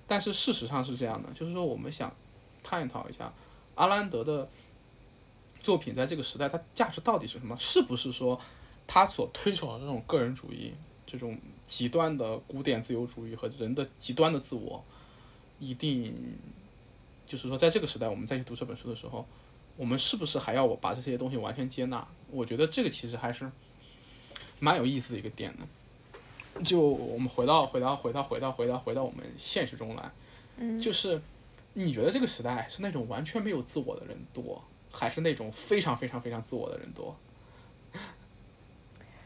[0.07, 2.15] 但是事实上是这样的，就是说我们想
[2.63, 3.33] 探讨一下
[3.77, 4.47] 阿兰德的。
[5.67, 7.57] 作品在这个时代，它价值到底是什么？
[7.59, 8.41] 是不是说
[8.87, 10.73] 他所推崇的这种个人主义、
[11.05, 11.37] 这种
[11.67, 14.85] 极端的古典自由主义和人的极端的自我，
[15.59, 16.15] 一定
[17.27, 19.27] 就是说，在这个时代，我们再去读这本书的时候，
[19.77, 22.07] 我们是不是还要我把这些东西完全接纳？
[22.31, 23.51] 我觉得这个其实还是
[24.61, 26.63] 蛮有意思的一个点的。
[26.63, 30.13] 就我们回到回到回到回到回到回到我们现实中来，
[30.59, 31.21] 嗯，就是
[31.75, 34.63] 你觉得这个时代是那种完全没有自我的人多？
[34.97, 37.17] 还是那种非常非常非常自我的人多，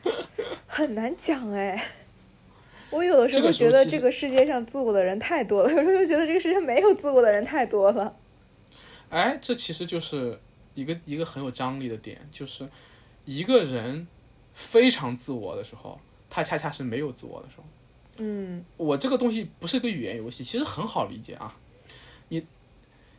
[0.66, 1.92] 很难讲哎。
[2.90, 8.16] 我有的时候觉得这个世界上自我的人太多了， 有时候又觉得这个世界没有自我的人太多了。
[9.10, 10.40] 哎，这其实就是
[10.74, 12.68] 一个一个很有张力的点，就是
[13.24, 14.09] 一个人
[14.55, 17.64] 非常自我的时候，他恰恰是没有自我的时候。
[18.16, 21.56] 嗯，我这个东西不是一个语言游戏，其实很好理解啊。
[22.30, 22.44] 你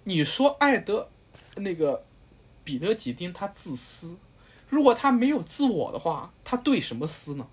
[0.04, 1.08] 你说爱德
[1.56, 2.04] 那个。
[2.72, 4.16] 彼得吉丁他自私，
[4.70, 7.46] 如果他没有自我的话，他对什么私呢？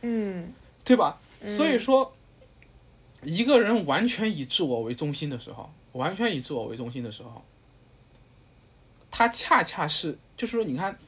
[0.00, 1.20] 嗯，对吧？
[1.46, 2.14] 所以说，
[3.22, 7.44] 一个人完全以自我为中心的时候，完全以自我为中心的时候，
[9.10, 10.98] 他恰恰是就是说，你看，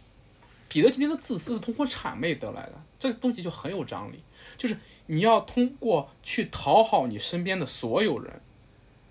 [0.68, 4.22] 彼得吉丁的自私是通过谄媚得来的，这个东西就很有张力，
[4.58, 8.42] 就是你要通过去讨好你身边的所有人，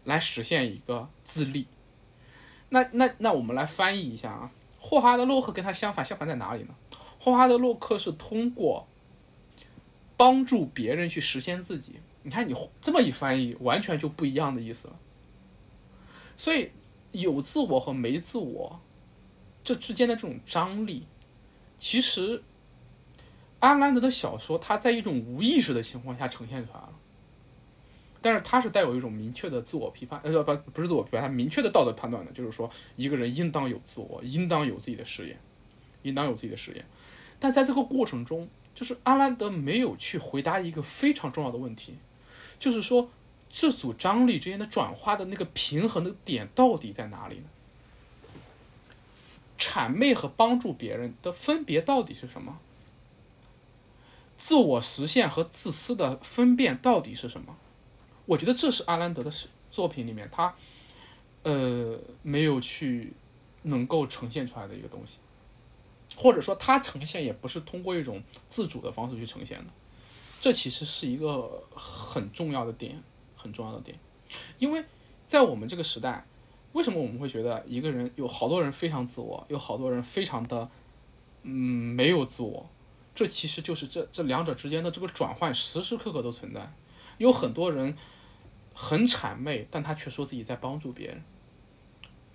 [0.03, 1.65] 来实现一个自立。
[2.73, 4.49] 那那那我们来翻译一下啊，
[4.79, 6.73] 霍华德洛克跟他相反，相反在哪里呢？
[7.19, 8.87] 霍华德洛克是通过
[10.15, 11.99] 帮助别人去实现自己。
[12.23, 14.95] 你看你这么一翻译，完全就不一样的意思了。
[16.37, 16.71] 所以
[17.11, 18.79] 有自我和没自我
[19.63, 21.05] 这之间的这种张力，
[21.77, 22.41] 其实
[23.59, 26.79] 阿兰德的小说，它在一种无意识的情况下呈现出来。
[28.21, 35.37] 但是他是带有一种明确的自我批判，呃不不是自我批判，他明确的道德判断的，就是说一个人应当有自我，应当有自己的事业，
[36.03, 36.85] 应当有自己的事业。
[37.39, 41.95] 但在这个过程中，就是阿兰德没有去回答一个非常重要的问题，
[42.59, 43.09] 就是说
[43.49, 47.45] 这组张力之间的转化的那个平衡的点到底在哪里呢？
[49.57, 52.59] 谄媚和帮助别人的分别到底是什么？
[54.37, 57.57] 自我实现和自私的分辨到底是什么？
[58.31, 59.29] 我觉得这是阿兰德的
[59.69, 60.55] 作品里面他，
[61.43, 63.11] 呃，没有去
[63.63, 65.17] 能够呈现出来的一个东西，
[66.15, 69.65] 或者说他呈现也不是通过一种自主的方式去呈现的，
[70.39, 73.03] 这其实是一个很重要的点，
[73.35, 73.99] 很重要的点，
[74.57, 74.81] 因为
[75.25, 76.25] 在我们这个时代，
[76.71, 80.69] 为什么我们会觉得一个人有好多人非常自我，有好多人非常的
[81.43, 82.69] 嗯没有自我，
[83.13, 86.73] 这其实就是这这两者之间的这个转换时时刻刻都存在，
[87.17, 87.97] 有很多人。
[88.73, 91.23] 很谄媚，但他却说自己在帮助别人，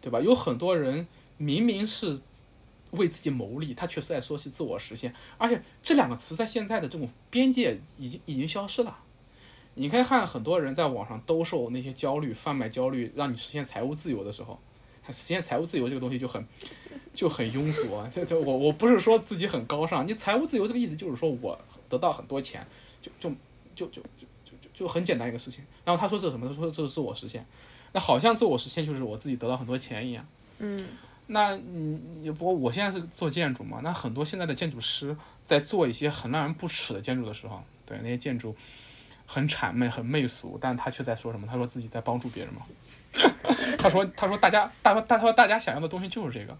[0.00, 0.20] 对吧？
[0.20, 1.06] 有很多人
[1.36, 2.20] 明明是
[2.92, 8.98] 为自己谋利，他却是在说是自我实现，而且这两个词在现在的这种边界已经已经消失了。
[9.74, 14.58] 你可以看很多人在网上兜售那些焦虑、贩卖焦虑，让你实现财务自由的时候，
[15.08, 16.46] 实现财务自由这个东西就很
[17.12, 18.08] 就很庸俗啊！
[18.10, 21.58] 这这我我不是说自己很高尚，你财务自由这个意思就是说我
[21.90, 22.66] 得到很多钱，
[23.02, 23.30] 就就
[23.74, 24.02] 就就
[24.76, 24.86] 就。
[24.86, 26.46] 很简单一个事情，然后他说这是什么？
[26.46, 27.44] 他说这是自我实现，
[27.92, 30.24] 那好像自我实现就是我自己得到很多钱一样。
[30.58, 30.86] 嗯，
[31.26, 38.54] 那嗯，也不过我现在是做建筑嘛，那很多现在的建筑师在做一些很让人不齿的建筑的时候，对那些建筑
[39.26, 41.46] 很谄媚、很媚俗，但他却在说什么？
[41.46, 42.62] 他说自己在帮助别人嘛。
[43.78, 46.56] 他说：“他说大家大大他说大家想要的东西就是这个。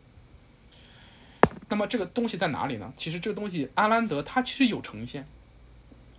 [1.68, 2.92] 那么这个东西在哪里呢？
[2.96, 5.26] 其实这个东西阿兰德他其实有呈现，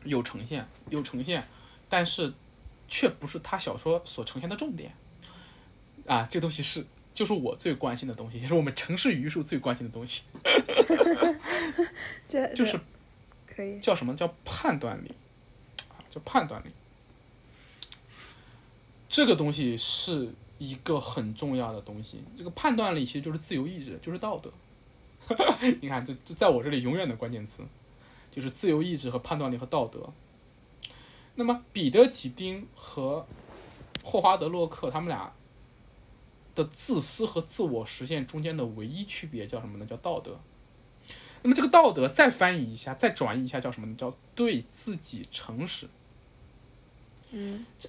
[0.03, 1.47] 有呈现，有呈现，
[1.89, 2.33] 但是
[2.87, 4.93] 却不是他小说所呈现的重点。
[6.05, 10.23] 啊，这个东西是就是我最关心的东西，也是我们城市语数最关心的东西。
[12.29, 12.79] 这就是
[13.45, 15.11] 可以叫什么叫判断力
[15.89, 15.99] 啊？
[16.09, 16.69] 叫判断力。
[19.09, 22.23] 这个东西是一个很重要的东西。
[22.37, 24.51] 这个判断力其实就是自由意志，就是道德。
[25.81, 27.63] 你看，这这在我这里永远的关键词
[28.31, 30.09] 就是自由意志和判断力和道德。
[31.39, 33.27] 那么，彼得·吉丁和
[34.03, 35.31] 霍华德·洛克他们俩
[36.55, 39.85] 的自私和自我实现中间的唯一区别叫什么呢？
[39.85, 40.39] 叫道德。
[41.43, 43.95] 那么这个道德再翻译一下，再转译一下叫什么呢？
[43.95, 45.87] 叫对自己诚实。
[47.29, 47.87] 嗯这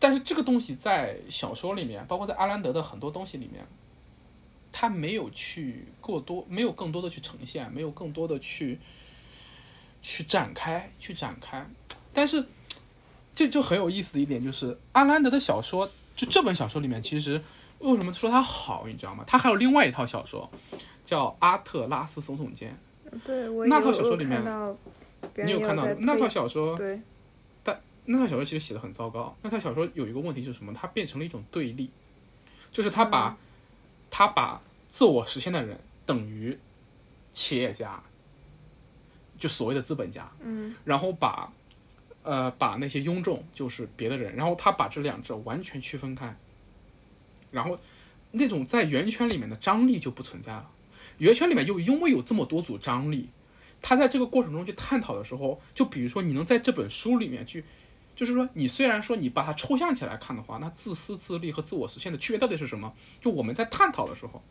[0.00, 3.64] 但是这个东西在小说里面，包括在阿兰德的很多东西里面，
[4.72, 8.80] 他没有去过多，没有更多的去呈现，没有更多的去
[10.02, 11.64] 去展开，去展开。
[12.16, 12.42] 但是
[13.34, 15.86] 这就很有意思的一点就是，阿兰德的小说，
[16.16, 17.42] 就这本小说里面，其实
[17.80, 19.22] 为什么说他好，你知道吗？
[19.26, 20.50] 他还有另外一套小说，
[21.04, 22.74] 叫《阿特拉斯耸耸肩
[23.22, 24.42] 对我那套小说里面
[25.44, 26.74] 你有看到那套小说？
[26.78, 26.98] 对
[28.08, 29.36] 那套小说其实写的很糟糕。
[29.42, 30.72] 那套小说有一个问题就是什么？
[30.72, 31.90] 它变成了一种对立，
[32.70, 33.36] 就是他把、
[34.10, 36.56] 他把自我实现的人等于
[37.32, 38.00] 企业家，
[39.36, 41.52] 就所谓的资本家，嗯然后把
[42.26, 46.36] 呃把那些庸众就是别的人，然后他把这两者完全区分开，
[47.50, 47.78] 然后
[48.32, 50.68] 那种在圆圈里面的张力就不存在了。
[51.18, 53.30] 圆圈里面又因为有这么多组张力，
[53.80, 57.64] 他在这个过程中去探讨的时候，就比如说你能在这本书里面去。
[58.16, 62.94] 就是说，你虽然说你把它抽象起来看的话，那自私自利和自我实现的区别到底是什么？
[63.20, 64.42] 就我们在探讨的时候，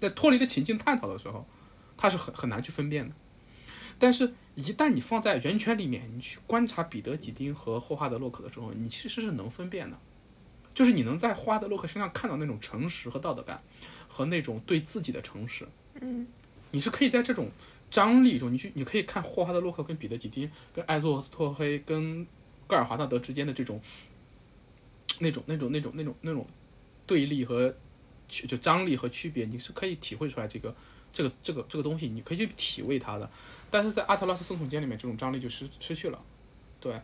[0.00, 1.46] 在脱离了情境探讨的时候，
[1.94, 3.14] 它是很很难去分辨的。
[3.98, 9.98] 但是，一旦你放在圆圈里面，你去观察彼得·几丁和霍华德·洛克的时候，你其实是能分辨的，
[10.74, 13.62] 就是你能在霍华德·洛克身上看到那种诚实和道德感，
[14.08, 15.66] 和那种对自己的诚实。
[16.00, 16.26] 嗯
[16.72, 17.48] 你是可以在这种
[17.90, 22.26] 张力中，你去你可以看霍华德·洛克跟彼得·几丁、跟艾佐斯托黑、跟
[22.66, 23.80] 戈尔华纳德之间的这种
[25.20, 26.46] 那种那种那种那种那种
[27.06, 27.74] 对立和
[28.28, 30.74] 就张力和区别，你是可以体会出来这个
[31.16, 33.30] 这个这个这个东西，你可以去体味它的。
[33.70, 36.22] 但是在阿特拉斯松耸肩里面，这种张力就失失去了。
[36.78, 37.00] 对，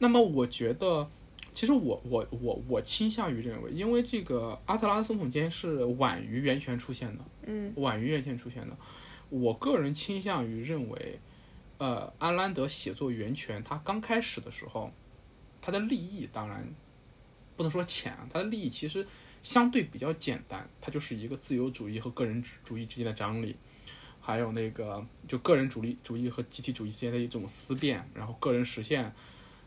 [0.00, 1.08] 那么我觉得。
[1.54, 8.74] 其实我我我我倾向于认为，因为这个阿特拉斯松耸肩是晚于源泉出现的，嗯晚于源泉出现的。
[9.28, 11.20] 我个人倾向于认为，
[11.76, 14.90] 呃，安兰德写作源泉，他刚开始的时候，
[15.60, 16.66] 他的立意当然
[17.54, 19.06] 不能说浅，他的立意其实
[19.42, 23.56] 相对比较简单，它就是一个自由主义和个人主义之间的张力，
[24.20, 29.12] 还有那个就个人主义主义和集体主义之间的一种思辨，然后个人实现。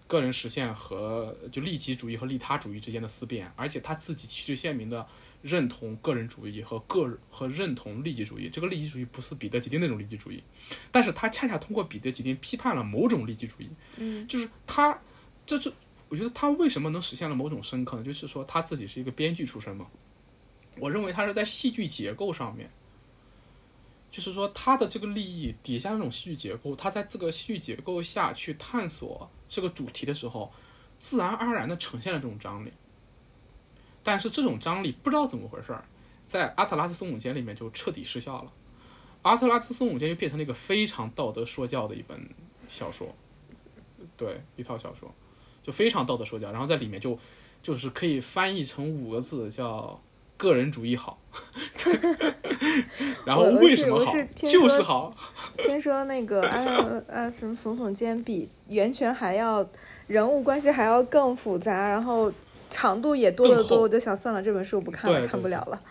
[0.07, 5.07] 个人实现和就利己主义和利他主义之间的思辨，而且他自己旗帜鲜明的
[5.41, 8.47] 认同个人主义和个和认同利己主义。
[8.47, 10.43] 这个利己主义不是彼得·吉丁那种利己主义，
[10.91, 14.95] 但是他恰恰通过彼得·吉丁批判了某种利己主义，嗯就是他，
[15.43, 15.73] 这是
[16.09, 18.03] 我觉得他为什么能实现了某种深刻呢？
[18.03, 19.87] 就是说他自己是一个编剧出身嘛，
[20.77, 22.69] 我认为他是在戏剧结构上面，
[24.11, 30.51] 就是说他的这个利益底下那种戏剧结构，他在这个戏剧结构下去探索这个主题的时候，
[30.99, 32.71] 自然而然的呈现了这种张力。
[34.03, 35.83] 但是这种张力不知道怎么回事儿，
[36.27, 38.53] 在阿特拉斯松耸肩里面就彻底失效了。
[39.23, 42.29] 阿特拉斯松耸肩就变成了一个非常道德说教的一本
[42.69, 43.15] 小说，
[44.15, 45.11] 对，一套小说，
[45.65, 47.17] 就非常道德说教，然后在里面就
[47.63, 49.99] 就是可以翻译成五个字叫
[50.37, 51.17] “个人主义好”，
[53.25, 54.47] 然后为什么好是是？
[54.47, 55.11] 就是好，
[55.57, 59.67] 听说那个啊啊什么耸耸肩比源泉还要
[60.05, 62.31] 人物关系还要更复杂，然后
[62.69, 65.81] 长度也多得多，我就想算了，这本书我不看了，看不了了。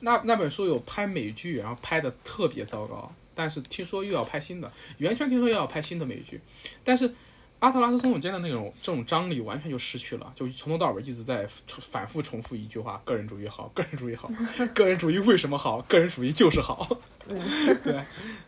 [0.00, 4.72] 那那本书有拍美剧，然后拍的特别糟糕，但是听说又要拍新的，
[5.02, 6.40] 完全听说又要拍新的美剧，
[6.82, 7.14] 但是
[7.60, 14.30] 阿特拉斯松耸肩的那种这种张力完全就失去了，就从头到尾一直在重反复重复一句话：个人主义好，个人主义好，
[14.74, 15.82] 个人主义为什么好？
[15.82, 16.98] 个人主义就是好，
[17.84, 18.02] 对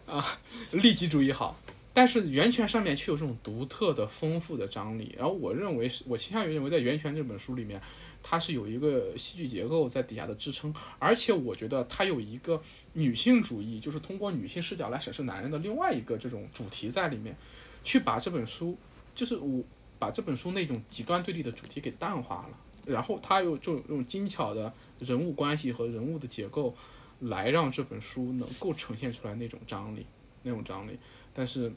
[0.06, 0.24] 啊，
[0.70, 1.58] 利己主义好，
[1.92, 5.14] 但是源泉上面却有这种独特的、丰富的张力。
[5.18, 7.78] 然后我认为是，我倾向于认为在源泉这本书里面，
[8.22, 12.62] 它是有一个戏剧结构在底下的支撑，而且我觉得它有一个
[12.94, 17.36] 女性主义，就是通过女性视角来审视男人的另外一个这种主题在里面，
[17.84, 18.78] 去把这本书，
[19.14, 19.62] 就是我
[19.98, 26.74] 把这本书那种极端对立的主题给淡化了，然后他又这种精巧的人物关系和人物的结构，
[27.20, 30.04] 来让这本书能够呈现出来那种张力，
[30.42, 30.98] 那种张力。
[31.32, 31.72] 但是，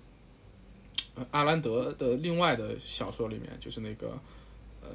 [1.14, 4.18] 呃，阿兰德的另外的小说里面，就是那个，
[4.82, 4.90] 呃，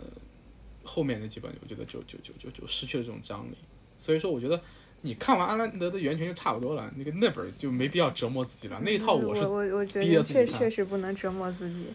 [0.82, 3.54] 后面那几本，我觉得就就就就就失去了这种张力。
[3.98, 4.60] 所以说，我觉得
[5.02, 8.80] 你看完阿兰德的《源泉》就差不多了，那个那本就没必要折磨自己了。
[8.84, 11.86] 那一套我是我我觉得确自己看确实不能折磨自己。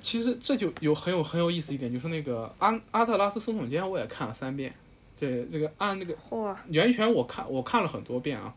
[0.00, 4.74] 其实这就有很有很有意思一点，就是那个阿阿特拉斯松耸间我也看了三遍，
[5.18, 8.54] 对这个按那个嚯，源泉我看我看了很多遍啊，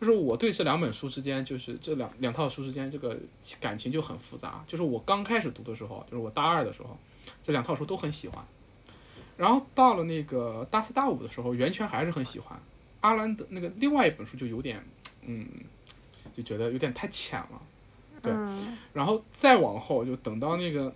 [0.00, 3.16] 就是我对这两本书之间，就是这两两套书之间这个
[3.60, 4.64] 感情就很复杂。
[4.66, 6.98] 就是我刚开始读的时候，就是我大二的时候，
[7.42, 8.44] 这两套书都很喜欢，
[9.36, 12.60] 然后到了那个大四大五的时候，源泉还是很喜欢。
[13.00, 14.82] 阿兰德那个另外一本书就有点，
[15.22, 15.46] 嗯，
[16.32, 17.62] 就觉得有点太浅了。
[18.24, 20.94] 对嗯然后再往后，就等到那个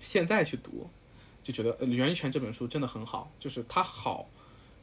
[0.00, 0.88] 现在去读，
[1.42, 4.28] 就觉得呃《源泉》这本书真的很好，就是它好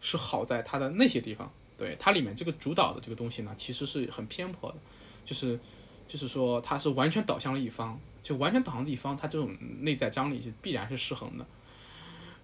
[0.02, 4.78] 是好在它的那些地方，对它里面这个主导的这个东西呢，其实是很偏颇的，
[5.26, 5.60] 就是
[6.08, 11.46] 就是说它是完全导向了一方，就完全导向的一方，它这种内在张力是必然是失衡的。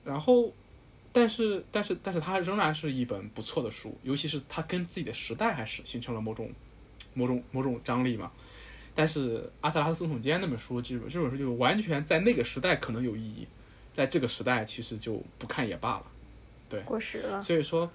[0.03, 0.51] 然后，
[1.13, 6.51] 但是但是但是它仍然是一本不错的书，尤其是它跟自己的时代还是形成了某种
[7.13, 8.31] 某种某种张力嘛。
[8.95, 13.47] 但是阿特拉斯总统间那本书，这本这本书就完全在那个时代可能有意义，
[13.91, 16.05] 在这个时代其实就不看也罢了。
[16.69, 17.41] 对过时了。
[17.41, 17.91] 所以说，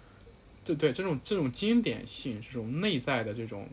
[0.64, 3.68] 对对这种这种经典性、这种内在的这种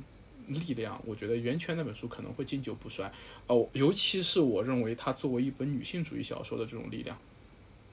[0.47, 3.11] 力量，我觉得《源泉》那本书可能会经久不衰。
[3.47, 7.17] 哦，尤其是我认为它作为一本女性主义小说的这种力量，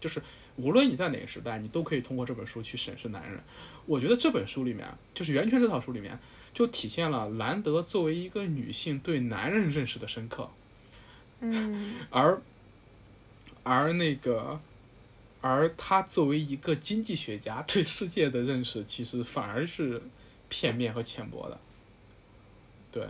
[0.02, 0.20] 就是
[0.56, 3.40] 无论你在哪个时代，你都可以通过这本书去审视男人。
[3.86, 6.18] 我觉得这本书里面，就是《源泉》这套书里面，
[6.52, 10.50] 就体现了兰德作为一个女性对男人认识的深刻。
[11.40, 12.42] 嗯而
[13.62, 14.60] 而那个，
[15.40, 20.02] 而他作为一个经济学家对世界的认识，其实反而是
[20.48, 21.60] 片面和浅薄的。
[22.90, 23.06] 对，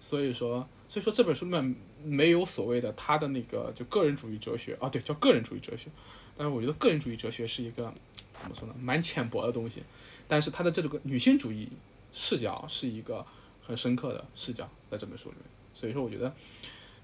[0.00, 1.74] 所以说，所以说这本书里面
[2.04, 5.88] 没有所谓的他的那个就个人主义哲学啊，对，叫个人主义哲学。
[6.36, 7.92] 但是我觉得个人主义哲学是一个
[8.36, 9.82] 怎么说呢，蛮浅薄的东西。
[10.26, 11.68] 但是他的这个女性主义
[12.12, 13.24] 视角是一个
[13.62, 15.44] 很深刻的视角，在这本书里面。
[15.74, 16.32] 所以说，我觉得。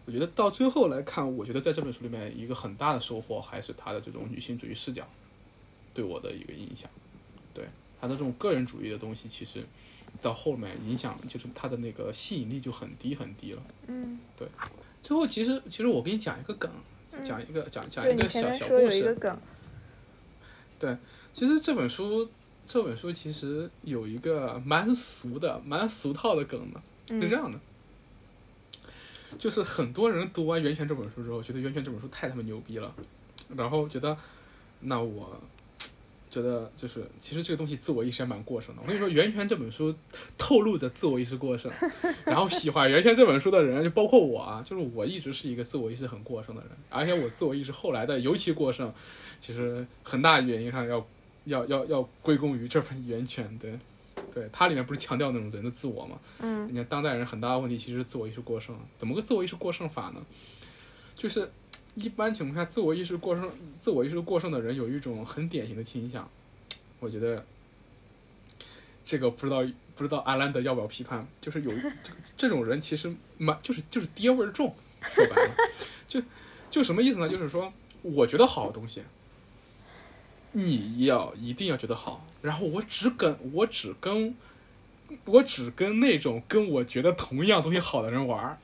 [0.07, 5.07] 我觉得到最后来看，我觉得在这本书里面一个很大的收获还是他的这种女性主义视角
[5.93, 6.89] 对我的一个影响。
[7.53, 7.67] 对
[8.01, 9.63] 他的这种个人主义的东西，其实
[10.19, 13.63] 到后面影响就是他的那个吸引力就很低很低了。
[13.87, 14.19] 嗯，
[15.03, 16.71] 最后，其实其实我给你讲一个梗，
[17.25, 18.99] 讲一个讲讲一个小小故事。
[18.99, 20.99] 一个梗，
[21.33, 22.29] 其实这本书
[22.67, 26.81] 这本书其实有一个蛮俗的、蛮俗套的梗的。
[27.09, 27.59] 是这嗯样的，
[29.39, 32.95] 就是很多人读完《源泉》这本书之后，觉得《源泉》这本书太他妈牛逼了，
[33.57, 34.15] 然后觉得，
[34.81, 35.41] 那我
[36.31, 38.83] 觉得就是其实这个东西自我意识还蛮过剩的。
[38.83, 39.95] 我跟你说，《源泉》这本书
[40.37, 41.71] 透露着自我意识过剩，
[42.25, 48.93] 然后喜欢《源泉》这本书的人，就包括我啊，就是我一直是一个自我意识很过剩的人，而且我自我意识后来的尤其过剩，
[49.41, 51.07] 其实很大原因上要
[51.45, 53.79] 要要要归功于这本《源泉》对。
[54.35, 56.19] 对，它里面不是强调那种人的自我嘛？
[56.41, 60.21] 嗯你看当代人很大的问题其实是自我意识过剩，怎么个自我意识过剩法呢？
[61.15, 61.49] 就是
[62.01, 66.29] 一般情况下，自我意识过剩、自我意识过剩的人有一种很典型的倾向，
[67.01, 67.45] 我觉得
[69.05, 69.63] 这个不知道
[69.95, 71.93] 不知道阿兰德要不要批判，就是有这
[72.37, 75.55] 这种人其实蛮就是就是爹味儿重，说白了，
[76.07, 76.23] 就
[76.71, 77.29] 就什么意思呢？
[77.29, 77.73] 就是说
[78.03, 79.03] 我觉得好的东西，
[80.53, 84.37] 你要一定要觉得好，然后我只跟我只跟
[85.25, 88.59] 我只跟那种跟我觉得同样东西好的人玩儿，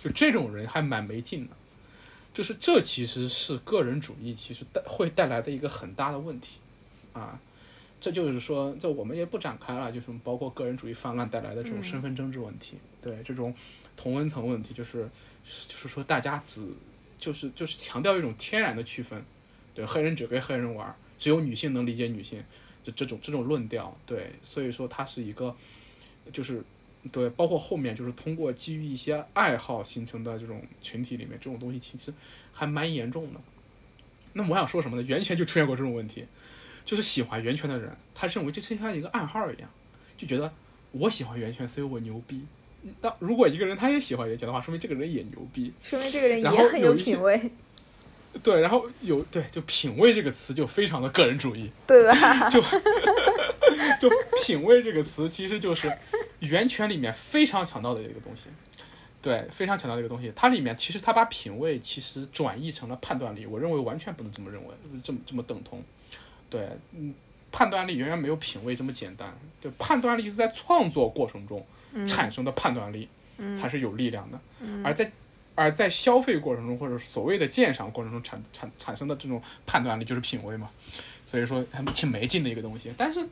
[0.00, 1.55] 就这种人还蛮没劲的。
[2.36, 6.58] 就是这其实是个人主义，其实带会带来的一个很大的问题
[7.14, 7.40] 啊。
[7.98, 13.54] 这就是说，这我们也不展开了，就是包括个人主义泛滥带来的这种身份政治问题，对这种
[13.96, 15.08] 同温层问题，就是
[15.66, 16.68] 就是说大家只
[17.18, 19.24] 就是就是强调一种天然的区分，
[19.74, 22.44] 对黑人只跟黑人玩，只有女性能理解女性，
[22.84, 25.56] 这这种这种论调，对，所以说它是一个
[26.34, 26.62] 就是
[27.12, 32.12] 对，包括后面就是通过基于一些爱好形成的这种群体里面，这种东西其实
[32.52, 33.40] 还蛮严重的。
[34.32, 35.02] 那么我想说什么呢？
[35.02, 36.26] 源泉就出现过这种问题，
[36.84, 39.70] 就是喜欢源泉的人，他认为这就像一个暗号一样，
[40.16, 40.52] 就觉得
[40.92, 42.44] 我喜欢源泉，所以我牛逼。
[43.00, 45.72] 那如果一个人他也喜欢袁泉的话，说明这个人也牛逼。
[45.82, 47.50] 说明这个人也很有品味，
[48.42, 51.70] 对，然后有对，就品味这个词就非常的个人主义。
[51.86, 52.50] 对吧？
[52.50, 52.60] 就
[53.98, 54.10] 就
[54.44, 55.90] 品味这个词，其实就是
[56.40, 58.48] 源泉里面非常强调的一个东西。
[59.22, 65.82] 对，非常强调的一个东西，它里面其实它把品味其实转译成了判断力，我认为完全不能这么认为，这么这么等同。
[66.48, 67.12] 对，嗯，
[67.50, 69.36] 判断力远远没有品味这么简单。
[69.60, 71.66] 就判断力是在创作过程中
[72.06, 73.08] 产生的判断力，
[73.56, 74.38] 才是有力量的。
[74.84, 75.10] 而在
[75.56, 80.70] 而在消费过程中或者所谓的鉴赏过程中产产产生的这种判断力就是品味嘛。
[81.24, 82.92] 所以说还挺没劲的一个东西。
[82.96, 83.26] 但是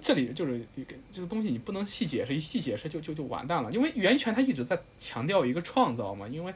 [0.00, 3.70] 这里就是一个这个东西你不能细解释，一细解释就就就完蛋了。
[3.72, 6.54] 因为源泉它一直在强调一个创造嘛，因为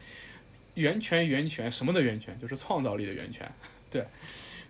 [0.74, 3.50] 源泉源泉什么的源泉就是创造力的源泉，
[3.90, 4.06] 对。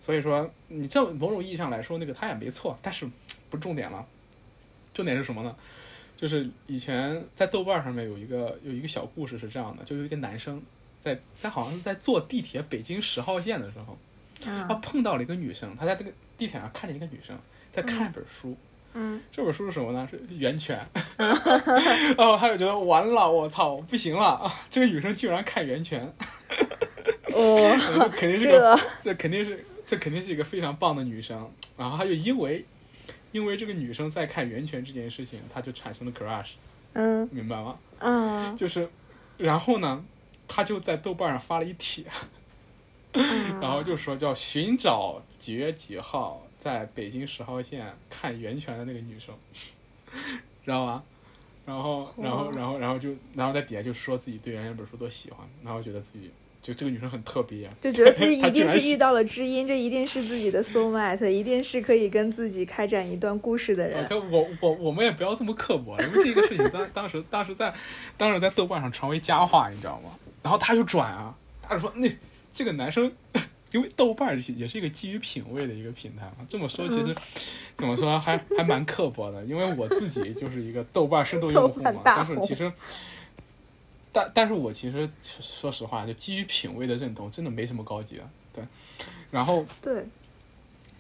[0.01, 3.07] 所以说你这某种意义上来说，那个他也没错，但是
[3.49, 4.07] 不是重点了。
[4.93, 5.57] 重点是什么呢？
[6.15, 10.63] 就是以前在豆瓣上面有一个有一个小故事是这样的，就有一个男生
[11.01, 13.99] 在在好像是在坐地铁北京十号线的时候，
[14.41, 17.37] 他嗯碰到了一个女生，他在这个地铁上看见一个女生
[17.75, 18.57] 在看一本书，
[18.93, 20.07] 嗯，这本书是什么呢？
[20.09, 20.81] 是《源泉》，
[22.17, 26.09] 然后他就觉得完了，我操，不行了，啊这个女生居然看《源泉》，
[27.35, 31.51] 哦，这肯定是个，这这肯定是这肯定是一个非常棒的女生。
[31.77, 32.65] 然后他就因为
[33.33, 36.53] 因为这个女生在看《源泉》这件事情，他就产生了 crush，
[36.93, 37.29] 嗯。
[37.33, 37.77] 明白吗？
[37.99, 38.57] 嗯。
[38.57, 38.89] 就是，
[39.37, 40.05] 然后呢，
[40.47, 42.05] 他就在豆瓣上发了一帖，
[43.15, 49.35] 嗯， 然后就说叫寻找几月几号在北京十号线看源泉的那个女生，
[50.65, 51.03] 知道吗？
[51.67, 56.31] 然后，然后，然后，然后就，然后在底下就说自己对源泉这本书多喜欢，然后觉得自己
[56.63, 64.09] 就这个女生很特别，就觉得自己 一定是遇到了知音，这一定是自己的 soul mate，一定是可以跟自己开展一段故事的人。
[64.09, 67.75] 可我我我们也不要这么刻薄，因为这个事情当当时当时在
[68.17, 70.11] 当时在豆瓣上传为佳话，你知道吗？
[70.43, 72.11] 然后他就转啊，他就说那
[72.55, 73.13] 这个男生，
[73.75, 77.15] 因为豆瓣也是一个基于品味的一个平台嘛，这么说其实、
[77.75, 82.73] 怎么说还还蛮刻薄的，因为我自己就是一个豆瓣深度用户嘛，但是其实。
[84.13, 88.31] 但但是我其实说实话，就基于品味的认同，真的没什么高级啊。
[88.53, 88.63] 对，
[89.33, 90.07] 然后对，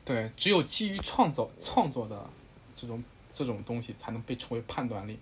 [0.04, 2.28] 对，只有基于创造创作的
[2.74, 5.16] 这种这种东西，才能被称为判断力。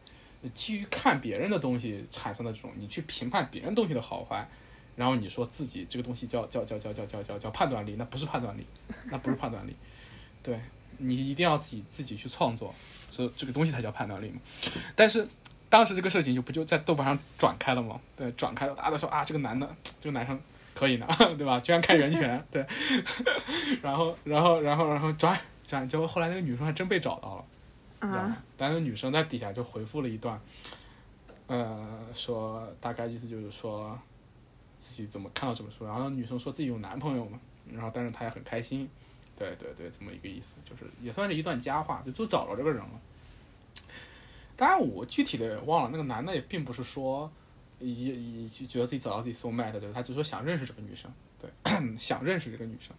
[0.55, 4.49] 基于看别人的东西产生的这种，你去评判别人东西的好坏，
[4.97, 8.67] 然后你说自己这个东西叫叫叫叫叫叫叫叫判断力，那不是判断力，
[9.11, 9.75] 那不是判断力。
[10.43, 10.61] 对
[10.99, 12.75] 你一定要自己自己去创作，
[13.11, 14.41] 这这个东西才叫判断力嘛。
[14.95, 15.27] 但是
[15.69, 18.01] 当时这个事情就不就在豆瓣上转开了吗？
[18.17, 19.67] 对，转开了，大家都说啊，这个男的，
[20.01, 20.39] 这个男生
[20.75, 21.07] 可以呢，
[21.39, 21.59] 对吧？
[21.61, 22.67] 居然看源泉，对。
[23.81, 25.37] 然后，然后，然后，然后转
[25.67, 27.47] 转，结果后来那个女生还真被找到
[28.01, 28.37] 了，啊？
[28.57, 30.39] 但是女生在底下就回复了一段，
[31.47, 33.99] 呃，说大概意思就是说
[34.83, 37.39] 自己怎么看到这本书，然后女生说自己有男朋友嘛，
[37.73, 38.91] 然后但是她也很开心，
[39.39, 43.01] 对对对，这么一个意思，就是也算是一段佳话，就就找着这个人了。
[44.57, 47.31] 当然，我具体的忘了，那个男的也并不是说
[47.79, 51.49] 也也就觉得自己找到自己 soul mate，对，他只说想认识这个女生，对，
[51.97, 52.93] 想认识这个女生。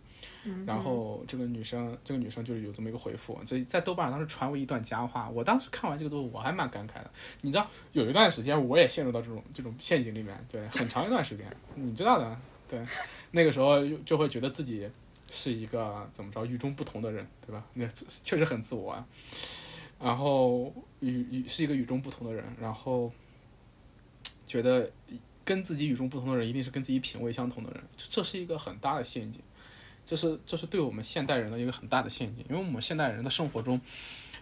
[0.66, 5.30] 然后这个女生，这个女生就是有这么一个回复，这在豆瓣上当时传为一段佳话。
[5.30, 7.12] 我当时看完这个之后，我还蛮感慨的。
[7.42, 11.46] 你知道，有一段时间我也陷入到这种这种陷阱里面，对，很长一段时间，
[11.76, 12.38] 你知道的，
[12.68, 12.86] 对，
[13.32, 14.90] 那个时候就会觉得自己
[15.30, 17.64] 是一个怎么着与众不同的人，对吧？
[17.74, 17.88] 那
[18.24, 19.08] 确实很自我啊。
[20.00, 23.12] 然后与与是一个与众不同的人，然后
[24.46, 24.92] 觉得
[25.46, 29.42] 跟自己与众不同的人一定是跟自己品味相同的人，这是一个很大的陷阱。
[30.06, 33.80] 这是这是对我们现代人的一个很大的陷阱，因为我们现代人的生活中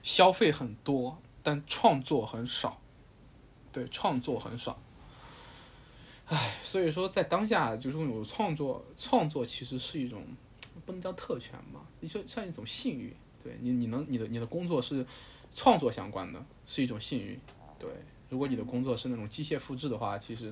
[0.02, 2.82] 消费很多，但创作很少，
[3.72, 4.82] 对，创作很少。
[6.26, 10.24] 唉，所以说在当下，就是有创作，创作其实是一种
[10.86, 13.14] 不能叫特权吧，你就算一种幸运。
[13.44, 15.06] 对你，你能你的你的工作是
[15.56, 17.40] 创作相关的，是一种幸运。
[17.78, 17.90] 对，
[18.30, 20.52] 如果你的工作是那种机械复制的话，其实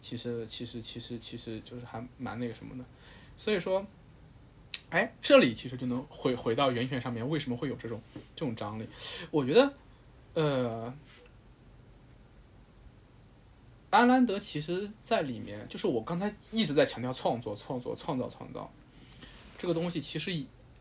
[0.00, 2.84] 其实其实其实其实就是还蛮那个什么的。
[3.36, 3.84] 所以说。
[4.92, 7.98] 哎，这里其实就能回回到源泉上面，为什么会有这种
[8.36, 8.86] 这种张力？
[9.30, 9.72] 我觉得，
[10.34, 10.94] 呃，
[13.88, 18.70] 安兰德其实在里面，就是我刚才一直在强调创作、创作、创造、创造
[19.56, 20.30] 这个东西，其实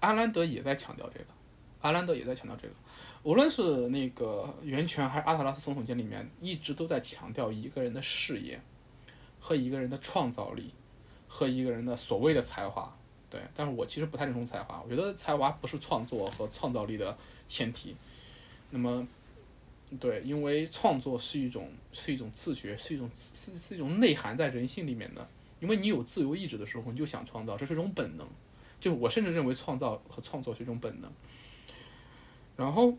[0.02, 1.28] 安兰德也在强调这个，
[1.80, 2.74] 安兰德也在强调这个。
[3.24, 8.60] 无论是那个源泉还是阿特拉斯总统间里面，一直都在强调一个人的事业
[9.40, 10.74] 和一个人的创造力
[11.30, 12.94] 和一个人的所谓的才华。
[13.32, 17.18] 对，但是我其实不太认同才华，我觉得才华不是创作和创造力的
[17.48, 17.96] 前提。
[18.70, 19.08] 那么，
[20.00, 25.28] 对，因为创作是一种是一种自觉，是一种是是一种内涵在人性里面的。
[25.62, 28.28] 因为你有自由意志的时候，你就想创造，这是一种本能。
[28.80, 31.12] 就我甚至认为创造和创作是一种本能。
[32.58, 32.98] 然后，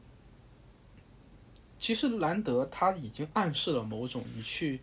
[1.77, 4.81] 其实兰德他已经暗示了某种你去，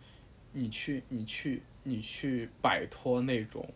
[0.52, 3.66] 你去，你去，你去摆脱那种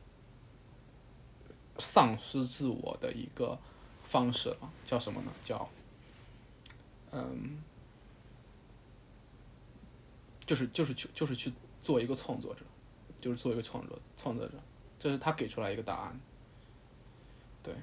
[1.79, 3.59] 丧失自我的一个
[4.03, 5.33] 方式了，叫什么呢？
[5.43, 5.69] 叫，
[7.13, 7.63] 嗯，
[10.45, 12.61] 就是就是去就是去做一个创作者。
[13.21, 14.53] 就是做一个创作创作者，
[14.99, 16.21] 这是他给出来一个答案。
[17.63, 17.75] 对，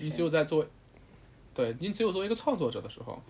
[0.00, 0.66] 你只有在做，
[1.54, 3.22] 对你只有作为一个创作者的时候，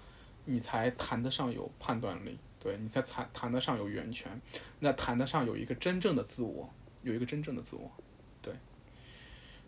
[0.46, 4.40] 你才谈得上有判断力，对你才谈谈得上有源泉，
[4.80, 6.70] 那谈得上有一个真正的自我，
[7.02, 8.05] 有一个真正的自我，对。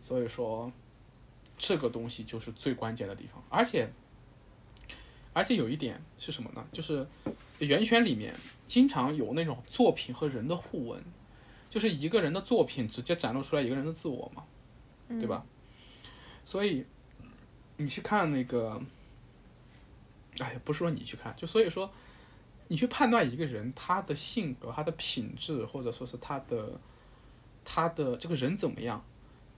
[0.01, 0.73] 所以说，
[1.57, 3.91] 这个东西就是最关键的地方，而且，
[5.33, 6.66] 而且有一点是什么呢？
[6.73, 7.07] 就是
[7.59, 8.35] 源泉里面。
[8.69, 11.03] 经常有那种作品和人的互文，
[11.70, 14.45] 就是一个人的作品直接展露出来一个人的自我嘛，
[15.09, 15.43] 对吧？
[16.45, 16.85] 所以
[17.79, 18.79] 你去看那个，
[20.41, 21.91] 哎呀，不是说你去看，就所以说
[22.66, 26.79] 你去判断一个人他的性格、他的品质，或者说是他的
[27.65, 29.03] 他的这个人怎么样，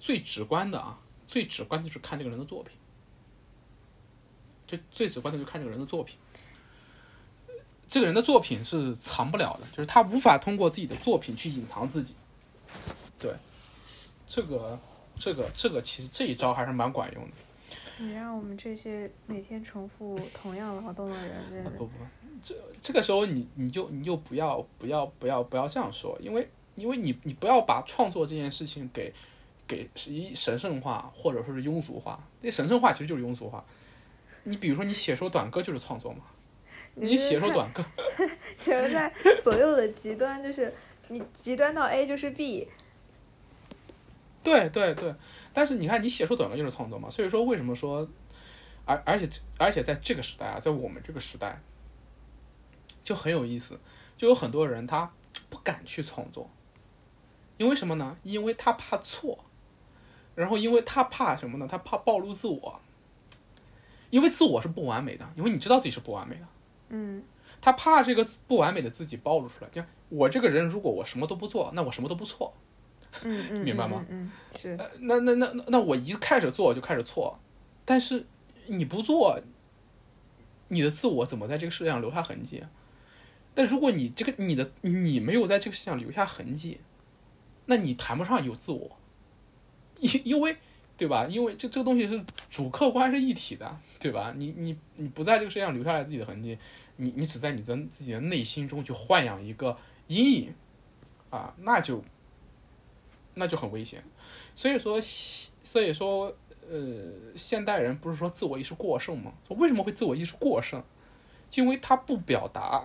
[0.01, 0.99] 最直观的啊，
[1.29, 2.73] 最直观的就是看这个人的作品，
[4.67, 6.19] 就最直观的就看这个人的作品。
[7.87, 12.15] 这个人的作品是藏不了的，就是他无法通过自己的作品去隐藏自己。
[13.19, 13.35] 对，
[14.29, 14.79] 这个，
[15.19, 17.31] 这个，这个其实这一招还是蛮管用的。
[17.99, 21.93] 你让我们这些每天重复同样劳动的人，不不，
[22.41, 29.13] 这这个时候你你就你就不要不要不要不要这样说，因为因为你你不要把创作这件事情给
[29.71, 33.65] 给是一神圣化或者说是庸俗化，那神圣化其实就是庸俗化。
[34.43, 36.25] 你比如说你写首短歌就是创作嘛。
[36.95, 37.85] 你写首短歌，
[38.59, 39.11] 写在
[39.45, 40.75] 左右的极端，就是
[41.07, 42.67] 你极端到 A 就是 B。
[44.43, 45.15] 对对对，
[45.53, 47.09] 但是你看，你写首短歌就是创作嘛。
[47.09, 48.07] 所以说，为什么说，
[48.85, 51.63] 而而且而且在这个时代啊，在我们这个时代，
[53.05, 53.79] 就很有意思，
[54.17, 55.13] 就有很多人他
[55.49, 56.51] 不敢去创作，
[57.57, 58.17] 因为什么呢？
[58.25, 59.45] 因为他怕错，
[60.35, 61.67] 然后因为他怕什么呢？
[61.69, 62.81] 他怕暴露自我，
[64.11, 66.47] 因为自我是不完美的，因为你知道自己是不完美的。
[66.89, 67.23] 嗯，
[67.61, 69.71] 他怕这个不完美的自己暴露出来。
[69.71, 72.55] 就我这个人，如果我什么都不做，那我什么都不错。
[73.23, 74.05] 嗯嗯，明白吗？
[74.09, 74.77] 嗯，是。
[75.01, 77.39] 那那那那那我一开始做就开始错，
[77.85, 78.27] 但是
[78.67, 79.41] 你不做，
[80.69, 82.63] 你的自我怎么在这个世界上留下痕迹？
[83.53, 86.81] 但如果你这个你的你没有在这个世界上留下痕迹，
[87.67, 88.97] 那你谈不上有自我，
[90.01, 90.57] 因因为。
[90.97, 91.25] 对吧？
[91.31, 94.35] 因为这这个东西是主客观是一体的，对吧？
[94.37, 96.59] 你你你不在这个世界上留下来自己的痕迹，
[96.97, 99.75] 你你只在你的自己的内心中去豢养一个
[100.09, 100.55] 阴影，
[101.31, 102.05] 啊，那就
[103.33, 104.05] 那就很危险。
[104.55, 106.37] 所以说，所以说，
[106.71, 106.79] 呃，
[107.35, 109.33] 现代人不是说自我意识过剩吗？
[109.49, 110.85] 为什么会自我意识过剩？
[111.49, 112.85] 就因为他不表达，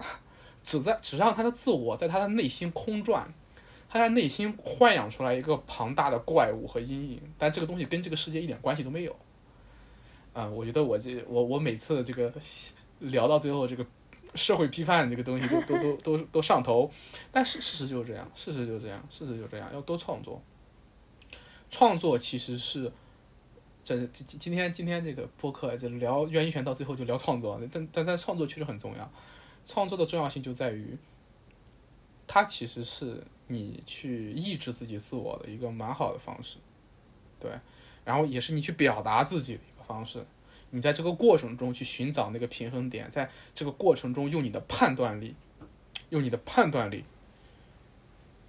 [0.63, 3.33] 只在只让他的自我在他的内心空转。
[3.95, 9.15] 他在内心豢养出来一个庞大的怪物和阴影，但这个东西跟这个世界一点关系都没有。
[10.33, 12.29] 啊，我觉得我这我我每次这个
[12.99, 13.85] 聊到最后，这个
[14.33, 16.91] 社会批判这个东西都都都都都上头，
[17.31, 20.41] 但是事实就是这样，事实就是这样，事实就这样，要多创作。
[21.69, 22.91] 创作其实是
[23.85, 29.09] 这今今天今天这个播客就聊袁一泉，到最后就聊创作，但但但创作确实很重要，
[29.65, 30.97] 创作的重要性就在于，
[32.27, 33.23] 它其实是。
[33.47, 36.57] 你去抑制自己自我的一个蛮好的方式，
[37.39, 37.51] 对，
[38.03, 40.25] 然后也是你去表达自己的一个方式。
[40.71, 45.35] 你在这个过程中去寻找那个平衡点，在这个过程中用你的判断力，
[46.09, 47.05] 用你的判断力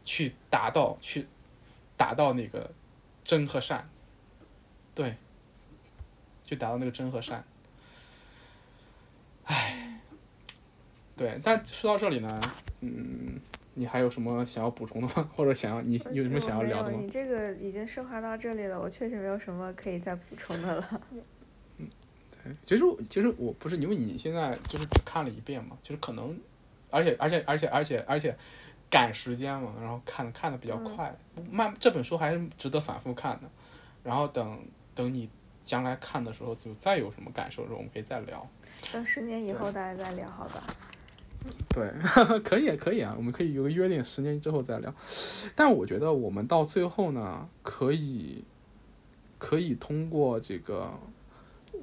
[0.04, 1.26] 去达到去
[1.96, 2.72] 达到那个
[3.22, 3.88] 真和善，
[4.94, 5.16] 对，
[6.44, 7.44] 去达到那个真和善。
[9.44, 10.00] 唉，
[11.16, 13.40] 对，但说到这里呢，嗯。
[13.78, 15.28] 你还有什么想要补充的吗？
[15.36, 16.98] 或者想要你有什么想要聊的吗？
[17.00, 21.00] 你这个已经升华到这里了，我确实没有什么可以再补充的了。
[21.78, 21.86] 嗯，
[22.42, 26.36] 对，其实其实我不是因为你现在就是只看了一遍嘛，就是可能，
[26.90, 28.34] 而且而且而且而且而且
[28.88, 31.14] 赶时间嘛，然后看看的比较快，
[31.50, 33.50] 慢这本书还是值得反复看的。
[34.02, 34.58] 然后等
[34.94, 35.28] 等你
[35.62, 38.48] 将来看的时候，就再有什么感受的时候，我们可以再聊。
[38.92, 40.62] 等十年以后大家再聊，好吧？
[41.74, 41.90] 对，
[42.40, 44.92] 可以啊可以啊，我们可以有个约定，十年之后再聊。
[45.54, 48.44] 但我觉得我们到最后呢，可以
[49.38, 50.92] 可以通过这个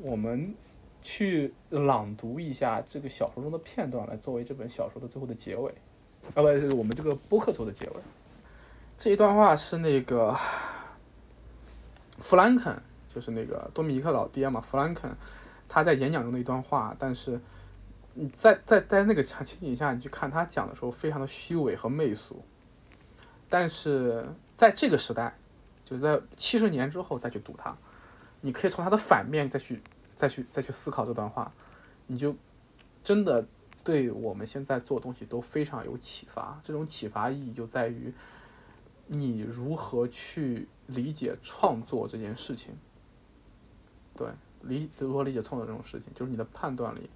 [0.02, 0.54] 我们
[1.02, 5.70] 去朗读一下这个小说中的片段，来作为这本小说的最后的结尾，
[6.34, 7.94] 啊，不是我们这个播客做的结尾。
[8.98, 10.36] 这一段话是那个
[12.20, 15.16] 弗兰肯，就是那个多米尼克老爹嘛，弗兰肯
[15.68, 17.40] 他在演讲中的一段话，但是
[18.14, 22.44] 你在在在那个场情景下，你去看他讲的时候，非常的虚伪和媚俗，
[23.50, 25.38] 但是在这个时代，
[25.84, 27.78] 就是在七十年之后再去读它，
[28.42, 29.82] 你可以从它的反面再去。
[30.16, 31.52] 再去再去思考这段话，
[32.06, 32.36] 你就
[33.04, 33.44] 真的
[33.84, 36.62] 对我们现在做东西都非常有启发。
[36.64, 38.14] 这种启发意义就在于
[39.08, 42.78] 你如何去理解创作这件事情。
[44.16, 44.28] 对，
[44.62, 47.10] 理如何理解创作这种事情，就是你的判断力，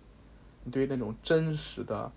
[0.67, 2.11] 你对于那种真实的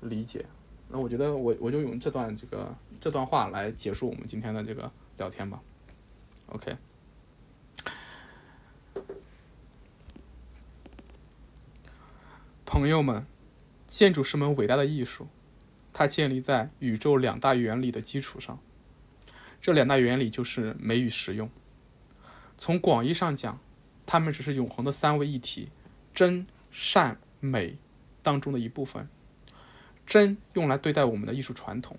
[0.00, 0.46] 理解。
[0.88, 5.60] 那我觉得我我就用这段这个这段话来结束我们今天的这个聊天吧。
[6.46, 6.74] OK。
[12.64, 13.26] 朋友们，
[13.86, 15.28] 建筑是门伟大的艺术，
[15.92, 18.58] 它建立在宇宙两大原理的基础上。
[19.60, 21.50] 这两大原理就是美与实用。
[22.56, 23.60] 从广义上讲，
[24.06, 25.68] 它们只是永恒的三位一体——
[26.14, 27.76] 真、善、美
[28.22, 29.08] 当中的一部分。
[30.06, 31.96] 真用来对待我们的艺术传统，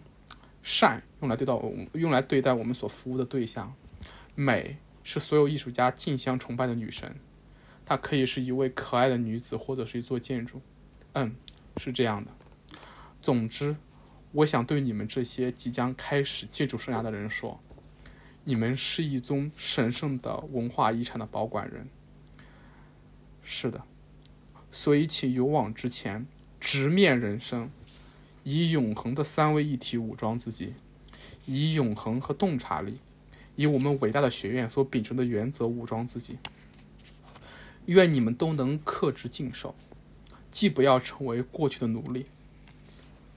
[0.61, 3.75] 善用来对待我们用来对待我们所服务的对象，
[4.35, 7.15] 美是所有艺术家竞相崇拜的女神。
[7.85, 10.61] 它可以是一位可爱的女子，或者是一座建筑。
[11.13, 11.35] 嗯，
[11.77, 12.31] 是这样的。
[13.21, 13.75] 总之，
[14.31, 17.59] 我想对你们这些即将开始建筑生涯的人说：
[18.43, 21.87] 你们是一宗神圣的文化遗产的保管人。
[23.41, 23.85] 是的，
[24.75, 26.25] 所以请勇往直前，
[26.59, 27.69] 直面人生，
[28.43, 30.73] 以永恒的三位一体武装自己，
[31.45, 32.97] 以永恒和洞察力，
[33.55, 36.39] 以我们伟大的学院所秉承的原则武装自己。
[37.85, 39.75] 愿你们都能克制禁守，
[40.49, 42.25] 既不要成为过去的奴隶，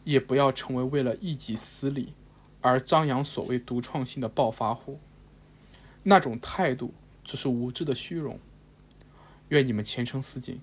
[0.04, 2.14] 也不要成为为了一己私利
[2.62, 4.98] 而张扬所谓独创性的暴发户。
[6.02, 8.40] 那种态度只是无知的虚荣。
[9.50, 10.60] 愿你们前程似锦，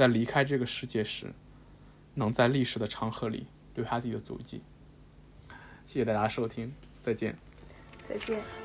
[0.00, 1.34] 在离开这个世界时，
[2.14, 4.62] 能在历史的长河里留下自己的足迹。
[5.84, 6.72] 谢谢大家收听，
[7.02, 7.36] 再见。
[8.08, 8.59] 再见。